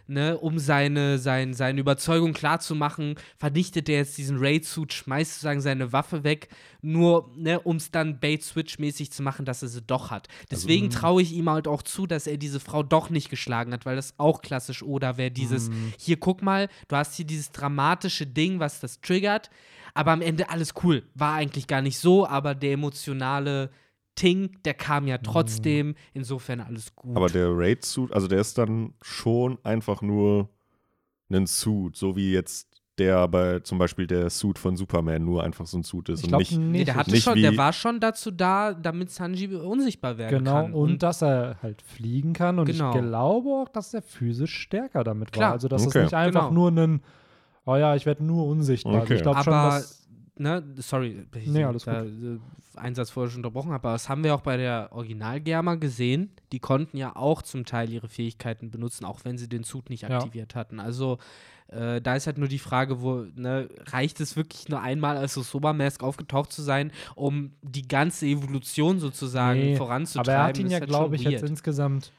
[0.10, 5.94] ne, um seine, sein, seine Überzeugung klarzumachen, vernichtet er jetzt diesen Raid-Suit, schmeißt sozusagen seine
[5.94, 6.50] Waffe weg,
[6.82, 10.28] nur, ne, um es dann Bait-Switch-mäßig zu machen, dass er sie doch hat.
[10.52, 10.90] Deswegen Mhm.
[10.92, 13.96] traue ich ihm halt auch zu, dass er diese Frau doch nicht geschlagen hat, weil
[13.96, 15.94] das auch klassisch Oda wäre, dieses, Mhm.
[16.00, 19.50] hier guck mal, du hast hier dieses dramatische Ding, was das triggert,
[19.94, 21.04] aber am Ende alles cool.
[21.16, 23.70] War eigentlich gar nicht so, aber der emotionale
[24.20, 25.96] Ting, der kam ja trotzdem.
[26.14, 27.16] Insofern alles gut.
[27.16, 30.50] Aber der Raid-Suit, also der ist dann schon einfach nur
[31.32, 32.68] ein Suit, so wie jetzt
[32.98, 36.24] der bei zum Beispiel der Suit von Superman nur einfach so ein Suit ist Ich
[36.26, 36.58] und glaube nicht.
[36.58, 40.64] nee, der, hatte nicht schon, der war schon dazu da, damit Sanji unsichtbar werden genau,
[40.64, 40.74] kann.
[40.74, 42.60] und, dass er halt fliegen kann.
[42.60, 42.94] Und Genau.
[42.94, 45.46] ich glaube auch, dass er physisch stärker damit Klar.
[45.48, 45.54] war.
[45.54, 46.00] Also, dass Okay.
[46.00, 46.70] es nicht einfach Genau.
[46.72, 47.02] nur ein,
[47.66, 48.96] oh ja, ich werde nur unsichtbar.
[48.96, 49.16] Also Okay.
[49.16, 50.06] ich glaube schon, Aber- dass.
[50.38, 52.04] ne, sorry, Nee, alles da,
[52.80, 56.32] Einsatz vorher schon unterbrochen habe, aber das haben wir auch bei der Original-Germa gesehen.
[56.52, 60.04] Die konnten ja auch zum Teil ihre Fähigkeiten benutzen, auch wenn sie den Zug nicht
[60.04, 60.18] Ja.
[60.18, 60.80] aktiviert hatten.
[60.80, 61.18] Also
[61.68, 65.36] äh, da ist halt nur die Frage, wo, ne, reicht es wirklich nur einmal als
[65.36, 70.32] Soba Mask aufgetaucht zu sein, um die ganze Evolution sozusagen Nee, voranzutreiben?
[70.34, 71.50] Aber er hat ihn ja, halt glaube ich, jetzt weird.
[71.52, 72.12] insgesamt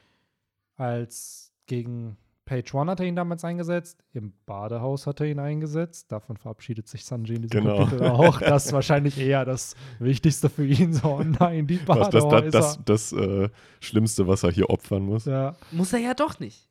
[0.77, 2.17] als gegen
[2.51, 6.11] Page One hat er ihn damals eingesetzt, im Badehaus hat er ihn eingesetzt.
[6.11, 7.85] Davon verabschiedet sich Sanji in diesem Genau.
[7.85, 8.39] Kapitel auch.
[8.41, 10.91] Das ist wahrscheinlich eher das Wichtigste für ihn.
[10.91, 12.51] So, oh nein, die Was, das Badehäuser.
[12.51, 13.49] das, das, das äh,
[13.79, 15.23] Schlimmste, was er hier opfern muss.
[15.25, 15.55] ja.
[15.71, 16.67] Muss er ja doch nicht.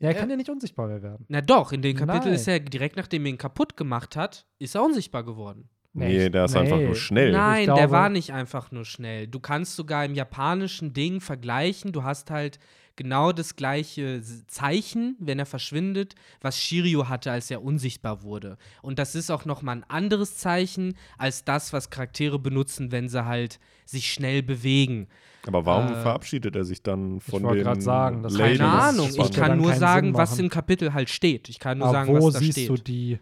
[0.00, 1.24] ja, er kann ja nicht unsichtbar mehr werden.
[1.28, 2.34] Na doch, in dem Kapitel Nein.
[2.34, 5.68] ist er direkt nachdem er ihn kaputt gemacht hat, ist er unsichtbar geworden.
[5.92, 7.30] Nee, ich- der ist einfach nur schnell.
[7.30, 9.28] Nein, Ich der glaube- war nicht einfach nur schnell.
[9.28, 11.92] Du kannst sogar im japanischen Ding vergleichen.
[11.92, 12.58] Du hast halt
[12.96, 18.56] genau das gleiche Zeichen, wenn er verschwindet, was Shiryu hatte, als er unsichtbar wurde.
[18.82, 23.08] Und das ist auch noch mal ein anderes Zeichen als das, was Charaktere benutzen, wenn
[23.08, 25.08] sie halt sich schnell bewegen.
[25.46, 28.58] Aber warum Äh, verabschiedet er sich dann von wollte den sagen, das Ladies?
[28.58, 29.10] Keine Ahnung.
[29.14, 31.48] Ich kann nur sagen, was im Kapitel halt steht.
[31.48, 32.68] Ich kann nur Aber sagen, wo was da siehst steht.
[32.70, 33.18] du die?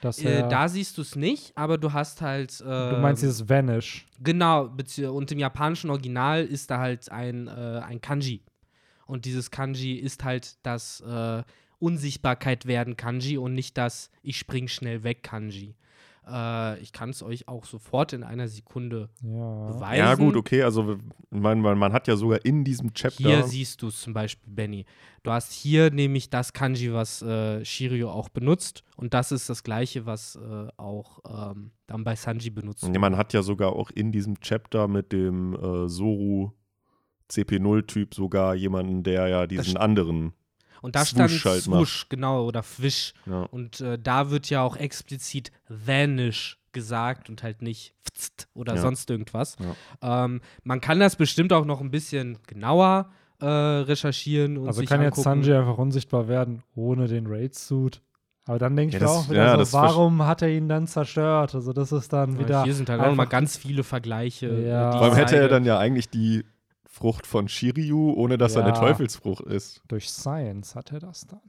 [0.00, 2.60] Dass äh, da siehst du es nicht, aber du hast halt.
[2.60, 4.06] Äh, du meinst dieses Vanish.
[4.22, 4.70] Genau,
[5.10, 8.42] und im japanischen Original ist da halt ein, äh, ein Kanji.
[9.06, 11.42] Und dieses Kanji ist halt das äh,
[11.78, 15.74] Unsichtbarkeit werden Kanji und nicht das Ich spring schnell weg Kanji.
[16.26, 19.66] Äh, ich kann es euch auch sofort in einer Sekunde Ja.
[19.68, 19.98] beweisen.
[19.98, 20.62] Ja, gut, okay.
[20.62, 20.98] Also,
[21.30, 23.22] man, man, man hat ja sogar in diesem Chapter.
[23.22, 24.86] Hier siehst du es zum Beispiel, Benny.
[25.22, 28.82] Du hast hier nämlich das Kanji, was äh, Shiryu auch benutzt.
[28.96, 33.16] Und das ist das gleiche, was äh, auch ähm, dann bei Sanji benutzt Ja, man
[33.16, 36.50] hat ja sogar auch in diesem Chapter mit dem äh, Soru
[37.30, 40.32] CP0-Typ sogar jemanden, der ja diesen anderen.
[40.82, 43.14] Und da stand Swoosh halt Swoosh, genau, oder Fish.
[43.26, 43.42] Ja.
[43.50, 48.82] Und äh, da wird ja auch explizit Vanish gesagt und halt nicht Pzt oder Ja.
[48.82, 49.56] sonst irgendwas.
[50.02, 54.88] Ähm, man kann das bestimmt auch noch ein bisschen genauer äh, recherchieren und Also sich
[54.88, 55.42] kann jetzt angucken.
[55.42, 58.00] Sanji einfach unsichtbar werden ohne den Raid-Suit.
[58.48, 60.68] Aber dann denke ich Ja, mir das- auch wieder ja, so, warum hat er ihn
[60.68, 61.54] dann zerstört?
[61.54, 64.46] Also das ist dann Ja, wieder Hier sind halt auch mal ganz viele Vergleiche.
[64.46, 64.92] äh, Ja.
[64.92, 66.44] Vor allem hätte er dann ja eigentlich die
[66.96, 68.80] Frucht von Shiryu, ohne dass er eine Ja.
[68.80, 69.82] Teufelsfrucht ist.
[69.88, 71.40] durch Science hat er das dann.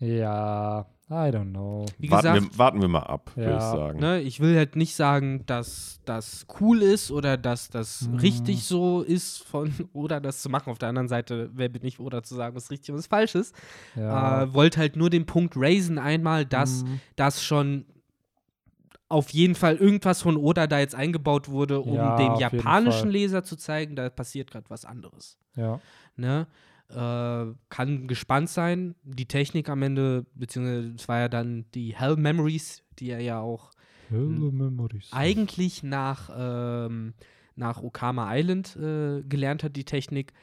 [0.00, 0.06] Ja.
[0.06, 1.86] Ja, I don't know.
[1.98, 3.56] Wie Warten, gesagt, wir, warten wir mal ab, würde Ja.
[3.58, 4.00] ich sagen.
[4.00, 8.16] Ne, ich will halt nicht sagen, dass das cool ist oder dass das Mhm.
[8.16, 10.70] richtig so ist von oder das zu machen.
[10.70, 13.34] Auf der anderen Seite, wer bin ich oder zu sagen, was richtig und was falsch
[13.34, 13.54] ist.
[13.94, 14.42] Ja.
[14.44, 17.00] Äh, wollte halt nur den Punkt raisen einmal, dass Mhm.
[17.16, 17.84] das schon
[19.12, 23.10] auf jeden Fall irgendwas von Oda da jetzt eingebaut wurde, um Ja, dem japanischen.
[23.10, 25.38] Leser zu zeigen, da passiert gerade was anderes.
[25.56, 25.80] ja.
[26.16, 26.46] Ne?
[26.90, 28.94] Äh, kann gespannt sein.
[29.02, 33.40] Die Technik am Ende, beziehungsweise es war ja dann die Hell Memories, die er ja
[33.40, 33.70] auch
[35.10, 37.14] eigentlich nach, ähm,
[37.56, 40.34] nach Okama Island äh, gelernt hat, die Technik.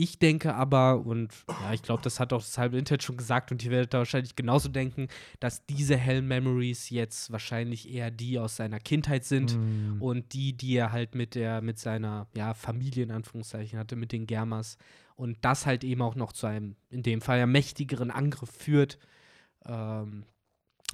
[0.00, 3.50] Ich denke aber, und ja, ich glaube, das hat auch das halbe Internet schon gesagt,
[3.50, 5.08] und ihr werdet da wahrscheinlich genauso denken,
[5.40, 10.00] dass diese Hell Memories jetzt wahrscheinlich eher die aus seiner Kindheit sind Mhm.
[10.00, 14.12] und die, die er halt mit der, mit seiner ja, Familie in Anführungszeichen hatte, mit
[14.12, 14.78] den Germas.
[15.16, 19.00] Und das halt eben auch noch zu einem, in dem Fall ja mächtigeren Angriff führt.
[19.66, 20.26] Ähm,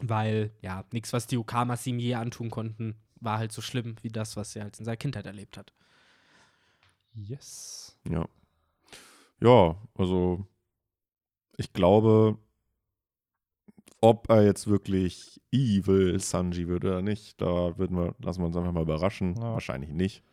[0.00, 4.08] weil, ja, nichts, was die Okamas ihm je antun konnten, war halt so schlimm wie
[4.08, 5.74] das, was er halt in seiner Kindheit erlebt hat.
[7.12, 7.98] Yes.
[8.08, 8.26] Ja.
[9.44, 10.46] Ja, also
[11.58, 12.38] ich glaube,
[14.00, 18.56] ob er jetzt wirklich evil Sanji wird oder nicht, da würden wir, lassen wir uns
[18.56, 19.34] einfach mal überraschen.
[19.36, 19.52] Ja.
[19.52, 20.24] Wahrscheinlich nicht.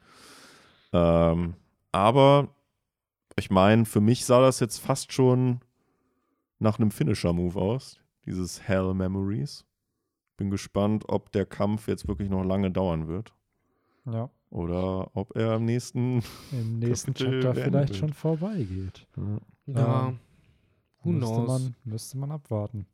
[0.93, 1.55] Ähm,
[1.91, 2.55] aber
[3.35, 5.59] ich meine, für mich sah das jetzt fast schon
[6.59, 9.65] nach einem Finisher-Move aus, dieses Hell Memories.
[10.37, 13.33] Bin gespannt, ob der Kampf jetzt wirklich noch lange dauern wird.
[14.05, 14.29] Ja.
[14.51, 16.21] Oder ob er am nächsten.
[16.51, 17.99] Im nächsten Kapitel Chapter vielleicht wird.
[17.99, 19.07] schon vorbeigeht.
[19.65, 20.19] Ja, Ähm,
[21.03, 21.47] who müsste knows?
[21.47, 22.85] man, müsste man abwarten.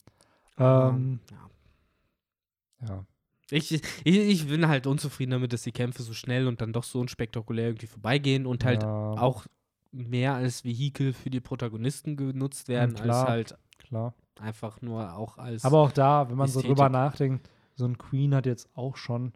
[0.60, 2.88] Ähm, ja.
[2.88, 3.06] ja.
[3.50, 6.84] Ich, ich, ich bin halt unzufrieden damit, dass die Kämpfe so schnell und dann doch
[6.84, 9.48] so unspektakulär irgendwie vorbeigehen und halt ja, auch
[9.92, 13.28] mehr als Vehikel für die Protagonisten genutzt werden, als klar.
[13.28, 14.14] halt klar.
[14.40, 15.66] einfach nur auch als.
[15.66, 16.78] Aber auch da, wenn man so Ästhetik.
[16.78, 19.34] drüber nachdenkt, so ein Queen hat jetzt auch schon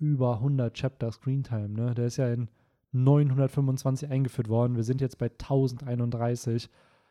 [0.00, 1.94] über 100 Chapter Screentime, ne?
[1.94, 2.48] Der ist ja in
[2.92, 4.74] 925 eingeführt worden.
[4.74, 6.68] Wir sind jetzt bei 1031.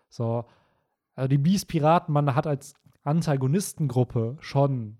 [0.10, 0.46] So,
[1.16, 4.98] also die Beast Piraten, hat als Antagonistengruppe schon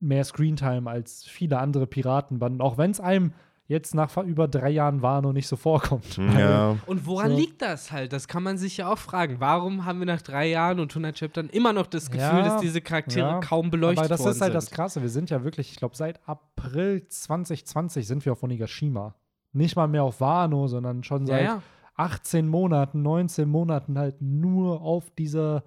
[0.00, 3.32] mehr Screentime als viele andere Piratenbanden, auch wenn es einem
[3.68, 6.16] jetzt nach über drei Jahren war noch nicht so vorkommt.
[6.16, 6.76] Ja.
[6.86, 7.36] und woran so.
[7.36, 8.12] liegt das halt?
[8.12, 9.36] Das kann man sich ja auch fragen.
[9.38, 12.60] Warum haben wir nach drei Jahren und 100 Chaptern immer noch das Gefühl, Ja, dass
[12.62, 14.54] diese Charaktere ja, kaum beleuchtet Aber das ist halt sind?
[14.54, 15.02] das Krasse.
[15.02, 19.14] Wir sind ja wirklich, ich glaube, seit April 2020 sind wir auf Onigashima.
[19.52, 21.62] Nicht mal mehr auf Wano, sondern schon ja, seit ja.
[21.96, 25.64] 18 Monaten, 19 Monaten halt nur auf dieser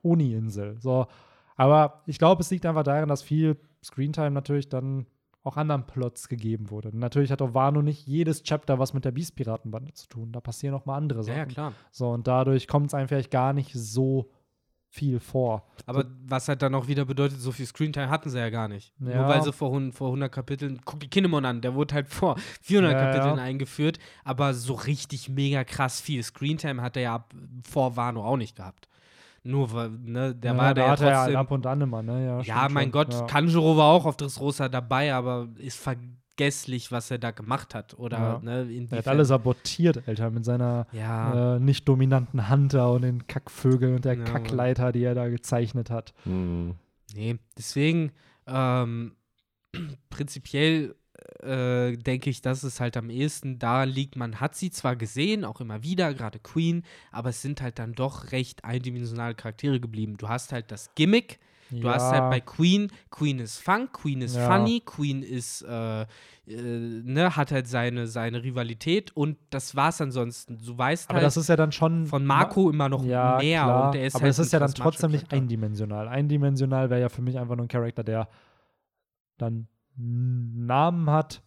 [0.00, 0.80] Uni-Insel.
[0.80, 1.06] So.
[1.56, 5.06] Aber ich glaube, es liegt einfach daran, dass viel Screentime natürlich dann
[5.44, 6.96] auch anderen Plots gegeben wurde.
[6.96, 10.32] Natürlich hat auch Wano nicht jedes Chapter was mit der Beast-Piratenbande zu tun.
[10.32, 11.36] Da passieren auch mal andere Ja, Sachen.
[11.38, 11.72] ja, klar.
[11.90, 14.30] So, und dadurch kommt es einem vielleicht gar nicht so
[14.88, 15.66] viel vor.
[15.86, 18.92] Aber was halt dann auch wieder bedeutet, so viel Screentime hatten sie ja gar nicht.
[19.00, 19.26] Nur Ja.
[19.26, 22.92] weil sie vor, vor 100 Kapiteln, guck die Kinemon an, der wurde halt vor 400
[22.92, 23.42] Ja, Kapiteln ja.
[23.42, 27.24] eingeführt, aber so richtig mega krass viel Screentime hat er ja
[27.64, 28.86] vor Wano auch nicht gehabt.
[29.44, 31.36] Nur, weil, ne, der ja, war da der ja er ja trotzdem.
[31.36, 32.24] ab und an immer, ne?
[32.26, 32.92] Ja, Ja, mein schon.
[32.92, 33.22] Gott, ja.
[33.26, 37.98] Kanjuro war auch auf Dressrosa dabei, aber ist vergesslich, was er da gemacht hat.
[37.98, 38.38] Oder, Ja.
[38.42, 43.02] ne, Er hat inwiefern- alles sabotiert, Alter, mit seiner Ja, äh, nicht dominanten Hunter und
[43.02, 46.14] den Kackvögeln und der Ja, Kackleiter, die er da gezeichnet hat.
[46.24, 46.74] Hm.
[47.14, 47.36] nee.
[47.58, 48.12] Deswegen,
[48.46, 49.16] ähm,
[50.10, 50.94] prinzipiell
[51.40, 55.44] äh, denke ich, dass es halt am ehesten daran liegt, man hat sie zwar gesehen,
[55.44, 60.16] auch immer wieder, gerade Queen, aber es sind halt dann doch recht eindimensionale Charaktere geblieben.
[60.16, 61.38] Du hast halt das Gimmick,
[61.80, 64.46] Du hast halt bei Queen, Queen ist Funk, Queen ist Ja.
[64.46, 66.06] funny, Queen ist, äh, äh,
[66.46, 70.58] ne, hat halt seine, seine Rivalität und das war's ansonsten.
[70.64, 73.62] Du weißt aber halt das ist ja dann schon von Marco immer noch ja, mehr
[73.62, 73.86] klar.
[73.86, 76.08] und der ist aber halt das ist ja dann trotzdem nicht eindimensional.
[76.08, 78.28] Eindimensional wäre ja für mich einfach nur ein Charakter, der
[79.38, 79.66] dann
[79.96, 81.42] Namen hat,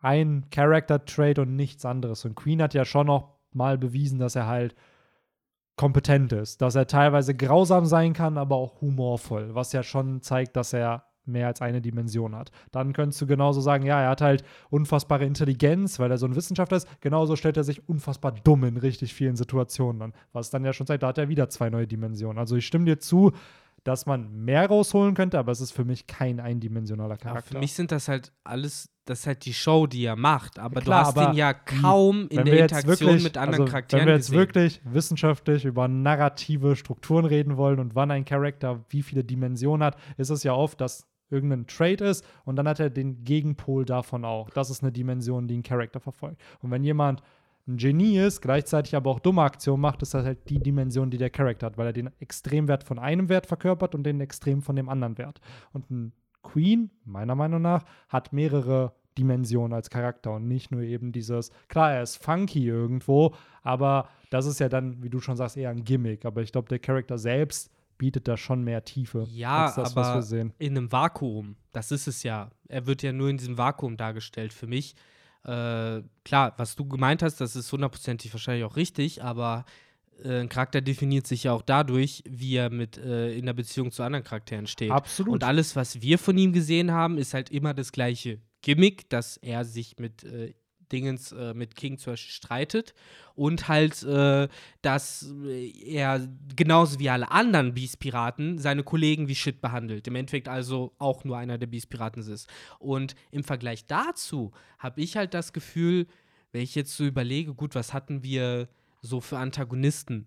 [0.00, 2.24] ein Character-Trait und nichts anderes.
[2.24, 4.74] Und Queen hat ja schon noch mal bewiesen, dass er halt
[5.76, 10.56] kompetent ist, dass er teilweise grausam sein kann, aber auch humorvoll, was ja schon zeigt,
[10.56, 12.50] dass er mehr als eine Dimension hat.
[12.72, 16.34] Dann könntest du genauso sagen, ja, er hat halt unfassbare Intelligenz, weil er so ein
[16.34, 16.88] Wissenschaftler ist.
[17.00, 20.12] Genauso stellt er sich unfassbar dumm in richtig vielen Situationen an.
[20.32, 22.38] Was dann ja schon zeigt, da hat er wieder zwei neue Dimensionen.
[22.38, 23.32] Also ich stimme dir zu,
[23.84, 27.44] dass man mehr rausholen könnte, aber es ist für mich kein eindimensionaler Charakter.
[27.44, 30.58] Ja, für mich sind das halt alles, das ist halt die Show, die er macht,
[30.58, 34.00] aber Klar, du hast ihn ja kaum in der Interaktion wirklich, mit anderen also, Charakteren
[34.00, 34.38] Wenn wir jetzt gesehen.
[34.38, 39.96] wirklich wissenschaftlich über narrative Strukturen reden wollen und wann ein Charakter wie viele Dimensionen hat,
[40.16, 44.24] ist es ja oft, dass irgendein Trait ist und dann hat er den Gegenpol davon
[44.24, 44.50] auch.
[44.50, 46.40] Das ist eine Dimension, die ein Charakter verfolgt.
[46.60, 47.22] Und wenn jemand
[47.68, 51.18] ein Genie ist, gleichzeitig aber auch dumme Aktionen macht, ist das halt die Dimension, die
[51.18, 54.74] der Charakter hat, weil er den Extremwert von einem Wert verkörpert und den Extrem von
[54.76, 55.40] dem anderen Wert.
[55.72, 56.12] Und ein
[56.42, 61.92] Queen, meiner Meinung nach, hat mehrere Dimensionen als Charakter und nicht nur eben dieses, klar,
[61.92, 65.84] er ist funky irgendwo, aber das ist ja dann, wie du schon sagst, eher ein
[65.84, 66.24] Gimmick.
[66.24, 70.06] Aber ich glaube, der Charakter selbst bietet da schon mehr Tiefe Ja, als das, was
[70.06, 70.52] aber wir sehen.
[70.58, 71.56] in einem Vakuum.
[71.72, 72.50] Das ist es ja.
[72.68, 74.52] Er wird ja nur in diesem Vakuum dargestellt.
[74.52, 74.94] Für mich,
[75.48, 79.64] äh, klar, was du gemeint hast, das ist hundertprozentig wahrscheinlich auch richtig, aber
[80.22, 83.90] äh, ein Charakter definiert sich ja auch dadurch, wie er mit äh, in der Beziehung
[83.90, 84.90] zu anderen Charakteren steht.
[84.90, 85.32] Absolut.
[85.32, 89.38] Und alles, was wir von ihm gesehen haben, ist halt immer das gleiche Gimmick, dass
[89.38, 90.52] er sich mit äh,
[90.92, 92.94] Dingens äh, mit King zum Beispiel streitet
[93.34, 94.48] und halt, äh,
[94.82, 95.32] dass
[95.84, 100.06] er genauso wie alle anderen Beast-Piraten seine Kollegen wie Shit behandelt.
[100.08, 102.48] Im Endeffekt also auch nur einer der Beast-Piraten ist.
[102.78, 106.06] Und im Vergleich dazu habe ich halt das Gefühl,
[106.52, 108.68] wenn ich jetzt so überlege, gut, was hatten wir
[109.02, 110.26] so für Antagonisten?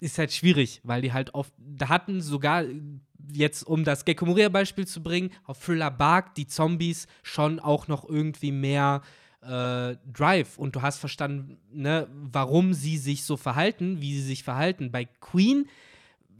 [0.00, 2.64] Ist halt schwierig, weil die halt oft, da hatten sogar
[3.32, 7.88] jetzt, um das Gecko Moria Beispiel zu bringen, auf Thriller Bark die Zombies schon auch
[7.88, 9.02] noch irgendwie mehr
[9.42, 14.42] äh, Drive und du hast verstanden, ne, warum sie sich so verhalten, wie sie sich
[14.42, 14.90] verhalten.
[14.90, 15.66] Bei Queen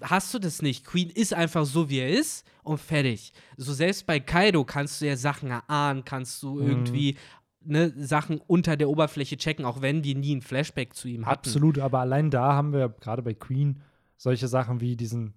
[0.02, 0.84] hast du das nicht.
[0.84, 3.32] Queen ist einfach so, wie er ist und fertig.
[3.56, 6.66] So selbst bei Kaido kannst du ja Sachen erahnen, kannst du Mhm.
[6.68, 7.16] irgendwie
[7.60, 11.48] ne, Sachen unter der Oberfläche checken, auch wenn wir nie ein Flashback zu ihm hatten.
[11.48, 13.80] Absolut, aber allein da haben wir gerade bei Queen
[14.16, 15.34] solche Sachen wie diesen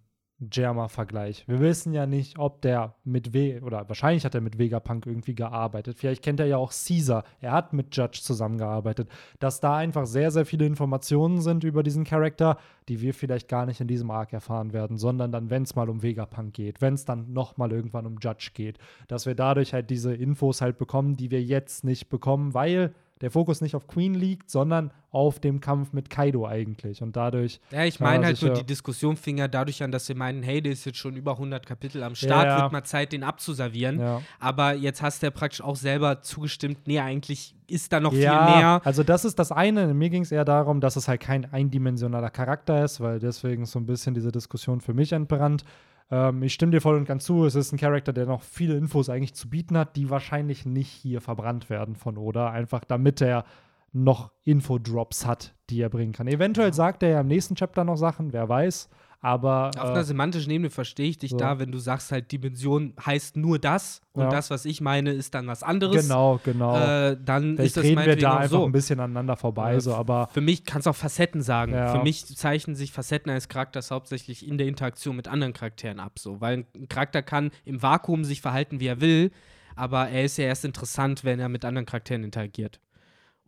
[0.51, 1.47] Jerma-Vergleich.
[1.47, 5.35] Wir wissen ja nicht, ob der mit We oder wahrscheinlich hat er mit Vegapunk irgendwie
[5.35, 5.97] gearbeitet.
[5.99, 7.23] Vielleicht kennt er ja auch Caesar.
[7.39, 9.09] Er hat mit Judge zusammengearbeitet.
[9.39, 12.57] Dass da einfach sehr, sehr viele Informationen sind über diesen Charakter,
[12.89, 15.89] die wir vielleicht gar nicht in diesem Arc erfahren werden, sondern dann, wenn es mal
[15.89, 19.89] um Vegapunk geht, wenn es dann nochmal irgendwann um Judge geht, dass wir dadurch halt
[19.89, 24.13] diese Infos halt bekommen, die wir jetzt nicht bekommen, weil der Fokus nicht auf Queen
[24.13, 27.01] liegt, sondern auf dem Kampf mit Kaido eigentlich.
[27.01, 30.13] Und dadurch Ja, ich meine halt nur, die Diskussion fing ja dadurch an, dass sie
[30.15, 32.61] meinen, hey, der ist jetzt schon über 100 Kapitel am Start, Ja, ja.
[32.63, 33.99] wird mal Zeit, den abzuservieren.
[33.99, 34.21] Ja.
[34.39, 38.47] Aber jetzt hast du ja praktisch auch selber zugestimmt, nee, eigentlich ist da noch ja,
[38.47, 38.81] viel mehr.
[38.83, 39.93] also das ist das eine.
[39.93, 43.71] Mir ging es eher darum, dass es halt kein eindimensionaler Charakter ist, weil deswegen ist
[43.71, 45.63] so ein bisschen diese Diskussion für mich entbrannt.
[46.11, 48.75] Ähm, ich stimme dir voll und ganz zu, es ist ein Charakter, der noch viele
[48.75, 53.21] Infos eigentlich zu bieten hat, die wahrscheinlich nicht hier verbrannt werden von Oda, einfach damit
[53.21, 53.45] er
[53.93, 56.27] noch Infodrops hat, die er bringen kann.
[56.27, 58.89] Eventuell sagt er ja im nächsten Chapter noch Sachen, wer weiß,
[59.23, 61.37] aber Auf einer äh, semantischen Ebene verstehe ich dich so.
[61.37, 64.29] da, wenn du sagst halt, Dimension heißt nur das und Ja.
[64.29, 66.01] das, was ich meine, ist dann was anderes.
[66.03, 66.75] genau, genau.
[66.75, 68.65] Äh, dann ist Vielleicht das reden wir da einfach so.
[68.65, 71.73] ein bisschen aneinander vorbei, so, aber Für mich kannst du auch Facetten sagen.
[71.73, 71.93] Ja.
[71.95, 76.17] Für mich zeichnen sich Facetten eines Charakters hauptsächlich in der Interaktion mit anderen Charakteren ab.
[76.17, 76.41] So.
[76.41, 79.31] Weil ein Charakter kann im Vakuum sich verhalten, wie er will,
[79.75, 82.79] aber er ist ja erst interessant, wenn er mit anderen Charakteren interagiert.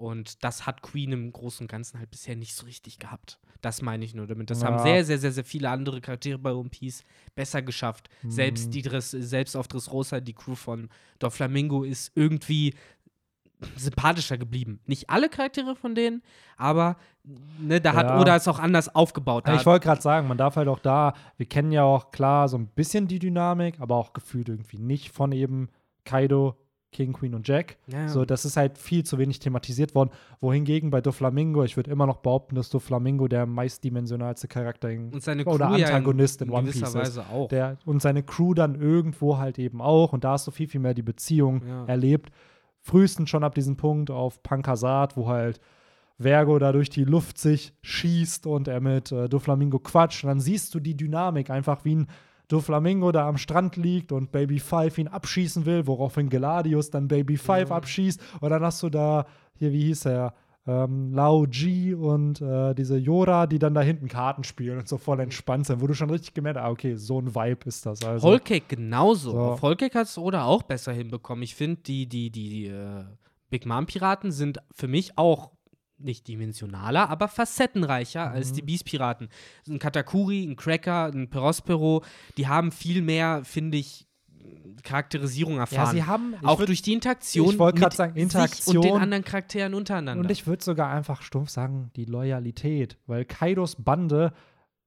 [0.03, 3.39] Und das hat Queen im Großen und Ganzen halt bisher nicht so richtig gehabt.
[3.61, 4.49] Das meine ich nur damit.
[4.49, 4.83] Das haben Ja.
[4.83, 7.03] sehr, sehr, sehr, sehr viele andere Charaktere bei One Piece
[7.35, 8.09] besser geschafft.
[8.21, 8.31] Mhm.
[8.31, 10.89] Selbst die Dress, selbst auf Dressrosa, die Crew von
[11.19, 12.73] Doflamingo ist irgendwie
[13.77, 14.81] sympathischer geblieben.
[14.87, 16.21] Nicht alle Charaktere von denen,
[16.57, 18.19] aber ne, da hat Ja.
[18.19, 19.47] Oda es auch anders aufgebaut.
[19.47, 22.49] Ja, ich wollte gerade sagen, man darf halt auch da, wir kennen ja auch klar
[22.49, 25.69] so ein bisschen die Dynamik, aber auch gefühlt irgendwie nicht von eben
[26.03, 26.57] Kaido,
[26.93, 27.77] King, Queen und Jack.
[27.87, 28.07] Ja.
[28.07, 30.11] So, das ist halt viel zu wenig thematisiert worden.
[30.39, 35.21] Wohingegen bei Doflamingo, ich würde immer noch behaupten, dass Doflamingo der meistdimensionalste Charakter in, und
[35.21, 36.95] seine oder Crew ja Antagonist in, in One Piece ist.
[36.95, 37.49] Weise auch.
[37.49, 40.13] Der, und seine Crew dann irgendwo halt eben auch.
[40.13, 41.85] Und da hast du viel, viel mehr die Beziehung Ja.
[41.85, 42.31] erlebt.
[42.81, 45.59] Frühestens schon ab diesem Punkt auf Pankasat, wo halt
[46.19, 50.23] Vergo da durch die Luft sich schießt und er mit äh, Doflamingo quatscht.
[50.23, 52.07] Und dann siehst du die Dynamik einfach, wie ein
[52.47, 57.37] Doflamingo da am Strand liegt und Baby Five ihn abschießen will, woraufhin Geladius dann Baby
[57.37, 57.75] Five Ja.
[57.77, 58.21] abschießt.
[58.41, 59.25] Und dann hast du da,
[59.55, 60.33] hier, wie hieß er?
[60.65, 64.97] ähm, Lao Ji und äh, diese Yora, die dann da hinten Karten spielen und so
[64.97, 67.85] voll entspannt sind, wo du schon richtig gemerkt hast, ah, okay, so ein Vibe ist
[67.85, 68.01] das.
[68.03, 68.25] Also.
[68.27, 69.31] Whole Cake genauso.
[69.31, 69.39] So.
[69.39, 71.43] Auf Whole Cake hat es Oda auch besser hinbekommen.
[71.43, 73.03] Ich finde, die, die, die, die äh,
[73.49, 75.51] Big Mom Piraten sind für mich auch
[76.03, 78.55] nicht dimensionaler, aber facettenreicher als Mhm.
[78.55, 79.29] die Beast Piraten.
[79.67, 82.03] Ein Katakuri, ein Cracker, ein Perospero,
[82.37, 84.07] die haben viel mehr, finde ich,
[84.83, 85.95] Charakterisierung erfahren.
[85.97, 88.29] ja, sie haben auch würd- durch die Interaktion ich wollt grad mit sagen, sich und
[88.29, 88.81] Interaktion.
[88.81, 90.21] den anderen Charakteren untereinander.
[90.23, 92.97] Und ich würde sogar einfach stumpf sagen, die Loyalität.
[93.07, 94.33] Weil Kaidos Bande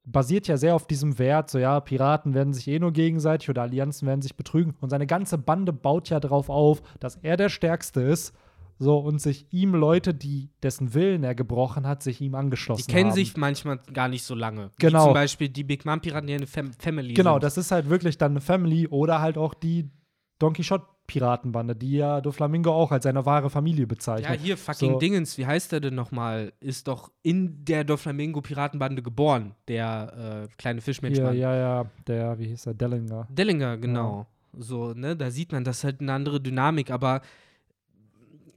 [0.04, 3.62] basiert ja sehr auf diesem Wert, so ja, Piraten werden sich eh nur gegenseitig oder
[3.62, 4.74] Allianzen werden sich betrügen.
[4.80, 8.34] Und seine ganze Bande baut ja darauf auf, dass er der Stärkste ist.
[8.78, 12.90] So, und sich ihm Leute, die dessen Willen er gebrochen hat, sich ihm die angeschlossen
[12.92, 13.14] kennen haben.
[13.14, 14.70] sich manchmal gar nicht so lange.
[14.78, 15.00] Genau.
[15.00, 17.44] Wie zum Beispiel die Big Mom Piraten, die eine Fam Family Genau, sind.
[17.44, 19.90] das ist halt wirklich dann eine Family oder halt auch die
[20.38, 24.40] Don Quixote Piratenbande, die ja Doflamingo auch als seine wahre Familie Ja, bezeichnet.
[24.40, 24.98] hier, fucking So.
[24.98, 26.52] Dingens, wie heißt der denn nochmal?
[26.60, 31.36] Ist doch in der Doflamingo-Piratenbande geboren, der äh, kleine Fischmenschmann.
[31.36, 33.26] ja, ja, der, wie hieß der, Dellinger.
[33.30, 34.26] Dellinger, genau.
[34.58, 37.20] So, ne, da sieht man, das ist halt eine andere Dynamik, aber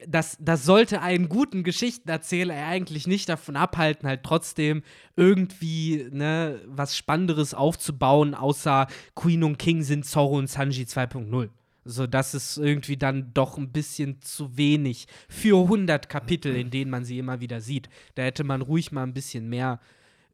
[0.07, 4.83] das, das sollte einen guten Geschichtenerzähler eigentlich nicht davon abhalten, halt trotzdem
[5.15, 11.49] irgendwie ne, was Spannenderes aufzubauen, außer Queen und King sind Zorro und Sanji 2.0.
[11.85, 16.91] So, das ist irgendwie dann doch ein bisschen zu wenig für 100 Kapitel, in denen
[16.91, 17.89] man sie immer wieder sieht.
[18.15, 19.79] Da hätte man ruhig mal ein bisschen mehr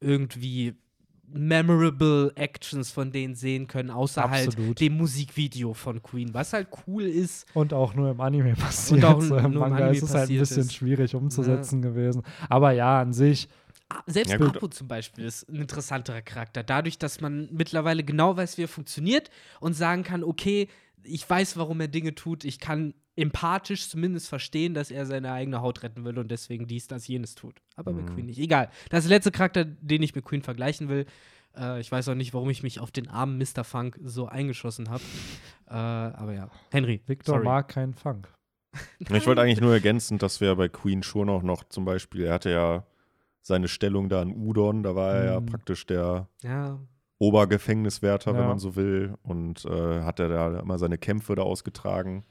[0.01, 0.73] irgendwie
[1.27, 4.57] memorable Actions von denen sehen können, außer Absolut.
[4.57, 7.45] halt dem Musikvideo von Queen, was halt cool ist.
[7.53, 9.03] Und auch nur im Anime passiert.
[9.05, 10.73] auch so nur im im Manga Anime ist es halt ein bisschen ist.
[10.73, 12.23] schwierig umzusetzen gewesen.
[12.49, 13.47] Aber ja, an sich,
[13.87, 14.39] Ah, Selbst Ja.
[14.39, 16.63] Apu zum Beispiel ist ein interessanterer Charakter.
[16.63, 19.29] Dadurch, dass man mittlerweile genau weiß, wie er funktioniert
[19.59, 20.69] und sagen kann, okay,
[21.03, 22.45] ich weiß, warum er Dinge tut.
[22.45, 26.87] Ich kann empathisch zumindest verstehen, dass er seine eigene Haut retten will und deswegen dies,
[26.87, 27.61] das, jenes tut.
[27.75, 28.07] Aber bei Mhm.
[28.13, 28.39] Queen nicht.
[28.39, 28.69] Egal.
[28.89, 31.05] Das ist der letzte Charakter, den ich mit Queen vergleichen will.
[31.57, 33.63] Äh, ich weiß auch nicht, warum ich mich auf den armen Mr.
[33.63, 35.03] Funk so eingeschossen habe.
[35.67, 36.49] äh, aber ja.
[36.71, 37.01] Henry.
[37.07, 37.45] Victor sorry.
[37.45, 38.27] mag keinen Funk.
[39.09, 42.33] Ich wollte eigentlich nur ergänzen, dass wir bei Queen schon auch noch zum Beispiel, er
[42.33, 42.85] hatte ja
[43.41, 45.45] seine Stellung da in Udon, da war er ja Mhm.
[45.45, 46.77] praktisch der Ja,
[47.19, 48.47] Obergefängniswärter, wenn Ja.
[48.47, 52.25] man so will, und äh, hat er da immer seine Kämpfe da ausgetragen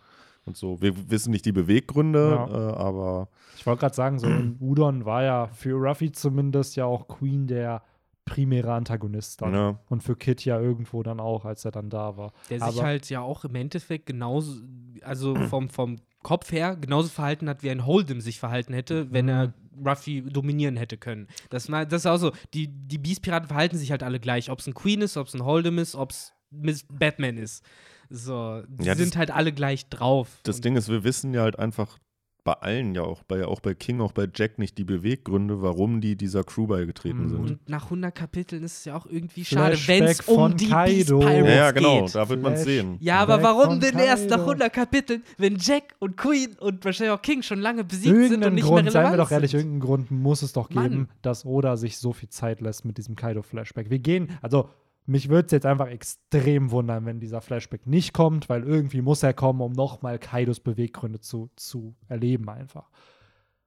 [0.46, 0.80] und so.
[0.82, 2.46] Wir wissen nicht die Beweggründe, Ja.
[2.70, 6.84] äh, aber Ich wollte gerade sagen, so in Udon war ja für Ruffy zumindest ja
[6.86, 7.82] auch Queen der
[8.26, 9.52] primäre Antagonist dann.
[9.52, 12.32] ja, Und für Kid ja irgendwo dann auch, als er dann da war.
[12.48, 14.60] Der sich Aber- halt ja auch im Endeffekt genauso,
[15.02, 19.28] also vom, vom Kopf her, genauso verhalten hat, wie ein Hold'em sich verhalten hätte, wenn
[19.28, 19.52] er
[19.84, 21.26] Ruffy dominieren hätte können.
[21.50, 24.48] Das, mal- das ist auch so, die, die Beast-Piraten verhalten sich halt alle gleich.
[24.50, 27.62] Ob es ein Queen ist, ob es ein Hold'em ist, ob es Miss Batman ist.
[28.10, 30.28] So, die Ja, das- sind halt alle gleich drauf.
[30.44, 31.98] das Ding ist, wir wissen ja halt einfach
[32.46, 36.02] bei allen ja auch, bei, auch bei King, auch bei Jack nicht die Beweggründe, warum
[36.02, 37.28] die dieser Crew beigetreten Mhm.
[37.30, 37.40] sind.
[37.40, 40.68] Und nach 100 Kapiteln ist es ja auch irgendwie schade, wenn es von um die
[40.68, 41.20] Kaido.
[41.20, 42.14] Beast Pirates Ja, ja, genau, geht.
[42.14, 42.98] da wird man sehen.
[43.00, 44.50] Ja, aber Weg warum denn erst nach Kaido.
[44.50, 48.22] 100 Kapiteln, wenn Jack und Queen und wahrscheinlich auch King schon lange besiegt sind und
[48.24, 49.60] Irgendeinen nicht Grund, mehr seien relevant wir doch ehrlich, sind?
[49.60, 51.08] irgendeinen Grund muss es doch geben, Mann.
[51.22, 53.88] dass Oda sich so viel Zeit lässt mit diesem Kaido-Flashback.
[53.88, 54.68] Wir gehen, also
[55.06, 59.22] mich würde es jetzt einfach extrem wundern, wenn dieser Flashback nicht kommt, weil irgendwie muss
[59.22, 62.88] er kommen, um nochmal Kaidos Beweggründe zu, zu erleben einfach.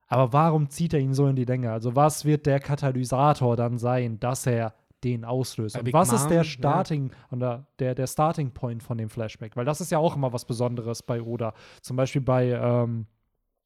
[0.07, 1.71] Aber warum zieht er ihn so in die Länge?
[1.71, 4.73] Also was wird der Katalysator dann sein, dass er
[5.03, 5.75] den auslöst?
[5.75, 6.43] Bei Und Big was ist Mom, der ja.
[6.43, 9.55] Starting oder der, der Starting Point von dem Flashback?
[9.55, 11.53] Weil das ist ja auch immer was Besonderes bei Oda.
[11.81, 13.05] Zum Beispiel bei ähm,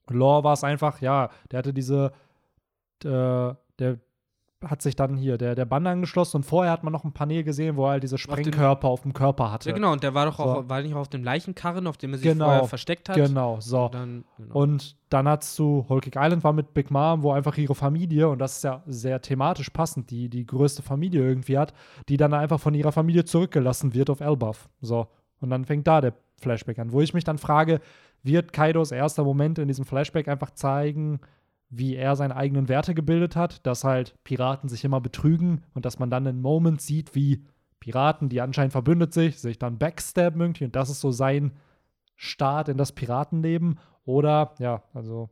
[0.10, 2.12] Lore war es einfach, ja, der hatte diese,
[3.04, 4.00] äh, der
[4.64, 7.44] hat sich dann hier der, der Bande angeschlossen und vorher hat man noch ein Panel
[7.44, 9.70] gesehen, wo er halt diese Sprengkörper auf dem Körper hatte.
[9.70, 10.70] Ja, genau, und der war doch auch, So.
[10.70, 13.16] war nicht auch auf dem Leichenkarren, auf dem er sich Genau, vorher versteckt hat.
[13.16, 13.86] Genau, so.
[13.86, 14.56] Und dann, genau.
[14.56, 18.30] Und dann hat's zu Whole Cake Island war mit Big Mom, wo einfach ihre Familie,
[18.30, 21.74] und das ist ja sehr thematisch passend, die die größte Familie irgendwie hat,
[22.08, 24.70] die dann einfach von ihrer Familie zurückgelassen wird auf Elbaf.
[24.82, 25.08] So.
[25.40, 27.80] Und dann fängt da der Flashback an, wo ich mich dann frage,
[28.24, 31.20] wird Kaidos erster Moment in diesem Flashback einfach zeigen,
[31.72, 35.98] wie er seine eigenen Werte gebildet hat, dass halt Piraten sich immer betrügen und dass
[35.98, 37.46] man dann einen Moment sieht, wie
[37.80, 41.54] Piraten, die anscheinend verbündet sich, sich dann backstabben irgendwie und das ist so sein
[42.16, 45.30] Start in das Piratenleben oder ja, also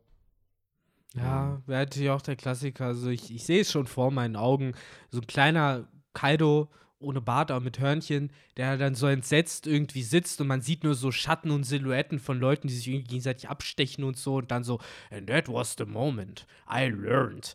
[1.14, 2.86] ja, wäre natürlich auch der Klassiker.
[2.86, 4.74] Also ich, ich sehe es schon vor meinen Augen.
[5.10, 6.68] So ein kleiner Kaido
[7.00, 10.94] ohne Bart, aber mit Hörnchen, der dann so entsetzt irgendwie sitzt und man sieht nur
[10.94, 14.64] so Schatten und Silhouetten von Leuten, die sich irgendwie gegenseitig abstechen und so und dann
[14.64, 14.78] so,
[15.10, 17.54] and that was the moment I learned.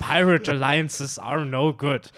[0.00, 2.10] Pirate alliances are no good.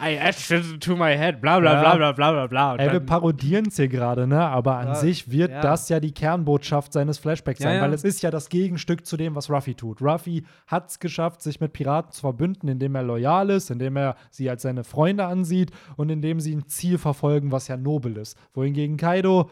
[0.00, 2.76] I etched it into my head, bla bla bla bla bla bla bla.
[2.76, 4.40] Ey, wir parodieren es hier gerade, ne?
[4.40, 5.60] Aber an Ja, sich wird ja.
[5.60, 9.16] das ja die Kernbotschaft seines Flashbacks Ja, sein, weil es ist ja das Gegenstück zu
[9.16, 10.00] dem, was Ruffy tut.
[10.00, 14.16] Ruffy hat es geschafft, sich mit Piraten zu verbünden, indem er loyal ist, indem er
[14.30, 18.36] sie als seine Freunde ansieht und indem sie ein Ziel verfolgen, was ja nobel ist.
[18.54, 19.50] Wohingegen Kaido,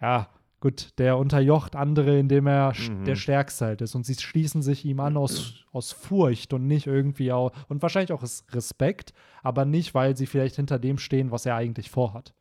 [0.00, 0.28] ja,
[0.60, 3.04] gut, der unterjocht andere, indem er Mhm.
[3.04, 3.94] der Stärkste halt ist.
[3.94, 8.12] Und sie schließen sich ihm an aus, aus Furcht und nicht irgendwie auch, und wahrscheinlich
[8.12, 9.12] auch aus Respekt,
[9.42, 12.34] aber nicht, weil sie vielleicht hinter dem stehen, was er eigentlich vorhat.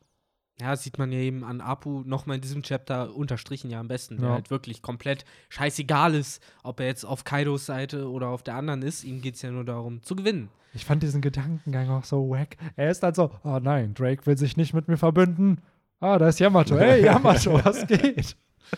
[0.62, 3.90] Ja, das sieht man ja eben an Apu nochmal in diesem Chapter unterstrichen ja am
[3.90, 4.34] besten, der Ja.
[4.36, 8.82] halt wirklich komplett scheißegal ist, ob er jetzt auf Kaidos Seite oder auf der anderen
[8.82, 9.04] ist.
[9.04, 10.50] Ihm geht es ja nur darum, zu gewinnen.
[10.74, 12.56] Ich fand diesen Gedankengang auch so wack.
[12.78, 15.62] Er ist halt so, oh nein, Drake will sich nicht mit mir verbünden.
[16.00, 16.76] Ah, da ist Yamato.
[16.80, 18.36] Hey, Yamato, was geht?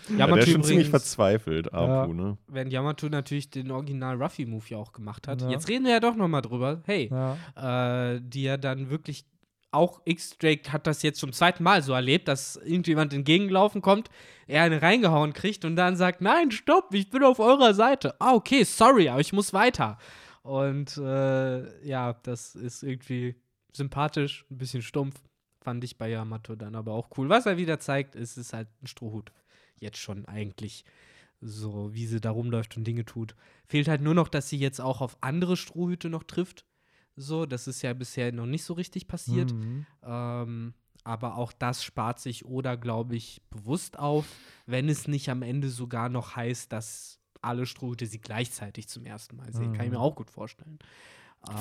[0.09, 2.37] Ja, Yamato der ist schon ziemlich verzweifelt, Apu, ne?
[2.47, 5.41] wenn Yamato natürlich den Original Ruffy-Move ja auch gemacht hat.
[5.43, 5.49] Ja.
[5.49, 6.81] Jetzt reden wir ja doch nochmal drüber.
[6.85, 8.13] Hey, Ja.
[8.15, 9.25] äh, die ja dann wirklich
[9.71, 14.09] auch X-Drake hat das jetzt zum zweiten Mal so erlebt, dass irgendjemand entgegengelaufen kommt,
[14.47, 18.15] er eine reingehauen kriegt und dann sagt, nein, stopp, ich bin auf eurer Seite.
[18.19, 19.97] Ah, okay, sorry, aber ich muss weiter.
[20.41, 23.35] Und äh, ja, das ist irgendwie
[23.73, 25.19] sympathisch, ein bisschen stumpf,
[25.61, 27.27] fand ich bei Yamato dann aber auch cool.
[27.27, 29.31] Was er wieder zeigt, ist, ist halt ein Strohhut.
[29.79, 30.85] Jetzt schon eigentlich
[31.41, 33.35] so, wie sie da rumläuft und Dinge tut.
[33.67, 36.65] Fehlt halt nur noch, dass sie jetzt auch auf andere Strohhüte noch trifft.
[37.17, 39.51] So, das ist ja bisher noch nicht so richtig passiert.
[39.53, 39.85] Mhm.
[40.03, 40.73] Ähm,
[41.03, 44.25] aber auch das spart sich Oda, glaube ich, bewusst auf,
[44.65, 49.35] wenn es nicht am Ende sogar noch heißt, dass alle Strohhüte sie gleichzeitig zum ersten
[49.37, 49.73] Mal sehen.
[49.73, 50.03] Kann ich mir Mhm.
[50.03, 50.79] auch gut vorstellen.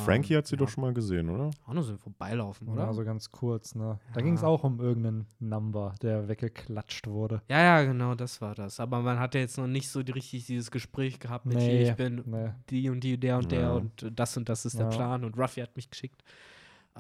[0.05, 0.59] Frankie Ähm, hat sie ja.
[0.59, 1.51] doch schon mal gesehen, oder?
[1.65, 2.85] Auch nur so ein Vorbeilaufen, oder?
[2.87, 4.01] Ja, so ganz kurz, ne?
[4.15, 4.25] Da Ja.
[4.25, 7.41] ging es auch um irgendeinen Number, der weggeklatscht wurde.
[7.49, 8.81] Ja, ja, genau, das war das.
[8.81, 11.85] Aber man hat ja jetzt noch nicht so die- richtig dieses Gespräch gehabt mit Nee,
[11.89, 12.51] ich bin nee.
[12.71, 13.73] die und die, der und der Ja.
[13.75, 14.97] und das und das ist der Ja.
[14.97, 16.25] Plan und Ruffy hat mich geschickt.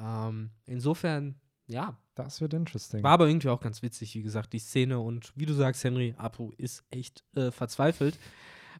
[0.01, 1.35] Ähm, insofern,
[1.67, 3.03] ja, Das wird interesting.
[3.03, 6.15] war aber irgendwie auch ganz witzig, wie gesagt, die Szene und wie du sagst, Henry,
[6.19, 8.19] Apu ist echt äh, verzweifelt.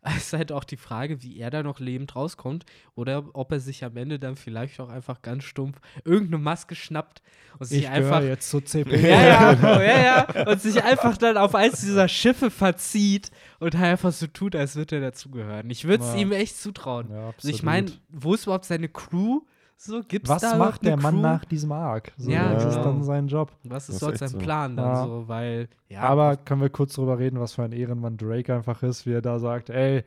[0.17, 2.65] Es ist halt auch die Frage, wie er da noch lebend rauskommt
[2.95, 7.23] oder ob er sich am Ende dann vielleicht auch einfach ganz stumpf irgendeine Maske schnappt
[7.59, 8.97] und sich ich einfach jetzt zu CP.
[8.97, 10.03] ja, ja, oh, ja,
[10.37, 10.49] ja.
[10.51, 14.77] Und sich einfach dann auf eins dieser Schiffe verzieht und halt einfach so tut, als
[14.77, 15.69] würde er dazugehören.
[15.71, 16.21] Ich würde es Ja.
[16.21, 17.09] ihm echt zutrauen.
[17.11, 19.41] Ja, also ich meine, wo ist überhaupt seine Crew?
[19.79, 21.21] So, gibt's was da macht der Mann Crew?
[21.23, 22.13] nach diesem Arc?
[22.17, 22.85] So, Ja, das ist genau.
[22.85, 23.53] dann sein Job.
[23.65, 24.39] Was ist ist dort sein so.
[24.39, 25.05] Plan dann Ja.
[25.05, 25.29] so?
[25.29, 29.05] Weil, ja, Aber können wir kurz drüber reden, was für ein Ehrenmann Drake einfach ist,
[29.07, 30.03] wie er da sagt, ey,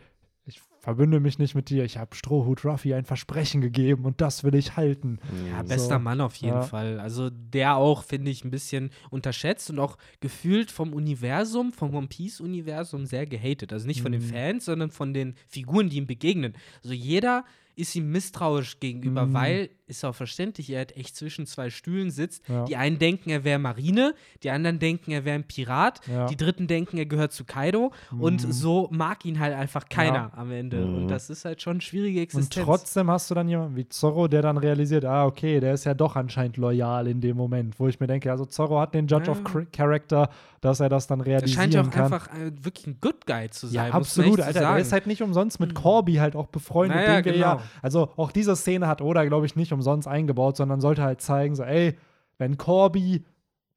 [0.46, 4.44] ich verbünde mich nicht mit dir, ich habe Strohhut Ruffy ein Versprechen gegeben und das
[4.44, 5.20] will ich halten.
[5.52, 5.68] Ja, Mhm.
[5.68, 6.00] bester So.
[6.00, 6.62] Mann auf jeden Ja.
[6.64, 7.00] Fall.
[7.00, 12.08] Also der auch, finde ich, ein bisschen unterschätzt und auch gefühlt vom Universum, vom One
[12.08, 13.72] Piece-Universum sehr gehatet.
[13.72, 14.26] Also nicht von den Mhm.
[14.30, 16.54] Fans, sondern von den Figuren, die ihm begegnen.
[16.82, 17.44] Also jeder
[17.80, 19.34] ist ihm misstrauisch gegenüber, Mhm.
[19.34, 22.48] weil, ist auch verständlich, er halt echt zwischen zwei Stühlen sitzt.
[22.48, 22.66] Ja.
[22.66, 26.28] Die einen denken, er wäre Marine, die anderen denken, er wäre ein Pirat, Ja.
[26.28, 28.52] die dritten denken, er gehört zu Kaido und Mhm.
[28.52, 30.32] so mag ihn halt einfach keiner Ja.
[30.36, 30.78] am Ende.
[30.86, 30.96] Mhm.
[30.96, 32.66] Und das ist halt schon eine schwierige Und Existenz.
[32.66, 35.94] trotzdem hast du dann jemanden wie Zorro, der dann realisiert, ah, okay, der ist ja
[35.96, 39.26] doch anscheinend loyal in dem Moment, wo ich mir denke, also Zorro hat den Judge
[39.26, 39.32] Ja.
[39.32, 40.30] of Char- Character,
[40.62, 42.04] dass er das dann er realisieren scheint ja auch kann.
[42.04, 43.88] einfach äh, wirklich ein Good Guy zu sein.
[43.88, 44.60] Ja, absolut, Alter.
[44.60, 44.76] sagen.
[44.76, 46.98] Der ist halt nicht umsonst mit Corby halt auch befreundet.
[46.98, 47.64] Naja, den wir ja, genau.
[47.82, 51.56] Also auch diese Szene hat Oda, glaube ich, nicht umsonst eingebaut, sondern sollte halt zeigen,
[51.56, 51.98] so, ey,
[52.38, 53.26] wenn Corby,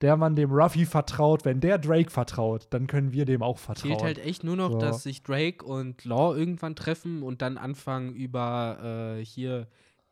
[0.01, 3.91] der man dem Ruffy vertraut, wenn der Drake vertraut, dann können wir dem auch vertrauen.
[3.93, 4.79] Fehlt halt echt nur noch, So.
[4.79, 9.69] dass sich Drake und Law irgendwann treffen und dann anfangen über äh, hier,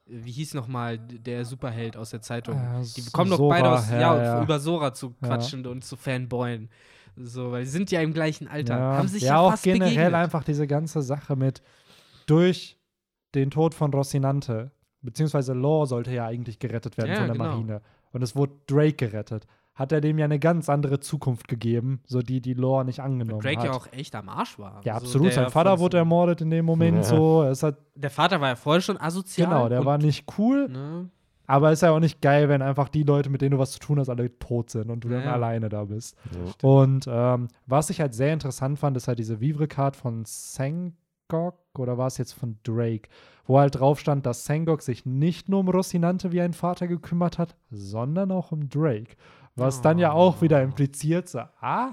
[0.06, 2.56] wie hieß nochmal der Superheld aus der Zeitung?
[2.56, 4.42] Äh, Die kommen doch beide aus, ja, ja, ja.
[4.42, 5.28] über Sora zu Ja.
[5.28, 6.68] quatschen und zu fanboyen.
[7.16, 8.78] So, weil sie sind ja im gleichen Alter.
[8.78, 10.14] Ja, Haben sich ja, ja, auch generell begegnet.
[10.14, 11.62] einfach diese ganze Sache mit
[12.26, 12.76] durch
[13.34, 14.70] den Tod von Rocinante,
[15.02, 17.44] beziehungsweise Law sollte ja eigentlich gerettet werden Ja, von der genau.
[17.50, 17.80] Marine.
[18.12, 19.46] Und es wurde Drake gerettet.
[19.74, 23.40] Hat er dem ja eine ganz andere Zukunft gegeben, so die die Law nicht angenommen
[23.40, 23.64] Drake hat.
[23.66, 24.80] ja auch echt am Arsch war.
[24.84, 25.28] ja, Also absolut.
[25.28, 27.02] der Sein Vater wurde ermordet in dem Moment Ja.
[27.04, 27.44] so.
[27.44, 29.48] Es hat, Der Vater war ja vorher schon asozial.
[29.48, 30.68] genau, der war nicht cool.
[30.68, 31.08] Ne,
[31.46, 33.78] Aber ist ja auch nicht geil, wenn einfach die Leute, mit denen du was zu
[33.78, 35.32] tun hast, alle tot sind und du dann Ja.
[35.32, 36.16] alleine da bist.
[36.62, 36.68] Ja.
[36.68, 41.98] Und ähm, was ich halt sehr interessant fand, ist halt diese Vivre-Card von Sengok oder
[41.98, 43.08] war es jetzt von Drake,
[43.46, 47.38] wo halt drauf stand, dass Sengok sich nicht nur um Rocinante wie ein Vater gekümmert
[47.38, 49.16] hat, sondern auch um Drake.
[49.56, 50.64] Was dann ja auch wieder Oh.
[50.64, 51.92] impliziert, so, ah,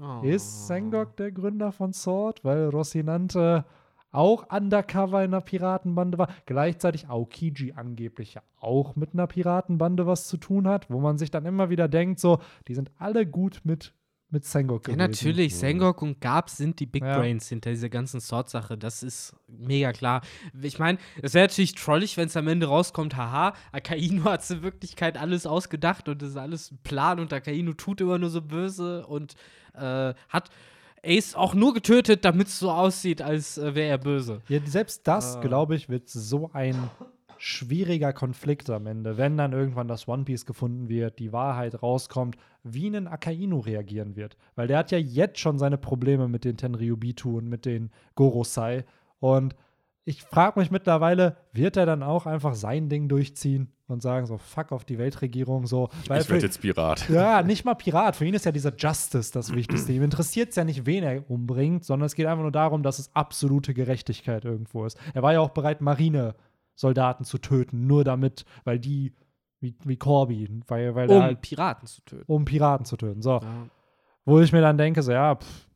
[0.00, 0.20] oh.
[0.22, 2.44] ist Sengok der Gründer von Sword?
[2.44, 3.64] Weil Rocinante
[4.10, 10.26] auch undercover in einer Piratenbande war, gleichzeitig Aokiji angeblich ja auch mit einer Piratenbande was
[10.26, 12.38] zu tun hat, wo man sich dann immer wieder denkt, so,
[12.68, 13.92] die sind alle gut mit,
[14.30, 15.10] mit Sengok Ja, gewesen.
[15.10, 15.56] natürlich.
[15.56, 17.18] Sengok und Garb sind die Big Ja.
[17.18, 18.76] Brains hinter dieser ganzen Sword-Sache.
[18.76, 20.20] Das ist mega klar.
[20.60, 24.62] Ich meine, es wäre natürlich trollig, wenn es am Ende rauskommt, haha, Akainu hat in
[24.62, 28.42] Wirklichkeit alles ausgedacht und das ist alles ein Plan und Akainu tut immer nur so
[28.42, 29.34] böse und
[29.74, 30.50] äh, hat
[31.04, 34.42] Ace auch nur getötet, damit es so aussieht, als äh, wäre er böse.
[34.48, 35.40] Ja, selbst das, Ah.
[35.40, 36.90] glaube ich, wird so ein
[37.38, 42.36] schwieriger Konflikt am Ende, wenn dann irgendwann das One Piece gefunden wird, die Wahrheit rauskommt,
[42.62, 44.36] wie ein Akainu reagieren wird.
[44.54, 48.84] Weil der hat ja jetzt schon seine Probleme mit den Tenryubitu und mit den Gorosei.
[49.20, 49.54] Und
[50.04, 54.38] ich frage mich mittlerweile, wird er dann auch einfach sein Ding durchziehen und sagen so,
[54.38, 55.88] fuck auf die Weltregierung, so.
[56.06, 57.08] Weil Ich werde jetzt Pirat.
[57.08, 58.16] ja, nicht mal Pirat.
[58.16, 59.92] Für ihn ist ja dieser Justice das Wichtigste.
[59.92, 62.98] Ihm interessiert es ja nicht, wen er umbringt, sondern es geht einfach nur darum, dass
[62.98, 64.98] es absolute Gerechtigkeit irgendwo ist.
[65.14, 65.80] Er war ja auch bereit,
[66.78, 69.14] Marinesoldaten zu töten, nur damit, weil die,
[69.60, 72.24] wie, wie Corby, weil, weil er Um halt, Piraten zu töten.
[72.26, 73.22] um Piraten zu töten.
[73.22, 73.66] So, Ja.
[74.24, 75.68] wo ich mir dann denke, so, ja, pff,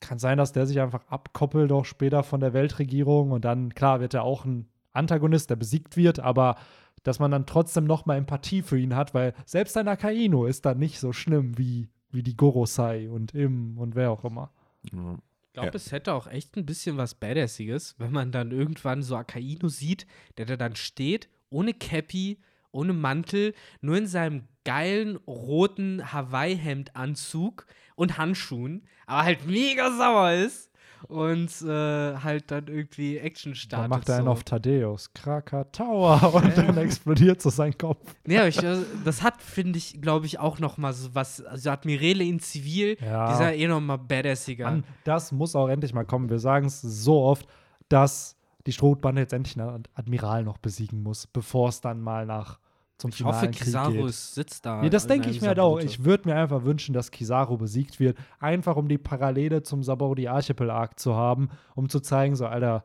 [0.00, 4.00] kann sein, dass der sich einfach abkoppelt auch später von der Weltregierung und dann, klar,
[4.00, 6.56] wird er auch ein Antagonist, der besiegt wird, aber
[7.02, 10.64] dass man dann trotzdem noch mal Empathie für ihn hat, weil selbst ein Akainu ist
[10.66, 14.50] dann nicht so schlimm wie, wie die Gorosei und Im und wer auch immer.
[14.92, 15.16] Ja.
[15.58, 15.84] Ich glaube, Ja.
[15.84, 20.06] es hätte auch echt ein bisschen was Badassiges, wenn man dann irgendwann so Akainu sieht,
[20.36, 22.38] der da dann steht, ohne Cappy,
[22.70, 27.66] ohne Mantel, nur in seinem geilen roten Hawaii-Hemd-Anzug
[27.96, 30.67] und Handschuhen, aber halt mega sauer ist
[31.06, 33.84] und äh, halt dann irgendwie Action startet.
[33.84, 34.30] Dann macht er einen so.
[34.32, 38.14] auf Thaddeus, Krakatower und dann explodiert so sein Kopf.
[38.26, 41.70] Ja, ich, äh, das hat, finde ich, glaube ich, auch noch mal so was, also
[41.70, 43.28] Admirale in Zivil, Ja.
[43.30, 44.64] dieser eh noch mal badassiger.
[44.64, 46.28] Mann, das muss auch endlich mal kommen.
[46.30, 47.46] Wir sagen es so oft,
[47.88, 52.58] dass die Strohbande jetzt endlich einen Admiral noch besiegen muss, bevor es dann mal nach
[52.98, 54.82] zum ich hoffe, Kizaru sitzt da.
[54.82, 55.78] Nee, das denke ich mir halt auch.
[55.78, 58.18] Ich würde mir einfach wünschen, dass Kizaru besiegt wird.
[58.40, 62.84] Einfach um die Parallele zum Sabaudi Archipel Arc zu haben, um zu zeigen, so, Alter,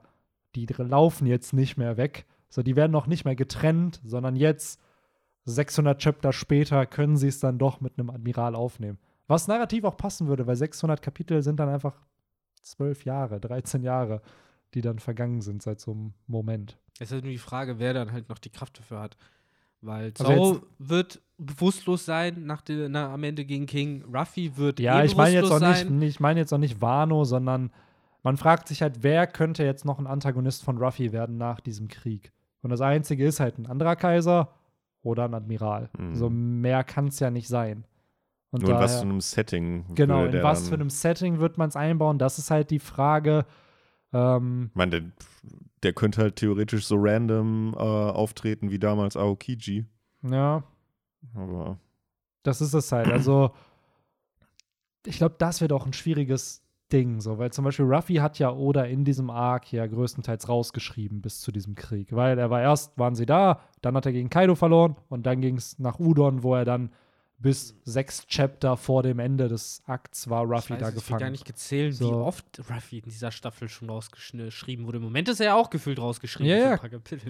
[0.55, 2.27] die laufen jetzt nicht mehr weg.
[2.47, 4.79] So, die werden noch nicht mehr getrennt, sondern jetzt,
[5.45, 8.99] 600 Chapter später, können sie es dann doch mit einem Admiral aufnehmen.
[9.25, 11.95] Was narrativ auch passen würde, weil 600 Kapitel sind dann einfach
[12.61, 14.21] 12 Jahre, 13 Jahre,
[14.75, 16.77] die dann vergangen sind seit so einem Moment.
[16.99, 19.17] Es ist halt nur die Frage, wer dann halt noch die Kraft dafür hat.
[19.85, 24.03] Weil Also Zoro jetzt- wird bewusstlos sein nach der, na, am Ende gegen King.
[24.13, 26.01] Ruffy wird Ja, eh ich meine jetzt auch nicht, sein.
[26.01, 27.71] ich meine jetzt auch nicht Wano, sondern
[28.23, 31.87] man fragt sich halt, wer könnte jetzt noch ein Antagonist von Ruffy werden nach diesem
[31.89, 32.31] Krieg?
[32.61, 34.53] Und das Einzige ist halt ein anderer Kaiser
[35.01, 35.89] oder ein Admiral.
[35.97, 36.15] Mhm.
[36.15, 37.83] So mehr kann es ja nicht sein.
[38.51, 39.85] Und Nur in was daher- für einem Setting.
[39.95, 42.19] genau, in was für einem Setting wird man es einbauen?
[42.19, 43.45] Das ist halt die Frage.
[44.13, 45.11] Ähm, Ich meine,
[45.83, 49.85] der, könnte halt theoretisch so random äh, auftreten wie damals Aokiji.
[50.23, 50.63] ja,
[51.35, 51.77] Aber
[52.43, 53.07] Das ist es halt.
[53.07, 53.51] Also,
[55.05, 58.51] ich glaube, das wird auch ein schwieriges Ding, so, weil zum Beispiel Ruffy hat ja
[58.51, 62.97] Oda in diesem Arc ja größtenteils rausgeschrieben bis zu diesem Krieg, weil er war erst,
[62.99, 66.43] waren sie da, dann hat er gegen Kaido verloren und dann ging es nach Udon,
[66.43, 66.91] wo er dann
[67.39, 71.01] bis sechs Chapter vor dem Ende des Akts war Ich Ruffy weiß, da Ich will
[71.01, 71.31] gar gefangen.
[71.33, 72.13] nicht gezählen, wie So.
[72.23, 74.97] oft Ruffy in dieser Staffel schon rausgeschrieben wurde.
[74.99, 76.49] Im Moment ist er ja auch gefühlt rausgeschrieben.
[76.49, 76.79] Ja, ja.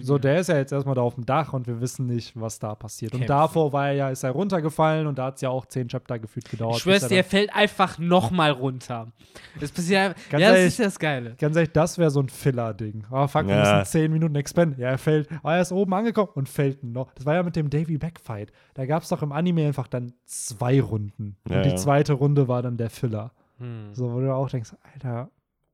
[0.02, 2.60] So, der ist ja jetzt erstmal da auf dem Dach und wir wissen nicht, was
[2.60, 3.12] da passiert.
[3.14, 3.28] Und Kämpfen.
[3.36, 6.18] davor war er ja, ist er runtergefallen und da hat es ja auch zehn Chapter
[6.20, 6.76] gefühlt gedauert.
[6.76, 9.10] ich schwör's dir, er er fällt einfach noch mal runter.
[9.58, 11.34] Das passiert, Ganz ja, das ehrlich, ist ja das Geile.
[11.38, 13.04] Ganz ehrlich, das wäre so ein Filler-Ding.
[13.10, 13.78] Oh, fuck, wir Ja.
[13.78, 14.78] müssen 10 Minuten expenden.
[14.80, 15.28] Ja, er fällt.
[15.42, 17.12] Oh, er ist oben angekommen und fällt noch.
[17.14, 18.52] Das war ja mit dem Davy Back-Fight.
[18.74, 21.36] Da gab es doch im Anime einfach dann zwei Runden.
[21.48, 21.76] Ja, und die ja.
[21.76, 23.32] zweite Runde war dann der Filler.
[23.58, 23.94] Hm.
[23.94, 25.30] So, wo du auch denkst, Alter,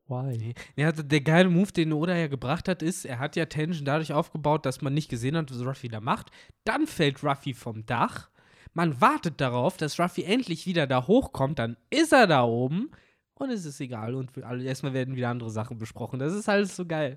[0.07, 0.55] why?
[0.77, 3.85] Ja, also der geile Move, den Oda ja gebracht hat, ist, er hat ja Tension
[3.85, 6.31] dadurch aufgebaut, dass man nicht gesehen hat, was Ruffy da macht.
[6.65, 8.31] Dann fällt Ruffy vom Dach.
[8.75, 11.59] Man wartet darauf, dass Ruffy endlich wieder da hochkommt.
[11.59, 12.91] Dann ist er da oben.
[13.35, 14.15] Und es ist egal.
[14.15, 16.19] Und erstmal werden wieder andere Sachen besprochen.
[16.19, 17.17] Das ist alles so geil.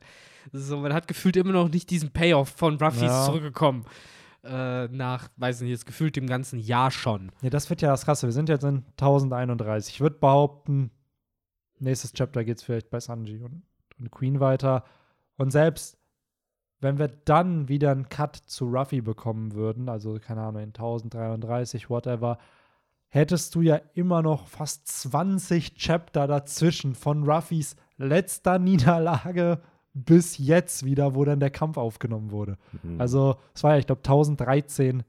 [0.54, 3.20] So, man hat gefühlt immer noch nicht diesen Payoff von Ruffy Ja.
[3.20, 3.84] ist zurückgekommen.
[4.44, 7.32] Äh, nach, weiß nicht, jetzt gefühlt dem ganzen Jahr schon.
[7.42, 8.28] Ja, das wird ja das Krasse.
[8.28, 9.96] Wir sind jetzt in 1031.
[9.96, 10.92] Ich würde behaupten,
[11.80, 13.64] nächstes Chapter geht es vielleicht bei Sanji und,
[14.00, 14.84] und Queen weiter.
[15.38, 15.98] Und selbst
[16.84, 21.90] wenn wir dann wieder einen Cut zu Ruffy bekommen würden, also keine Ahnung, in 1033,
[21.90, 22.38] whatever,
[23.08, 29.62] hättest du ja immer noch fast 20 Chapter dazwischen von Ruffys letzter Niederlage
[29.94, 32.58] bis jetzt wieder, wo dann der Kampf aufgenommen wurde.
[32.82, 33.00] Mhm.
[33.00, 35.04] Also, es war ja, ich glaube, 1013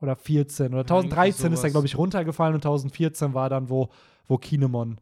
[0.00, 3.88] oder 14 oder irgendwie 1013 ist er, glaube ich, runtergefallen und 1014 war dann, wo,
[4.26, 5.00] wo Kinemon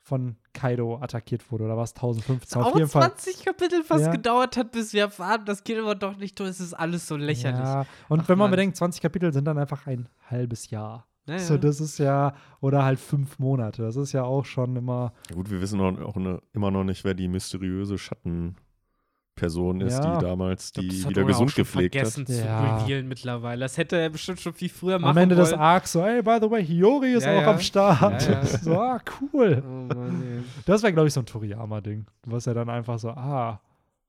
[0.00, 1.64] von Kaido attackiert wurde.
[1.64, 2.60] Oder war es 1015?
[2.62, 3.02] Auf jeden Fall.
[3.14, 4.12] 20 Kapitel fast Ja.
[4.12, 6.50] gedauert hat, bis wir erfahren, das geht aber doch nicht durch.
[6.50, 7.58] Es ist alles so lächerlich.
[7.64, 8.50] Ja, und Ach, wenn man Mann.
[8.52, 11.06] bedenkt, 20 Kapitel sind dann einfach ein halbes Jahr.
[11.26, 11.38] Naja.
[11.40, 13.82] So, das ist ja, oder halt fünf Monate.
[13.82, 15.12] Das ist ja auch schon immer.
[15.30, 19.98] Ja, gut, wir wissen auch, auch ne, immer noch nicht, wer die mysteriöse Schattenperson ist,
[20.04, 20.16] Ja.
[20.18, 22.02] die damals glaub, die hat wieder gesund auch schon gepflegt hat.
[22.08, 22.76] vergessen zu Ja.
[22.76, 23.60] revealen mittlerweile.
[23.60, 25.60] Das hätte er bestimmt schon viel früher machen Am Ende des wollen.
[25.60, 27.50] Arcs so, hey, by the way, Hiyori ist Ja, auch ja.
[27.52, 28.28] am Start.
[28.28, 28.44] Ja, ja.
[28.46, 29.00] So, ah,
[29.32, 29.62] cool.
[29.66, 30.44] Oh Mann.
[30.66, 32.06] Das wäre, glaube ich, so ein Toriyama-Ding.
[32.26, 33.60] Was er dann einfach so, ah,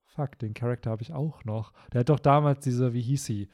[0.04, 1.72] fuck, den Charakter habe ich auch noch.
[1.92, 3.48] Der hat doch damals diese, wie hieß sie?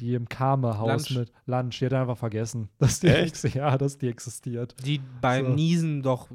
[0.00, 1.18] Die im Kame-Haus Lunch.
[1.18, 3.44] mit Lunch, die hat einfach vergessen, dass die, Echt?
[3.44, 4.74] ex- ja, dass die existiert.
[4.84, 5.52] Die beim So.
[5.52, 6.28] Niesen doch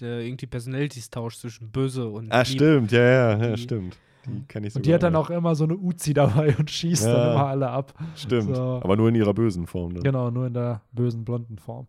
[0.00, 3.98] äh, irgendwie Personalities tauscht zwischen böse und Ah, stimmt, ja, ja, ja, Die- stimmt.
[4.26, 4.80] Die kenne ich sogar.
[4.80, 7.32] Und die hat dann auch immer so eine Uzi dabei und schießt dann Ja.
[7.32, 7.94] immer alle ab.
[8.14, 8.80] Stimmt, so.
[8.84, 9.94] aber nur in ihrer bösen Form.
[9.94, 10.02] Dann.
[10.02, 11.86] Genau, nur in der bösen blonden Form.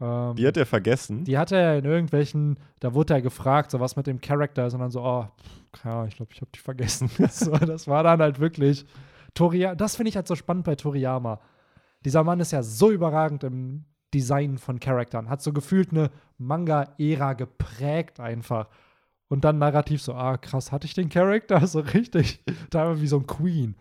[0.00, 1.22] Ähm, Die hat er vergessen.
[1.24, 4.74] Die hat er in irgendwelchen, da wurde er gefragt, so was mit dem Charakter ist
[4.74, 5.26] und dann so, oh,
[5.84, 7.08] Ahnung, ich glaube, ich habe die vergessen.
[7.30, 8.84] so, das war dann halt wirklich
[9.34, 11.40] Toriyama, das finde ich halt so spannend bei Toriyama.
[12.04, 13.84] Dieser Mann ist ja so überragend im
[14.14, 18.68] Design von Charakteren, hat so gefühlt eine Manga-Ära geprägt einfach.
[19.28, 21.60] Und dann narrativ so, ah, krass, hatte ich den Charakter?
[21.66, 23.76] So richtig, teilweise wie so ein Queen.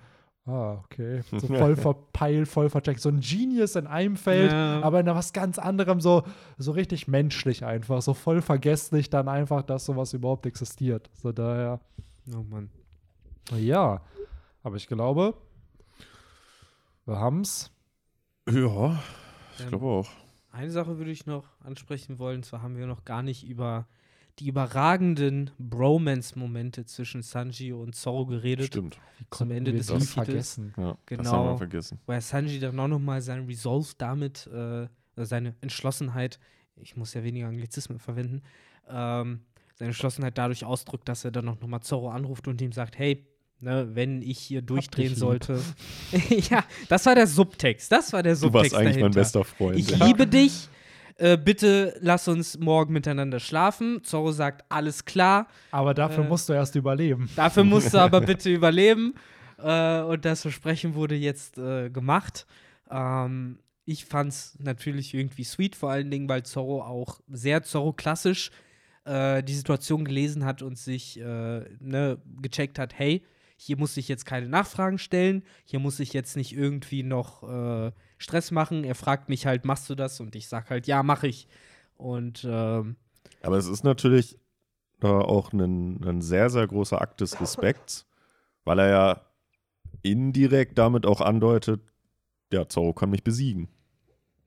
[0.45, 1.21] Ah, okay.
[1.31, 2.99] So voll verpeilt, voll vercheckt.
[2.99, 4.81] So ein Genius in einem Feld, Ja.
[4.81, 6.23] aber in was ganz anderem so,
[6.57, 8.01] so richtig menschlich einfach.
[8.01, 11.09] So voll vergesslich dann einfach, dass sowas überhaupt existiert.
[11.13, 11.79] So daher,
[12.35, 12.69] Oh Mann.
[13.57, 14.01] ja.
[14.67, 15.33] Aber ich glaube,
[17.05, 17.71] wir haben's.
[18.49, 19.01] Ja,
[19.55, 20.09] ich Ähm, glaube auch.
[20.51, 23.87] Eine Sache würde ich noch ansprechen wollen, zwar haben wir noch gar nicht über
[24.39, 28.65] die überragenden Bromance-Momente zwischen Sanji und Zorro geredet.
[28.67, 28.99] Stimmt.
[29.31, 30.73] Zum Ende des das vergessen?
[30.75, 31.31] Ja, Das Genau.
[31.31, 31.99] haben wir vergessen.
[32.05, 34.89] Weil Sanji dann auch nochmal seinen Resolve damit, äh, also
[35.29, 36.39] seine Entschlossenheit,
[36.75, 38.41] ich muss ja weniger Anglizismen verwenden,
[38.89, 39.45] ähm,
[39.75, 43.25] seine Entschlossenheit dadurch ausdrückt, dass er dann noch mal Zorro anruft und ihm sagt, hey,
[43.59, 45.59] ne, wenn ich hier durchdrehen sollte.
[46.49, 47.91] ja, das war der Subtext.
[47.91, 49.19] Das war der Du Subtext warst eigentlich mein dahinter.
[49.19, 49.77] bester Freund.
[49.77, 50.05] Ich ja.
[50.05, 50.69] liebe dich.
[51.19, 54.03] Äh, bitte lass uns morgen miteinander schlafen.
[54.03, 55.47] Zorro sagt, alles klar.
[55.71, 57.27] Aber dafür Äh, musst du erst überleben.
[57.35, 59.15] Dafür musst du aber bitte überleben.
[59.57, 62.45] Äh, und das Versprechen wurde jetzt äh, gemacht.
[62.91, 68.51] Ähm, ich fand es natürlich irgendwie sweet, vor allen Dingen, weil Zorro auch sehr Zorro-klassisch
[69.05, 73.23] äh, die Situation gelesen hat und sich äh, ne, gecheckt hat, hey,
[73.57, 77.91] hier muss ich jetzt keine Nachfragen stellen, hier muss ich jetzt nicht irgendwie noch äh,
[78.17, 78.83] Stress machen.
[78.83, 80.19] Er fragt mich halt, machst du das?
[80.19, 81.47] Und ich sag halt, ja, mach ich.
[81.97, 82.95] Und ähm,
[83.41, 84.39] Aber es ist natürlich
[85.01, 88.07] äh, auch ein, ein sehr, sehr großer Akt des Respekts,
[88.63, 89.21] weil er ja
[90.03, 91.81] indirekt damit auch andeutet,
[92.53, 93.67] ja, Zorro kann mich besiegen.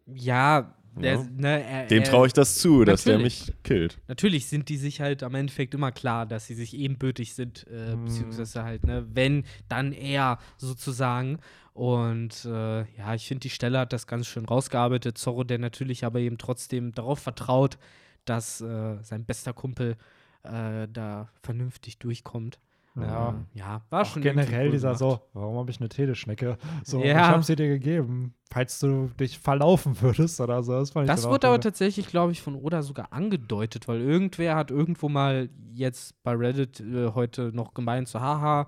[0.07, 1.27] ja, der, Ja.
[1.37, 3.99] ne, er, Dem traue ich das zu, dass der mich killt.
[4.09, 7.97] Natürlich sind die sich halt am Endeffekt immer klar, dass sie sich ebenbürtig sind, äh,
[7.97, 8.05] Mhm.
[8.05, 11.39] beziehungsweise halt, ne, wenn, dann er sozusagen.
[11.73, 15.17] Und äh, ja, ich finde, die Stelle hat das ganz schön rausgearbeitet.
[15.17, 17.79] Zorro, der natürlich aber eben trotzdem darauf vertraut,
[18.25, 19.97] dass äh, sein bester Kumpel
[20.43, 22.59] äh, da vernünftig durchkommt.
[22.97, 23.35] Ja.
[23.55, 26.59] Ja, war Auch schon generell dieser so, warum habe ich eine Teleschnecke?
[26.85, 27.21] So, Ja.
[27.21, 30.73] ich habe sie dir gegeben, falls du dich verlaufen würdest oder so.
[30.73, 34.57] Das, fand ich Das wurde aber tatsächlich, glaube ich, von Oda sogar angedeutet, weil irgendwer
[34.57, 38.67] hat irgendwo mal jetzt bei Reddit äh, heute noch gemeint, so haha,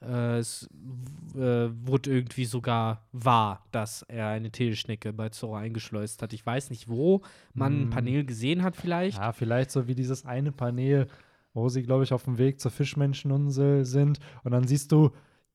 [0.00, 0.68] äh, es
[1.34, 6.32] äh, wurde irgendwie sogar wahr, dass er eine Teleschnecke bei Zoro eingeschleust hat.
[6.32, 7.22] Ich weiß nicht, wo
[7.54, 7.90] man ein Hm.
[7.90, 9.18] Panel gesehen hat vielleicht.
[9.18, 11.08] Ja, vielleicht so wie dieses eine Panel,
[11.54, 14.18] wo sie, glaube ich, auf dem Weg zur Fischmenscheninsel sind.
[14.42, 15.10] Und dann siehst du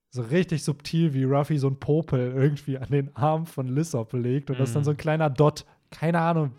[0.10, 4.50] so richtig subtil, wie Ruffy so ein Popel irgendwie an den Arm von Lissop legt.
[4.50, 4.86] Und das ist dann Mhm.
[4.86, 5.66] so ein kleiner Dot.
[5.92, 6.52] Keine Ahnung,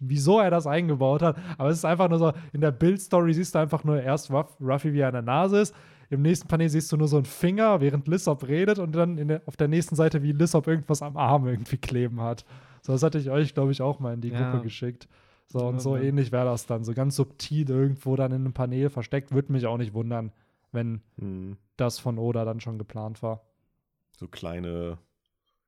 [0.00, 1.36] wieso er das eingebaut hat.
[1.56, 4.54] Aber es ist einfach nur so, in der Bildstory siehst du einfach nur erst Ruff,
[4.60, 5.74] Ruffy, wie er an der Nase ist.
[6.10, 8.78] Im nächsten Panel siehst du nur so einen Finger, während Lissop redet.
[8.80, 12.44] Und dann der, auf der nächsten Seite, wie Lissop irgendwas am Arm irgendwie kleben hat.
[12.82, 14.50] So, das hatte ich euch, glaube ich, auch mal in die Ja.
[14.50, 15.06] Gruppe geschickt.
[15.52, 16.84] So, und so ähnlich wäre das dann.
[16.84, 19.32] So ganz subtil irgendwo dann in einem Panel versteckt.
[19.32, 20.32] Würde mich auch nicht wundern,
[20.70, 21.56] wenn Hm.
[21.76, 23.42] das von Oda dann schon geplant war.
[24.16, 24.98] So kleine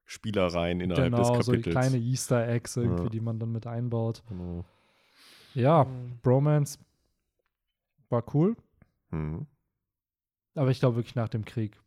[0.04, 1.74] Spielereien innerhalb genau, des so die Kapitels.
[1.74, 3.08] kleine Easter Eggs irgendwie, Ja.
[3.08, 4.22] die man dann mit einbaut.
[4.28, 4.64] Genau.
[5.54, 6.18] Ja, Mhm.
[6.22, 6.78] Bromance
[8.08, 8.56] war cool,
[9.10, 9.46] Hm.
[10.54, 11.80] aber ich glaube wirklich nach dem Krieg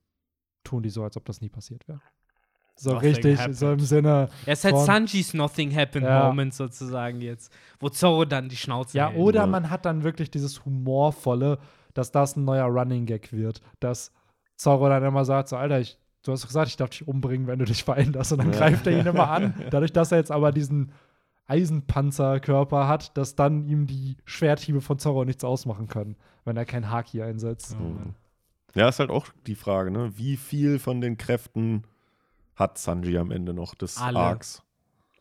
[0.63, 2.01] tun die so, als ob das nie passiert wäre.
[2.77, 3.57] So Nothing richtig, happened.
[3.57, 6.27] so im Sinne, Er ist halt Sanjis Nothing Happened Ja.
[6.27, 9.17] Moment sozusagen jetzt, wo Zorro dann die Schnauze ja, hält.
[9.19, 9.47] oder Ja.
[9.47, 11.57] man hat dann wirklich dieses Humorvolle,
[11.93, 14.11] dass das ein neuer Running Gag wird, dass
[14.57, 17.47] Zorro dann immer sagt, so, Alter, ich, du hast doch gesagt, ich darf dich umbringen,
[17.47, 18.57] wenn du dich veränderst und dann Ja.
[18.57, 19.53] greift er ihn immer an.
[19.71, 20.91] Dadurch, dass er jetzt aber diesen
[21.47, 26.89] Eisenpanzerkörper hat, dass dann ihm die Schwerthiebe von Zorro nichts ausmachen können, wenn er kein
[26.89, 27.79] Haki einsetzt.
[27.79, 28.15] Mhm.
[28.73, 30.11] Ja, ist halt auch die Frage, ne?
[30.17, 31.83] Wie viel von den Kräften
[32.55, 34.19] hat Sanji am Ende noch des Alle.
[34.19, 34.63] Arcs?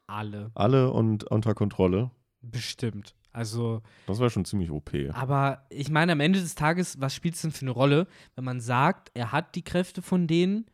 [0.07, 0.51] Alle.
[0.55, 2.11] Alle und unter Kontrolle.
[2.43, 3.15] Bestimmt.
[3.33, 4.93] Also, Das war schon ziemlich OP.
[5.13, 8.07] aber ich meine, am Ende des Tages, was spielt es denn für eine Rolle,
[8.37, 10.67] wenn man sagt, er hat die Kräfte von denen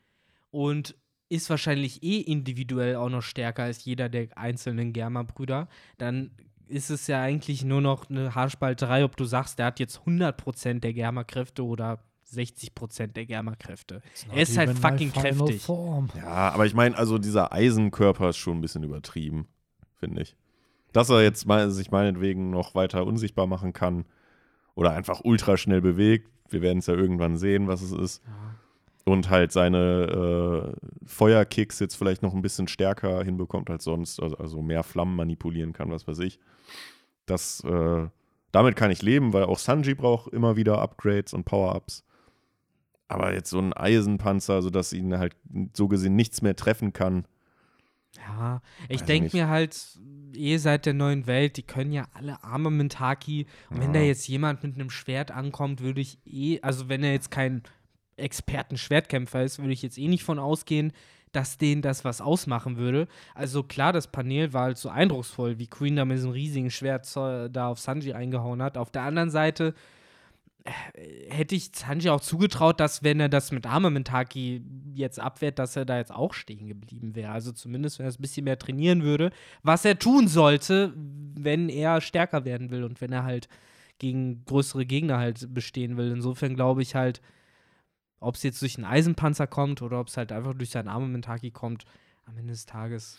[0.50, 0.94] und
[1.30, 6.32] ist wahrscheinlich eh individuell auch noch stärker als jeder der einzelnen Germa-Brüder, dann
[6.66, 10.80] ist es ja eigentlich nur noch eine Haarspalterei, ob du sagst, der hat jetzt 100%
[10.80, 14.02] der Germa-Kräfte oder 60% der Germa-Kräfte.
[14.32, 15.62] Er ist halt fucking kräftig.
[15.62, 16.08] form.
[16.16, 19.48] Ja, aber ich meine, also dieser Eisenkörper ist schon ein bisschen übertrieben,
[19.96, 20.36] finde ich.
[20.92, 24.06] Dass er jetzt mal sich meinetwegen noch weiter unsichtbar machen kann
[24.74, 26.30] oder einfach ultra schnell bewegt.
[26.48, 28.22] Wir werden es ja irgendwann sehen, was es ist.
[29.04, 34.20] Und halt seine äh, Feuerkicks jetzt vielleicht noch ein bisschen stärker hinbekommt als sonst.
[34.20, 36.38] Also, also mehr Flammen manipulieren kann, was weiß ich.
[37.26, 38.08] Das, äh,
[38.52, 42.04] damit kann ich leben, weil auch Sanji braucht immer wieder Upgrades und Power-Ups.
[43.10, 45.34] Aber jetzt so ein Eisenpanzer, sodass ihn halt
[45.74, 47.24] so gesehen nichts mehr treffen kann.
[48.16, 49.76] Ja, ich denke mir halt,
[50.34, 53.46] eh seit der neuen Welt, die können ja alle arme Mentaki.
[53.70, 54.06] Und wenn da Ja.
[54.06, 57.62] jetzt jemand mit einem Schwert ankommt, würde ich eh, also wenn er jetzt kein
[58.16, 60.92] Experten-Schwertkämpfer ist, würde ich jetzt eh nicht von ausgehen,
[61.32, 63.06] dass denen das was ausmachen würde.
[63.34, 67.06] Also klar, das Panel war halt so eindrucksvoll, wie Queen da mit diesem riesigen Schwert
[67.06, 68.76] zo- da auf Sanji eingehauen hat.
[68.76, 69.72] Auf der anderen Seite äh,
[71.28, 74.62] hätte ich Sanji auch zugetraut, dass wenn er das mit Arme Mentaki
[74.94, 77.32] jetzt abwehrt, dass er da jetzt auch stehen geblieben wäre.
[77.32, 79.30] Also zumindest, wenn er es ein bisschen mehr trainieren würde,
[79.62, 83.48] was er tun sollte, wenn er stärker werden will und wenn er halt
[83.98, 86.10] gegen größere Gegner halt bestehen will.
[86.10, 87.20] Insofern glaube ich halt,
[88.18, 91.06] ob es jetzt durch einen Eisenpanzer kommt oder ob es halt einfach durch seinen Arme
[91.06, 91.84] Mentaki kommt,
[92.26, 93.18] am Ende des Tages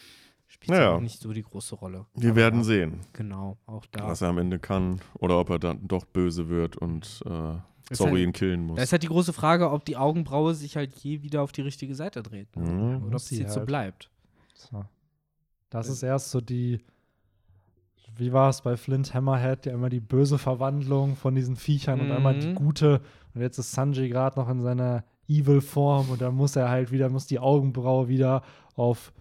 [0.51, 2.05] spielt auch nicht so die große Rolle.
[2.15, 4.07] Wir Aber werden ja, sehen, Genau, auch da.
[4.07, 4.99] was er am Ende kann.
[5.15, 7.53] Oder ob er dann doch böse wird und äh,
[7.89, 8.75] Ist Zorro halt- ihn killen muss.
[8.77, 11.61] Da ist halt die große Frage, ob die Augenbraue sich halt je wieder auf die
[11.61, 12.55] richtige Seite dreht.
[12.55, 12.69] ne?
[12.69, 12.95] Mhm.
[13.03, 13.67] Oder ob es sie jetzt so halt.
[13.67, 14.09] bleibt.
[14.55, 14.83] So.
[15.69, 16.81] Das ist erst so die,
[18.17, 22.11] wie war es bei Flint Hammerhead, ja immer die böse Verwandlung von diesen Viechern und
[22.11, 22.55] einmal die Mhm.
[22.55, 23.01] gute.
[23.33, 26.91] Und jetzt ist Sanji gerade noch in seiner Evil Form und dann muss er halt
[26.91, 28.43] wieder, muss die Augenbraue wieder
[28.75, 29.13] auf,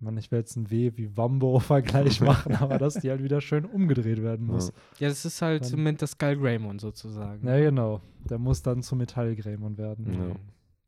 [0.00, 3.64] Mann, ich will jetzt ein W wie Wambo-Vergleich machen, aber dass die halt wieder schön
[3.64, 4.72] umgedreht werden muss.
[4.98, 7.46] Ja, das ist halt Dann- im Moment das Skull Greymon sozusagen.
[7.46, 8.00] Ja, genau.
[8.28, 10.36] Der muss dann zu Metallgrämon werden.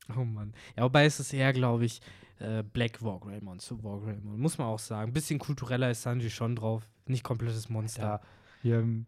[0.09, 0.17] Ja.
[0.21, 0.53] Oh Mann.
[0.77, 2.01] Ja, wobei ist es eher, glaube ich,
[2.39, 4.41] äh, Black War Greymon zu War Greymon.
[4.41, 5.11] Muss man auch sagen.
[5.11, 6.89] Ein bisschen kultureller ist Sanji schon drauf.
[7.07, 8.03] Nicht komplettes Monster.
[8.03, 8.21] Ja,
[8.63, 9.07] hier im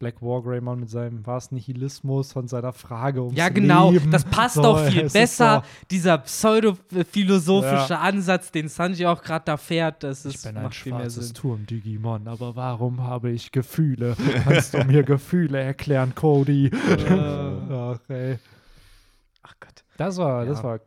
[0.00, 3.92] Black War Greymon mit seinem was Nihilismus von seiner Frage ums Ja, genau.
[3.92, 4.10] Leben.
[4.10, 5.62] Das passt So, auch viel besser.
[5.64, 10.64] so, Dieser pseudo-philosophische Ansatz, den Sanji auch gerade da fährt, das ist, ich bin ein
[10.64, 11.34] macht viel mehr schwarzes Sinn.
[11.34, 14.16] Turm-Digimon, aber warum habe ich Gefühle?
[14.44, 16.70] Kannst du mir Gefühle erklären, Cody?
[16.90, 17.10] Äh.
[17.72, 18.38] Ach, ey.
[19.42, 19.84] Ach Gott.
[19.96, 20.64] Das war, das Ja.
[20.64, 20.80] war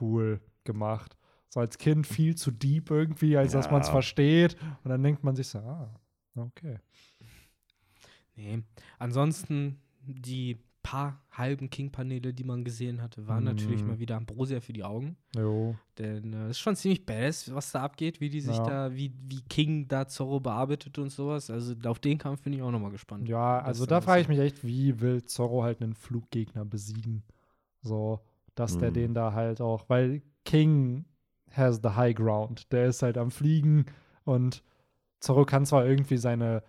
[0.00, 1.16] cool gemacht.
[1.48, 3.92] So als Kind viel zu deep irgendwie, als dass man es Ja.
[3.92, 4.56] versteht.
[4.84, 5.90] Und dann denkt man sich so, ah,
[6.36, 6.78] okay.
[8.36, 8.62] Nee.
[8.98, 13.88] Ansonsten die paar halben King-Paneele, die man gesehen hatte, waren natürlich Mhm.
[13.88, 15.16] mal wieder Ambrosia für die Augen.
[15.36, 15.76] Jo.
[15.98, 18.64] Denn es ist schon ziemlich badass, was da abgeht, wie die sich Ja.
[18.88, 21.50] da, wie, wie King da Zorro bearbeitet und sowas.
[21.50, 23.28] Also auf den Kampf bin ich auch nochmal gespannt.
[23.28, 27.22] Ja, also da frage ich mich echt, wie will Zorro halt einen Fluggegner besiegen?
[27.82, 28.18] So,
[28.56, 28.94] dass der Mhm.
[28.94, 31.04] den da halt auch, weil King
[31.52, 32.72] has the high ground.
[32.72, 33.86] Der ist halt am Fliegen
[34.24, 34.64] und
[35.20, 36.64] Zorro kann zwar irgendwie seine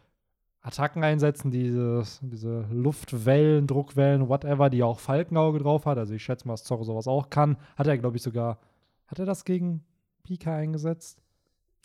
[0.63, 5.97] Attacken einsetzen, dieses, diese Luftwellen, Druckwellen, whatever, die auch Falkenauge drauf hat.
[5.97, 7.57] Also ich schätze mal, dass Zorro sowas auch kann.
[7.75, 8.59] Hat er, glaube ich, sogar,
[9.07, 9.83] hat er das gegen
[10.23, 11.21] Pika eingesetzt?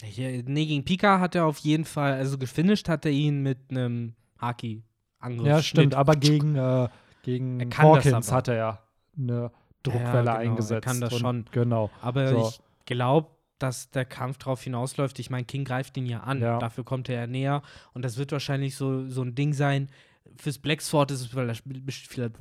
[0.03, 3.59] Hier, nee, gegen Pika hat er auf jeden Fall, also gefinisht hat er ihn mit
[3.71, 5.47] einem Haki-Angriff.
[5.47, 6.89] Ja, stimmt, aber gegen, äh,
[7.23, 8.79] gegen Er Hawkins hat er ja
[9.19, 9.51] eine
[9.83, 10.85] Druckwelle genau, er eingesetzt.
[10.87, 11.45] kann das und, schon.
[11.51, 11.91] Genau.
[12.01, 12.49] Aber So.
[12.49, 13.29] ich glaube,
[13.59, 15.19] dass der Kampf darauf hinausläuft.
[15.19, 16.41] Ich meine, King greift ihn ja an.
[16.41, 16.59] Ja.
[16.59, 17.63] Dafür kommt er ja näher.
[17.93, 19.89] Und das wird wahrscheinlich so, so ein Ding sein.
[20.37, 21.65] Fürs Black Sword ist es vielleicht.
[22.09, 22.35] vielleicht.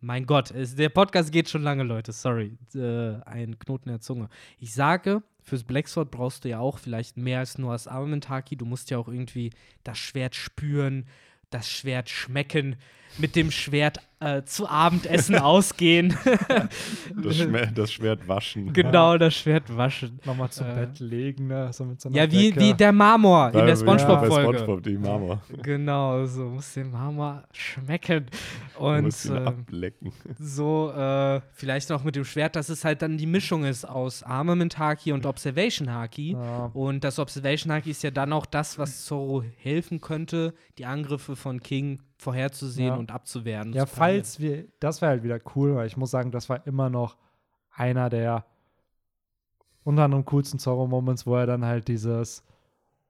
[0.00, 2.12] Mein Gott, es, der Podcast geht schon lange, Leute.
[2.12, 2.56] Sorry.
[2.74, 4.28] Äh, ein Knoten in der Zunge.
[4.58, 8.56] Ich sage, fürs Black Sword brauchst du ja auch vielleicht mehr als nur das Armamentaki.
[8.56, 9.50] Du musst ja auch irgendwie
[9.84, 11.06] das Schwert spüren,
[11.50, 12.76] das Schwert schmecken,
[13.18, 16.16] mit dem Schwert äh, zu Abendessen ausgehen.
[17.22, 18.72] Das, Schmer das Schwert waschen.
[18.72, 20.20] genau, das Schwert waschen.
[20.24, 20.74] Nochmal zu Äh.
[20.74, 21.72] Bett legen, ne?
[21.72, 24.58] So mit so einer Ja, wie, wie der Marmor in der Spongebob-Folge.
[24.58, 25.40] Spongebob, die Mama.
[25.62, 28.26] Genau, so muss den Marmor schmecken.
[28.78, 30.12] Und muss ihn äh, ablecken.
[30.38, 34.22] so äh, vielleicht noch mit dem Schwert, dass es halt dann die Mischung ist aus
[34.22, 36.32] Armament Haki und Observation Haki.
[36.32, 36.70] Ja.
[36.74, 41.36] Und das Observation Haki ist ja dann auch das, was Zorro helfen könnte, die Angriffe
[41.36, 42.94] von King vorherzusehen Ja.
[42.94, 43.72] und abzuwehren.
[43.72, 46.88] Ja, falls wir, das wäre halt wieder cool, weil ich muss sagen, das war immer
[46.90, 47.16] noch
[47.74, 48.44] einer der
[49.84, 52.44] unter anderem coolsten Zorro-Moments, wo er dann halt dieses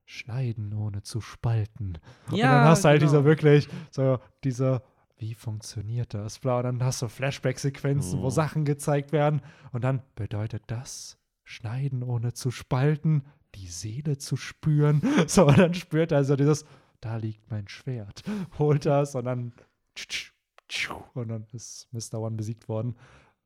[0.05, 1.99] Schneiden ohne zu spalten.
[2.31, 3.13] und Ja, dann hast du halt genau.
[3.13, 4.83] diese wirklich, so diese,
[5.19, 6.39] wie funktioniert das?
[6.39, 8.31] Bla, und dann hast du Flashback-Sequenzen, wo Oh.
[8.31, 13.25] Sachen gezeigt werden und dann bedeutet das Schneiden ohne zu spalten,
[13.55, 15.03] die Seele zu spüren.
[15.29, 16.65] So, und dann spürt er so dieses,
[17.03, 18.23] da liegt mein Schwert.
[18.59, 19.53] Holt das und dann
[21.15, 22.21] und dann ist Mr.
[22.21, 22.97] One besiegt worden.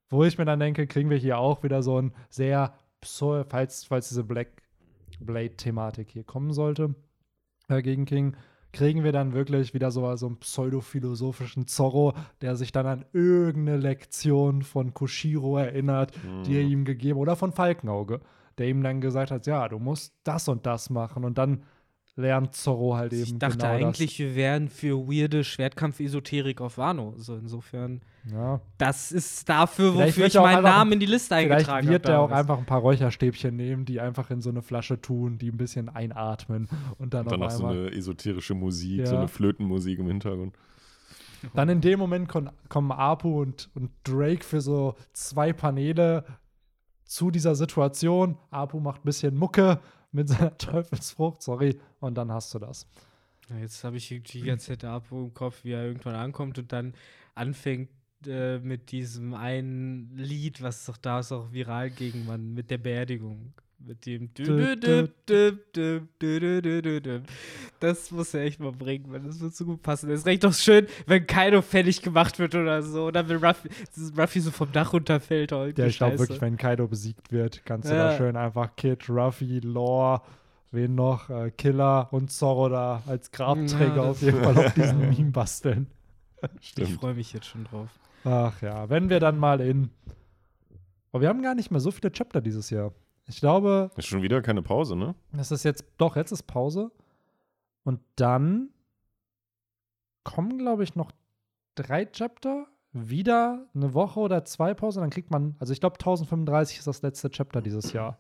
[0.09, 4.09] Wo ich mir dann denke, kriegen wir hier auch wieder so ein sehr, falls, falls
[4.09, 4.63] diese Black
[5.19, 6.95] Blade-Thematik hier kommen sollte
[7.69, 8.37] äh, gegen King,
[8.73, 12.13] kriegen wir dann wirklich wieder so, so einen pseudophilosophischen Zorro,
[12.43, 16.13] der sich dann an irgendeine Lektion von Koshiro erinnert,
[16.45, 18.21] die er ihm gegeben oder von Falkenauge,
[18.59, 21.63] der ihm dann gesagt hat, ja, du musst das und das machen und dann
[22.19, 27.13] lernt Zorro halt eben Ich dachte genau eigentlich, wir wären für weirde Schwertkampf-Esoterik auf Wano.
[27.19, 28.33] So insofern, das.
[28.33, 28.61] Ja.
[28.79, 31.51] das ist dafür, Vielleicht wofür wird ich auch meinen einfach- Namen in die Liste Vielleicht
[31.53, 32.13] eingetragen wird habe.
[32.15, 35.51] er auch einfach ein paar Räucherstäbchen nehmen, die einfach in so eine Flasche tun, die
[35.51, 36.69] ein bisschen einatmen
[36.99, 39.07] und dann, Und dann noch so eine esoterische Musik, Ja.
[39.07, 40.57] so eine Flötenmusik im Hintergrund.
[41.55, 46.25] Dann in dem Moment kon- kommen Apu und, und Drake für so zwei Paneele
[47.05, 48.39] zu dieser Situation.
[48.51, 49.79] Apu macht ein bisschen Mucke
[50.17, 52.89] mit seiner Teufelsfrucht, sorry, und dann hast du das.
[53.49, 56.95] Ja, jetzt habe ich die ganze Zeit im Kopf, wie er irgendwann ankommt und dann
[57.35, 57.91] anfängt
[58.27, 62.79] äh, mit diesem einen Lied, was doch da ist, auch viral ging, man, mit der
[62.79, 63.53] Beerdigung.
[63.79, 64.31] Mit dem.
[67.79, 70.11] Das muss er echt mal bringen, weil das wird so gut passen.
[70.11, 73.07] Es reicht doch schön, wenn Kaido fällig gemacht wird oder so.
[73.07, 73.69] Oder wenn Ruffy,
[74.17, 75.53] Ruffy so vom Dach runterfällt.
[75.53, 78.11] Oh, ja, ich glaube wirklich, wenn Kaido besiegt wird, kannst du ja.
[78.11, 80.23] da schön einfach Kid, Ruffy, Lore,
[80.73, 84.99] wen noch, äh, Killer und Zorro da als Grabträger ja, auf jeden Fall auf diesen
[85.11, 85.87] Meme basteln.
[86.61, 86.89] Stimmt.
[86.89, 87.91] Ich freue mich jetzt schon drauf.
[88.25, 89.91] Ach ja, wenn wir dann mal in.
[91.13, 92.93] Aber wir haben gar nicht mehr so viele Chapter dieses Jahr.
[93.29, 95.15] Ich glaube, Ist schon wieder keine Pause, ne?
[95.33, 96.93] das ist jetzt, doch, jetzt ist Pause.
[97.83, 98.71] Und dann
[100.25, 101.13] kommen, glaube ich, noch
[101.75, 102.67] drei Chapter.
[102.93, 105.01] Wieder eine Woche oder zwei Pause.
[105.01, 108.19] Dann kriegt man, also ich glaube, 1035 ist das letzte Chapter dieses Jahr.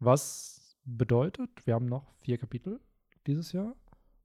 [0.00, 2.80] Was bedeutet, wir haben noch vier Kapitel
[3.26, 3.76] dieses Jahr.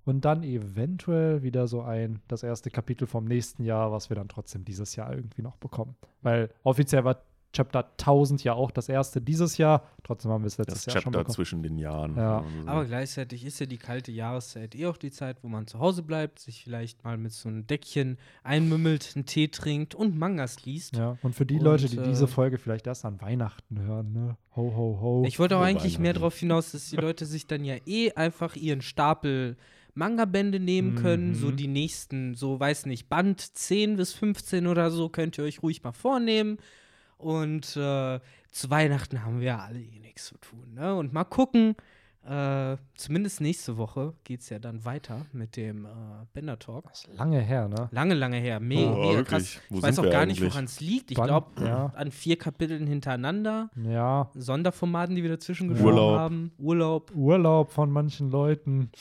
[0.03, 4.29] Und dann eventuell wieder so ein, das erste Kapitel vom nächsten Jahr, was wir dann
[4.29, 5.97] trotzdem dieses Jahr irgendwie noch bekommen.
[6.21, 7.21] Weil offiziell war
[7.57, 9.83] Chapter 1000 ja auch das erste dieses Jahr.
[10.03, 11.35] Trotzdem haben wir es letztes Das Jahr schon Chapter bekommen.
[11.35, 12.15] zwischen den Jahren.
[12.15, 12.41] Ja.
[12.41, 15.47] kann man so Aber gleichzeitig ist ja die kalte Jahreszeit eh auch die Zeit, wo
[15.47, 19.95] man zu Hause bleibt, sich vielleicht mal mit so einem Deckchen einmümmelt, einen Tee trinkt
[19.95, 20.95] und Mangas liest.
[20.95, 24.13] Ja, und für die Und, Leute, die äh, diese Folge vielleicht erst an Weihnachten hören,
[24.13, 24.37] ne?
[24.55, 25.23] Ho, ho, ho.
[25.27, 28.55] Ich wollte auch eigentlich mehr darauf hinaus, dass die Leute sich dann ja eh einfach
[28.55, 29.57] ihren Stapel
[29.93, 31.35] Manga-Bände nehmen können, Mhm.
[31.35, 35.63] so die nächsten, so weiß nicht, Band 10 bis 15 oder so, könnt ihr euch
[35.63, 36.57] ruhig mal vornehmen.
[37.17, 38.19] Und äh,
[38.51, 40.73] zu Weihnachten haben wir alle eh nichts zu tun.
[40.73, 40.95] Ne?
[40.95, 41.75] Und mal gucken,
[42.27, 45.89] äh, zumindest nächste Woche geht es ja dann weiter mit dem äh,
[46.33, 46.85] Bender Talk.
[46.89, 47.87] das ist lange her, ne?
[47.91, 48.59] Lange, lange her.
[48.59, 49.59] Mega, Oh, mega krass.
[49.69, 51.11] Wo ich weiß auch gar nicht, woran es liegt.
[51.11, 51.87] Ich glaube, Ja.
[51.95, 53.69] an vier Kapiteln hintereinander.
[53.75, 56.51] Ja, Sonderformaten, die wir dazwischen geschoben haben.
[56.57, 57.11] Urlaub.
[57.15, 58.91] Urlaub von manchen Leuten.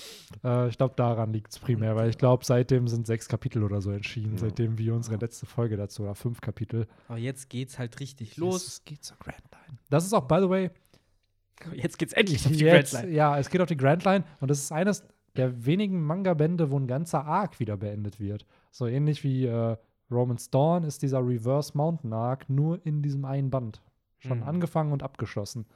[0.45, 3.81] Äh, ich glaube, daran liegt es primär, weil ich glaube, seitdem sind sechs Kapitel oder
[3.81, 4.39] so erschienen, Ja.
[4.43, 6.87] seitdem wir unsere letzte Folge dazu, oder fünf Kapitel.
[7.09, 8.53] Aber jetzt geht's halt richtig Los.
[8.55, 8.67] los.
[8.69, 9.79] Es geht zur Grand Line.
[9.91, 10.71] Das ist auch, by the way,
[11.75, 13.17] Jetzt geht's endlich auf die jetzt, Grand Line.
[13.17, 15.05] ja, es geht auf die Grand Line und das ist eines
[15.37, 18.47] der wenigen Manga-Bände, wo ein ganzer Arc wieder beendet wird.
[18.71, 19.77] So ähnlich wie äh,
[20.11, 23.83] Roman's Dawn ist dieser Reverse Mountain Arc nur in diesem einen Band.
[24.19, 24.45] Schon Mhm.
[24.45, 25.67] angefangen und abgeschlossen.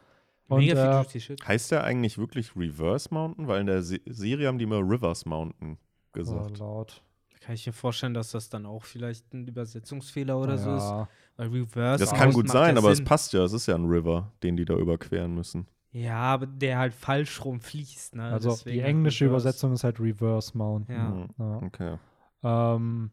[0.49, 1.47] Und, Mega viel äh, Shit.
[1.47, 3.47] Heißt der eigentlich wirklich Reverse Mountain?
[3.49, 6.59] Weil in der Se Serie haben die immer Rivers Mountain oh, gesagt.
[6.59, 7.03] laut.
[7.51, 10.85] Kann ich mir vorstellen, dass das dann auch vielleicht ein Übersetzungsfehler oder so ist.
[10.85, 11.09] ja.
[11.37, 12.05] Weil Reverse.
[12.05, 13.07] das kann gut sein, ja aber es Sinn.
[13.07, 13.43] passt ja.
[13.43, 15.67] Es ist ja ein River, den die da überqueren müssen.
[15.91, 18.15] Ja, aber der halt falsch rumfließt.
[18.15, 18.23] Ne?
[18.23, 19.49] Also Deswegen die englische Reverse.
[19.49, 20.95] Übersetzung ist halt Reverse Mountain.
[20.97, 21.09] Ja.
[21.11, 21.29] Mhm.
[21.41, 21.57] Ja.
[21.67, 21.97] Okay.
[22.45, 23.11] Ähm,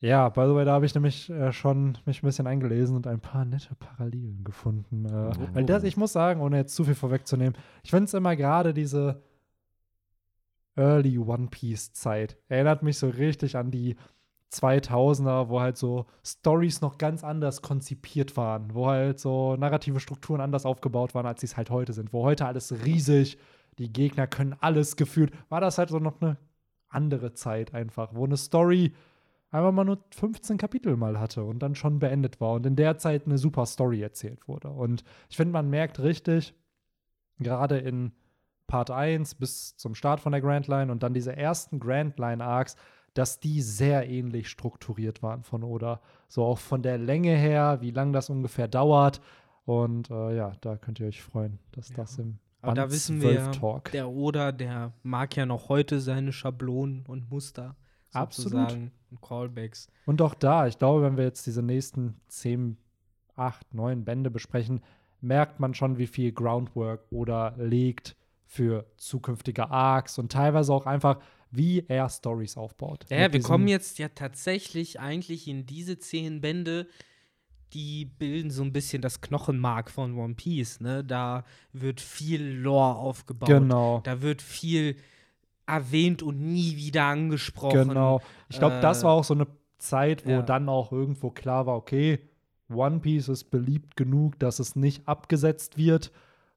[0.00, 3.06] ja, by the way, da habe ich nämlich äh, schon mich ein bisschen eingelesen und
[3.06, 5.04] ein paar nette Parallelen gefunden.
[5.06, 5.54] Äh, Oh.
[5.54, 7.54] Weil das, ich muss sagen, ohne jetzt zu viel vorwegzunehmen,
[7.84, 9.22] ich finde es immer gerade diese
[10.78, 12.38] Early One Piece Zeit.
[12.48, 13.96] Erinnert mich so richtig an die
[14.52, 20.40] 2000er, wo halt so Stories noch ganz anders konzipiert waren, wo halt so narrative Strukturen
[20.40, 23.38] anders aufgebaut waren, als sie es halt heute sind, wo heute alles riesig,
[23.78, 26.38] die Gegner können alles gefühlt, war das halt so noch eine
[26.88, 28.94] andere Zeit einfach, wo eine Story
[29.50, 32.98] einfach mal nur 15 Kapitel mal hatte und dann schon beendet war und in der
[32.98, 34.68] Zeit eine super Story erzählt wurde.
[34.68, 36.54] Und ich finde, man merkt richtig,
[37.38, 38.12] gerade in
[38.68, 42.44] Part 1 bis zum Start von der Grand Line und dann diese ersten Grand Line
[42.44, 42.76] Arcs,
[43.14, 46.00] dass die sehr ähnlich strukturiert waren von Oda.
[46.28, 49.20] So auch von der Länge her, wie lang das ungefähr dauert.
[49.64, 51.96] Und äh, ja, da könnt ihr euch freuen, dass Ja.
[51.96, 53.90] das im Aber da wissen 12 wir, Talk.
[53.92, 57.74] der Oda, der mag ja noch heute seine Schablonen und Muster.
[58.12, 58.52] Absolut.
[58.52, 59.88] sozusagen, Und Callbacks.
[60.06, 62.76] Und auch da, ich glaube, wenn wir jetzt diese nächsten 10,
[63.36, 64.80] 8, 9 Bände besprechen,
[65.20, 68.16] merkt man schon, wie viel Groundwork oder legt
[68.48, 71.20] für zukünftige Arcs und teilweise auch einfach,
[71.50, 73.04] wie er Stories aufbaut.
[73.10, 76.88] Ja, wir kommen jetzt ja tatsächlich eigentlich in diese zehn Bände,
[77.74, 80.80] die bilden so ein bisschen das Knochenmark von One Piece.
[80.80, 81.04] Ne?
[81.04, 81.44] Da
[81.74, 83.50] wird viel Lore aufgebaut.
[83.50, 84.00] Genau.
[84.04, 84.96] Da wird viel
[85.66, 87.88] erwähnt und nie wieder angesprochen.
[87.88, 88.22] Genau.
[88.48, 89.46] Ich glaube, das Äh, war auch so eine
[89.76, 90.42] Zeit, wo ja.
[90.42, 92.18] dann auch irgendwo klar war, okay,
[92.70, 96.10] One Piece ist beliebt genug, dass es nicht abgesetzt wird.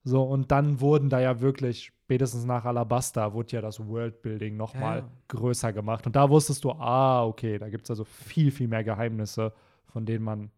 [0.04, 4.74] So, und dann wurden da ja wirklich, spätestens nach Alabasta, wurde ja das Worldbuilding noch
[4.74, 5.10] mal Ja.
[5.28, 6.08] größer gemacht.
[6.08, 9.54] Und da wusstest du, ah, okay, da gibt es also viel, viel mehr Geheimnisse,
[9.86, 10.50] von denen man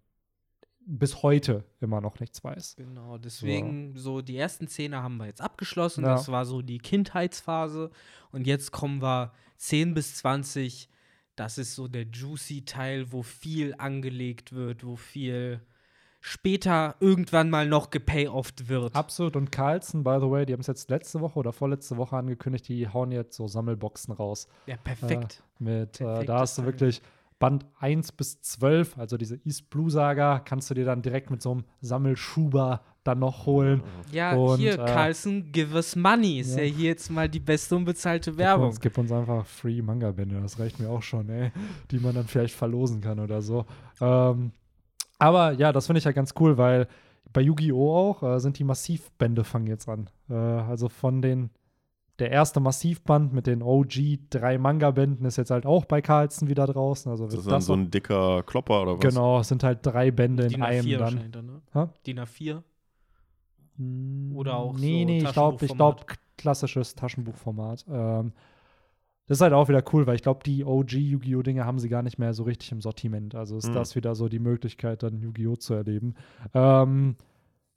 [0.85, 2.75] bis heute immer noch nichts weiß.
[2.77, 6.03] Genau, deswegen so die ersten Szene haben wir jetzt abgeschlossen.
[6.03, 6.11] Ja.
[6.11, 7.89] Das war so die Kindheitsphase.
[8.31, 10.89] Und jetzt kommen wir 10 bis 20.
[11.35, 15.61] Das ist so der juicy Teil, wo viel angelegt wird, wo viel
[16.25, 18.95] später irgendwann mal noch gepayofft wird.
[18.95, 19.35] Absolut.
[19.35, 22.65] Und Carlson, by the way, die haben es jetzt letzte Woche oder vorletzte Woche angekündigt,
[22.69, 24.47] die hauen jetzt so Sammelboxen raus.
[24.65, 25.43] ja, perfekt.
[25.59, 27.01] Mit, äh, da hast du wirklich
[27.39, 31.41] Band 1 bis 12, also diese East Blue Saga, kannst du dir dann direkt mit
[31.41, 33.83] so einem Sammelschuber dann noch holen.
[34.13, 36.39] Ja, Und, hier, äh, Carlson, give us money.
[36.39, 36.73] Ist ja, Ja.
[36.73, 38.67] hier jetzt mal die beste unbezahlte Werbung.
[38.67, 41.51] uns, gib uns einfach Free Manga-Bände, das reicht mir auch schon, ey,
[41.91, 43.65] die man dann vielleicht verlosen kann oder so.
[43.99, 44.51] Ähm,
[45.23, 46.87] aber ja, das finde ich ja ganz cool, weil
[47.31, 47.95] bei Yu-Gi-Oh!
[47.95, 50.09] auch äh, sind die Massivbände fangen jetzt an.
[50.29, 51.49] Äh, also von den,
[52.19, 56.67] der erste Massivband mit den OG drei Manga-Bänden ist jetzt halt auch bei Carlson wieder
[56.67, 57.09] draußen.
[57.11, 58.99] Also Das wird ist dann das so ein dicker Klopper oder was?
[58.99, 61.31] Genau, es sind halt drei Bände in DIN einem A4 dann.
[61.31, 61.89] dann, ne?
[62.05, 62.61] DIN A4.
[63.77, 66.03] Mm, Oder auch Nee, so nee, ich glaube, ich glaube,
[66.37, 67.85] klassisches Taschenbuchformat.
[67.89, 68.33] Ähm,
[69.27, 71.41] das ist halt auch wieder cool, weil ich glaube, die OG Yu-Gi-Oh!
[71.41, 73.35] Dinge haben sie gar nicht mehr so richtig im Sortiment.
[73.35, 73.73] Also ist Hm.
[73.73, 75.55] das wieder so die Möglichkeit, dann Yu-Gi-Oh!
[75.55, 76.15] zu erleben.
[76.53, 77.15] Ähm,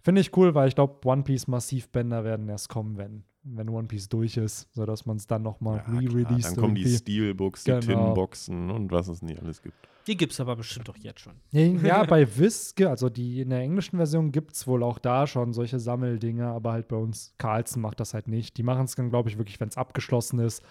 [0.03, 3.89] Finde ich cool, weil ich glaube, One Piece Massivbänder werden erst kommen, wenn, wenn One
[3.89, 6.51] Piece durch ist, sodass man es dann nochmal Ja, re-released.
[6.51, 6.97] Dann kommen die irgendwie.
[6.99, 7.81] Steelbooks, die Genau.
[7.81, 9.89] Tinboxen und was es nicht alles gibt.
[10.07, 11.33] Die gibt's aber bestimmt doch jetzt schon.
[11.51, 15.53] Ja, bei ge- also die in der englischen Version gibt es wohl auch da schon
[15.53, 18.57] solche Sammeldinge, aber halt bei uns, Carlson macht das halt nicht.
[18.59, 20.63] Die machen es dann, glaube ich, wirklich, wenn es abgeschlossen ist,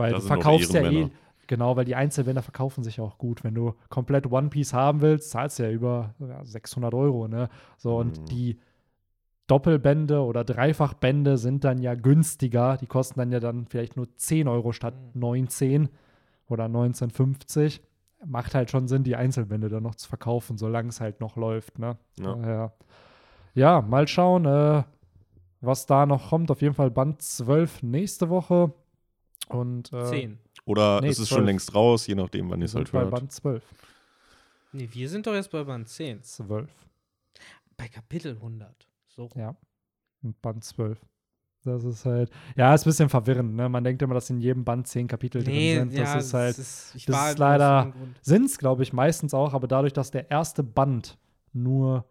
[0.00, 1.08] weil Da du verkaufst ja eh,
[1.46, 3.44] genau, weil die Einzelbänder verkaufen sich auch gut.
[3.44, 7.48] Wenn du komplett One Piece haben willst, zahlst du ja über ja, 600 Euro, ne?
[7.76, 8.24] So, und Mhm.
[8.26, 8.58] die
[9.46, 12.76] Doppelbände oder Dreifachbände sind dann ja günstiger.
[12.76, 15.20] Die kosten dann ja dann vielleicht nur 10 Euro statt Mhm.
[15.20, 15.88] 19
[16.48, 17.80] oder 19,50.
[18.24, 21.78] Macht halt schon Sinn, die Einzelbände dann noch zu verkaufen, solange es halt noch läuft.
[21.78, 21.96] Ne?
[22.20, 22.72] Ja.
[23.54, 24.84] Ja, mal schauen, äh,
[25.60, 26.50] was da noch kommt.
[26.50, 28.72] Auf jeden Fall Band 12 nächste Woche.
[29.54, 30.38] Und äh, Zehn.
[30.64, 31.38] Oder Nee, ist es 12.
[31.38, 33.10] schon längst raus, je nachdem, wann ihr es halt bei hört.
[33.10, 33.62] Band 12.
[34.72, 36.22] Nee, wir sind doch jetzt bei Band 10.
[36.22, 36.68] 12.
[37.76, 38.86] Bei Kapitel 100.
[39.08, 39.28] So.
[39.34, 39.56] Ja.
[40.22, 40.98] Und Band 12.
[41.62, 43.68] Das ist halt, ja, ist ein bisschen verwirrend, ne?
[43.68, 46.00] Man denkt immer, dass in jedem Band zehn Kapitel Nee, drin sind.
[46.00, 49.34] Das ja, ist halt, ist, ich das war ist leider- sind es, glaube ich, meistens
[49.34, 51.18] auch, aber dadurch, dass der erste Band
[51.52, 52.06] nur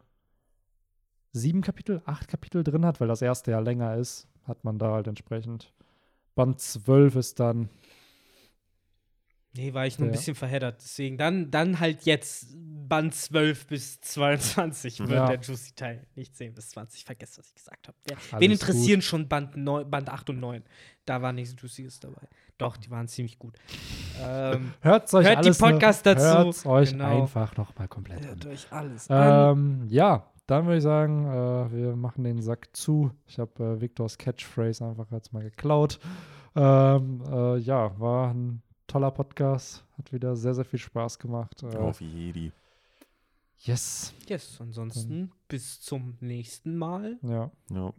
[1.32, 4.92] sieben Kapitel, acht Kapitel drin hat, weil das erste ja länger ist, hat man da
[4.92, 5.74] halt entsprechend.
[6.40, 7.68] Band 12 ist dann,
[9.54, 10.18] Nee, war ich nur ein Ja.
[10.18, 10.80] bisschen verheddert.
[10.82, 15.28] Deswegen dann, dann halt jetzt Band 12 bis 22 wird Ja.
[15.28, 16.06] der Juicy Teil.
[16.16, 17.04] Nicht 10 bis 20.
[17.04, 17.98] Vergesst, was ich gesagt habe.
[18.32, 20.64] Alles wen interessieren schon Band, 9, Band 8 und 9?
[21.06, 22.22] Da war nichts Juicyes dabei.
[22.60, 23.58] Doch, die waren ziemlich gut.
[24.22, 26.26] ähm, hört euch Hört die alles Podcasts noch, dazu.
[26.46, 27.24] Hört's euch Genau.
[27.24, 28.28] einfach noch mal komplett an.
[28.28, 29.58] hört euch alles an.
[29.58, 33.12] Ähm, ja, dann würde ich sagen, äh, wir machen den Sack zu.
[33.28, 36.00] Ich habe äh, Victors Catchphrase einfach jetzt mal geklaut.
[36.56, 39.86] Ähm, äh, ja, war ein toller Podcast.
[39.98, 41.64] Hat wieder sehr, sehr viel Spaß gemacht.
[41.64, 42.52] Äh, Auf Jedi.
[43.60, 44.14] yes.
[44.28, 47.18] Yes, ansonsten bis zum nächsten Mal.
[47.22, 47.52] Ja.
[47.72, 47.94] Ja.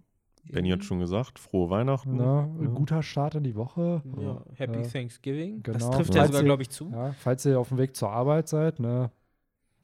[0.50, 2.16] Benny hat schon gesagt, frohe Weihnachten.
[2.16, 2.68] Ne, Ja.
[2.70, 4.02] Guter Start in die Woche.
[4.18, 5.62] Ja, Happy Äh, Thanksgiving.
[5.62, 5.90] Das genau.
[5.90, 6.22] trifft Ja.
[6.22, 6.90] ja sogar, glaube ich, zu.
[6.90, 9.10] Ja, falls ihr auf dem Weg zur Arbeit seid, ne,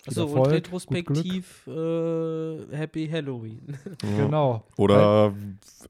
[0.08, 3.76] Achso, und Erfolg, retrospektiv äh, Happy Halloween.
[4.02, 4.24] Ja.
[4.24, 4.62] Genau.
[4.76, 5.32] Oder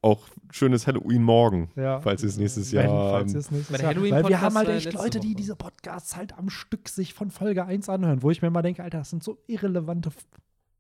[0.02, 0.20] auch
[0.50, 2.00] schönes Halloween morgen, Ja.
[2.00, 3.10] falls ihr es nächstes Wenn, Jahr.
[3.10, 6.36] falls ihr es nächstes Jahr- Weil wir haben halt echt Leute, die diese Podcasts halt
[6.38, 9.22] am Stück sich von Folge 1 anhören, wo ich mir mal denke, Alter, das sind
[9.22, 10.10] so irrelevante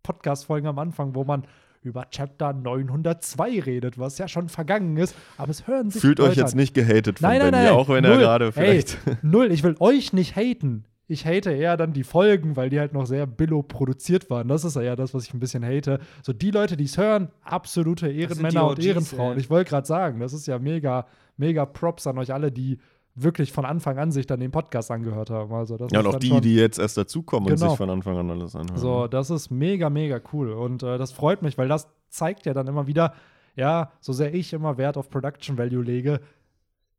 [0.02, 1.44] Podcast-Folgen am Anfang, wo man
[1.82, 6.30] über Chapter 902 redet, was ja schon vergangen ist, aber es hören sich Fühlt Leute
[6.32, 6.58] euch jetzt an.
[6.58, 7.72] nicht gehatet von Nein, nein, Benny, nein.
[7.74, 8.18] auch wenn er Null.
[8.20, 8.98] gerade vielleicht.
[9.06, 9.52] Ey, null.
[9.52, 10.84] Ich will euch nicht haten.
[11.08, 14.48] Ich hate eher dann die Folgen, weil die halt noch sehr billo produziert waren.
[14.48, 16.00] Das ist ja eher das, was ich ein bisschen hate.
[16.22, 19.32] So die Leute, die es hören, absolute Ehrenmänner und Ehrenfrauen.
[19.34, 19.38] ja.
[19.38, 21.06] Ich wollte gerade sagen, das ist ja mega,
[21.36, 22.78] mega Props an euch alle, die
[23.14, 25.52] wirklich von Anfang an sich dann den Podcast angehört haben.
[25.54, 27.70] Also das Ja, ist und auch die, schon- die jetzt erst dazukommen und Genau.
[27.70, 28.76] sich von Anfang an alles anhören.
[28.76, 30.50] so, das ist mega, mega cool.
[30.52, 33.14] Und äh, das freut mich, weil das zeigt ja dann immer wieder,
[33.54, 36.20] ja, so sehr ich immer Wert auf Production Value lege,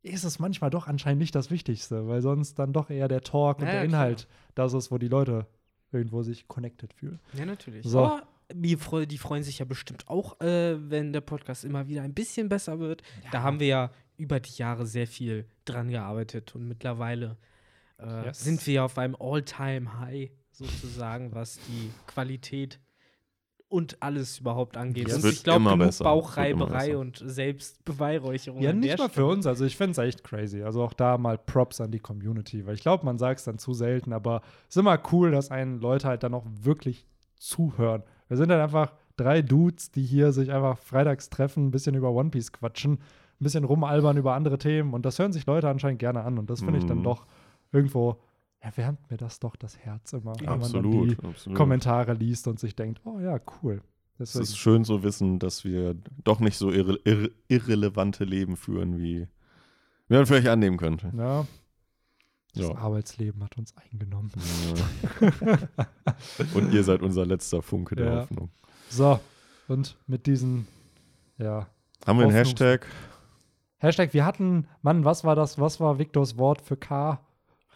[0.03, 3.59] ist es manchmal doch anscheinend nicht das Wichtigste, weil sonst dann doch eher der Talk
[3.59, 5.47] und Ja, der ja, Inhalt das ist, wo die Leute
[5.91, 7.19] irgendwo sich connected fühlen.
[7.33, 7.85] Ja, natürlich.
[7.85, 7.99] So.
[8.05, 12.47] Aber die freuen sich ja bestimmt auch, äh, wenn der Podcast immer wieder ein bisschen
[12.49, 13.03] besser wird.
[13.31, 17.37] Da haben wir ja über die Jahre sehr viel dran gearbeitet und mittlerweile
[17.99, 18.43] äh, Yes.
[18.43, 22.79] sind wir ja auf einem All-Time-High sozusagen, was die Qualität
[23.69, 25.07] und alles überhaupt angeht.
[25.09, 26.03] Es und wird ich glaube, immer genug besser.
[26.05, 28.61] Bauchreiberei und Selbstbeweihräucherung.
[28.61, 29.27] Ja, nicht mal für Stelle.
[29.27, 29.45] uns.
[29.47, 30.63] Also ich finde es echt crazy.
[30.63, 33.57] Also auch da mal Props an die Community, weil ich glaube, man sagt es dann
[33.57, 37.05] zu selten, aber es ist immer cool, dass einen Leute halt dann auch wirklich
[37.37, 38.03] zuhören.
[38.27, 42.11] Wir sind halt einfach drei Dudes, die hier sich einfach freitags treffen, ein bisschen über
[42.11, 42.99] One Piece quatschen, ein
[43.43, 46.59] bisschen rumalbern über andere Themen und das hören sich Leute anscheinend gerne an und das
[46.61, 47.03] finde ich dann Mhm.
[47.03, 47.25] doch
[47.71, 48.17] irgendwo,
[48.67, 51.57] erwärmt mir das doch das Herz immer, wenn man absolut, die absolut.
[51.57, 53.81] Kommentare liest und sich denkt, oh ja, cool.
[54.19, 58.97] Es ist schön zu wissen, dass wir doch nicht so irre, irre, irrelevante Leben führen,
[58.97, 59.27] wie,
[60.09, 61.13] wie man vielleicht annehmen könnte.
[61.15, 61.45] ja,
[62.53, 62.75] das Ja.
[62.75, 64.31] Arbeitsleben hat uns eingenommen.
[65.21, 65.57] Ja.
[66.53, 68.21] Und ihr seid unser letzter Funke der Ja.
[68.21, 68.49] Hoffnung.
[68.89, 69.19] So,
[69.67, 70.67] und mit diesen,
[71.37, 71.67] ja.
[72.05, 72.85] Haben wir einen Hashtag?
[73.77, 75.59] Hashtag, wir hatten, Mann, was war das?
[75.59, 77.19] Was war Victors Wort für K?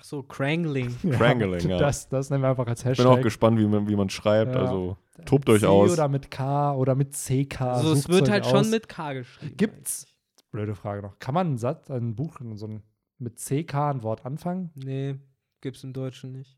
[0.02, 0.96] Ach so, Krangling.
[1.12, 1.78] Krangling, ja.
[1.78, 3.06] Das, das nehmen wir einfach als Ich bin Hashtag.
[3.06, 4.56] auch gespannt, wie man, wie man schreibt.
[4.56, 4.62] Ja.
[4.62, 5.94] Also tobt euch C aus.
[5.94, 7.62] oder mit K oder mit CK.
[7.62, 8.50] Also es wird halt aus.
[8.50, 9.58] schon mit K geschrieben.
[9.58, 10.08] Gibt's,
[10.52, 12.82] blöde Frage noch, kann man einen Satz, ein Buch, so ein,
[13.20, 14.72] mit CK ein Wort anfangen?
[14.74, 15.20] Nee,
[15.62, 16.58] gibt's im Deutschen nicht.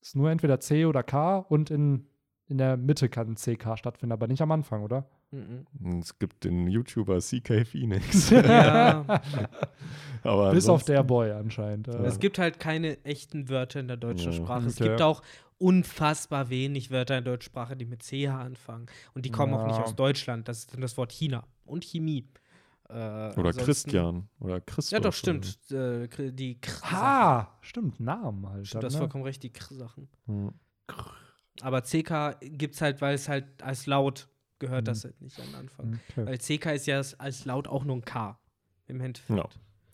[0.00, 2.06] Ist nur entweder C oder K und in,
[2.46, 5.08] in der Mitte kann ein CK stattfinden, aber nicht am Anfang, oder?
[5.34, 5.98] Mhm.
[5.98, 8.30] Es gibt den YouTuber CK Phoenix.
[8.30, 9.04] ja,
[10.22, 11.88] Aber Bis auf der Boy anscheinend.
[11.88, 14.38] Äh, es gibt halt keine echten Wörter in der deutschen Ja.
[14.38, 14.66] Sprache.
[14.66, 14.88] Es Okay.
[14.90, 15.22] gibt auch
[15.58, 18.86] unfassbar wenig Wörter in der deutschen Sprache, die mit CH anfangen.
[19.14, 19.84] Und die kommen auch nicht Ja.
[19.84, 20.48] aus Deutschland.
[20.48, 22.28] Das ist dann das Wort China und Chemie.
[22.88, 22.92] Äh,
[23.38, 24.28] Oder Christian.
[24.40, 24.92] Oder Christoph.
[24.92, 25.58] Ja, doch, stimmt.
[25.70, 28.66] Äh, die Kr Ah, stimmt, Namen halt.
[28.66, 29.02] Stimmt, dann, das ist ne?
[29.04, 30.08] vollkommen recht, die Kr-Sachen.
[30.26, 30.32] so.
[30.32, 30.52] Hm.
[31.62, 34.28] Aber CK gibt's halt, weil es halt als Laut
[34.58, 34.86] gehört Mhm.
[34.86, 36.00] das halt nicht am Anfang.
[36.10, 36.26] Okay.
[36.26, 38.38] Weil CK ist ja als- Laut auch nur ein K.
[38.86, 39.38] Im Endeffekt.
[39.38, 39.48] Ja.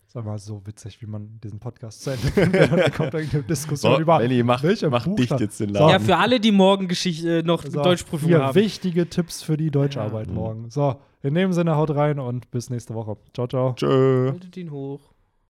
[0.05, 2.67] ist aber so witzig, wie man diesen Podcast zu Ende.
[2.67, 5.79] Da kommt irgendeine Diskussion So, über Benni, mach, welche mach dicht Buchstaben- jetzt den So.
[5.79, 5.89] Laden.
[5.89, 8.55] Ja, für alle, die morgen Geschichte noch so, Deutschprüfung hier haben.
[8.55, 10.33] wichtige Tipps für die Deutscharbeit Ja.
[10.33, 10.69] morgen.
[10.69, 13.15] So, in dem Sinne haut rein und bis nächste Woche.
[13.33, 13.73] Ciao, ciao.
[13.73, 14.31] Tschö.
[14.31, 15.10] Haltet ihn hoch.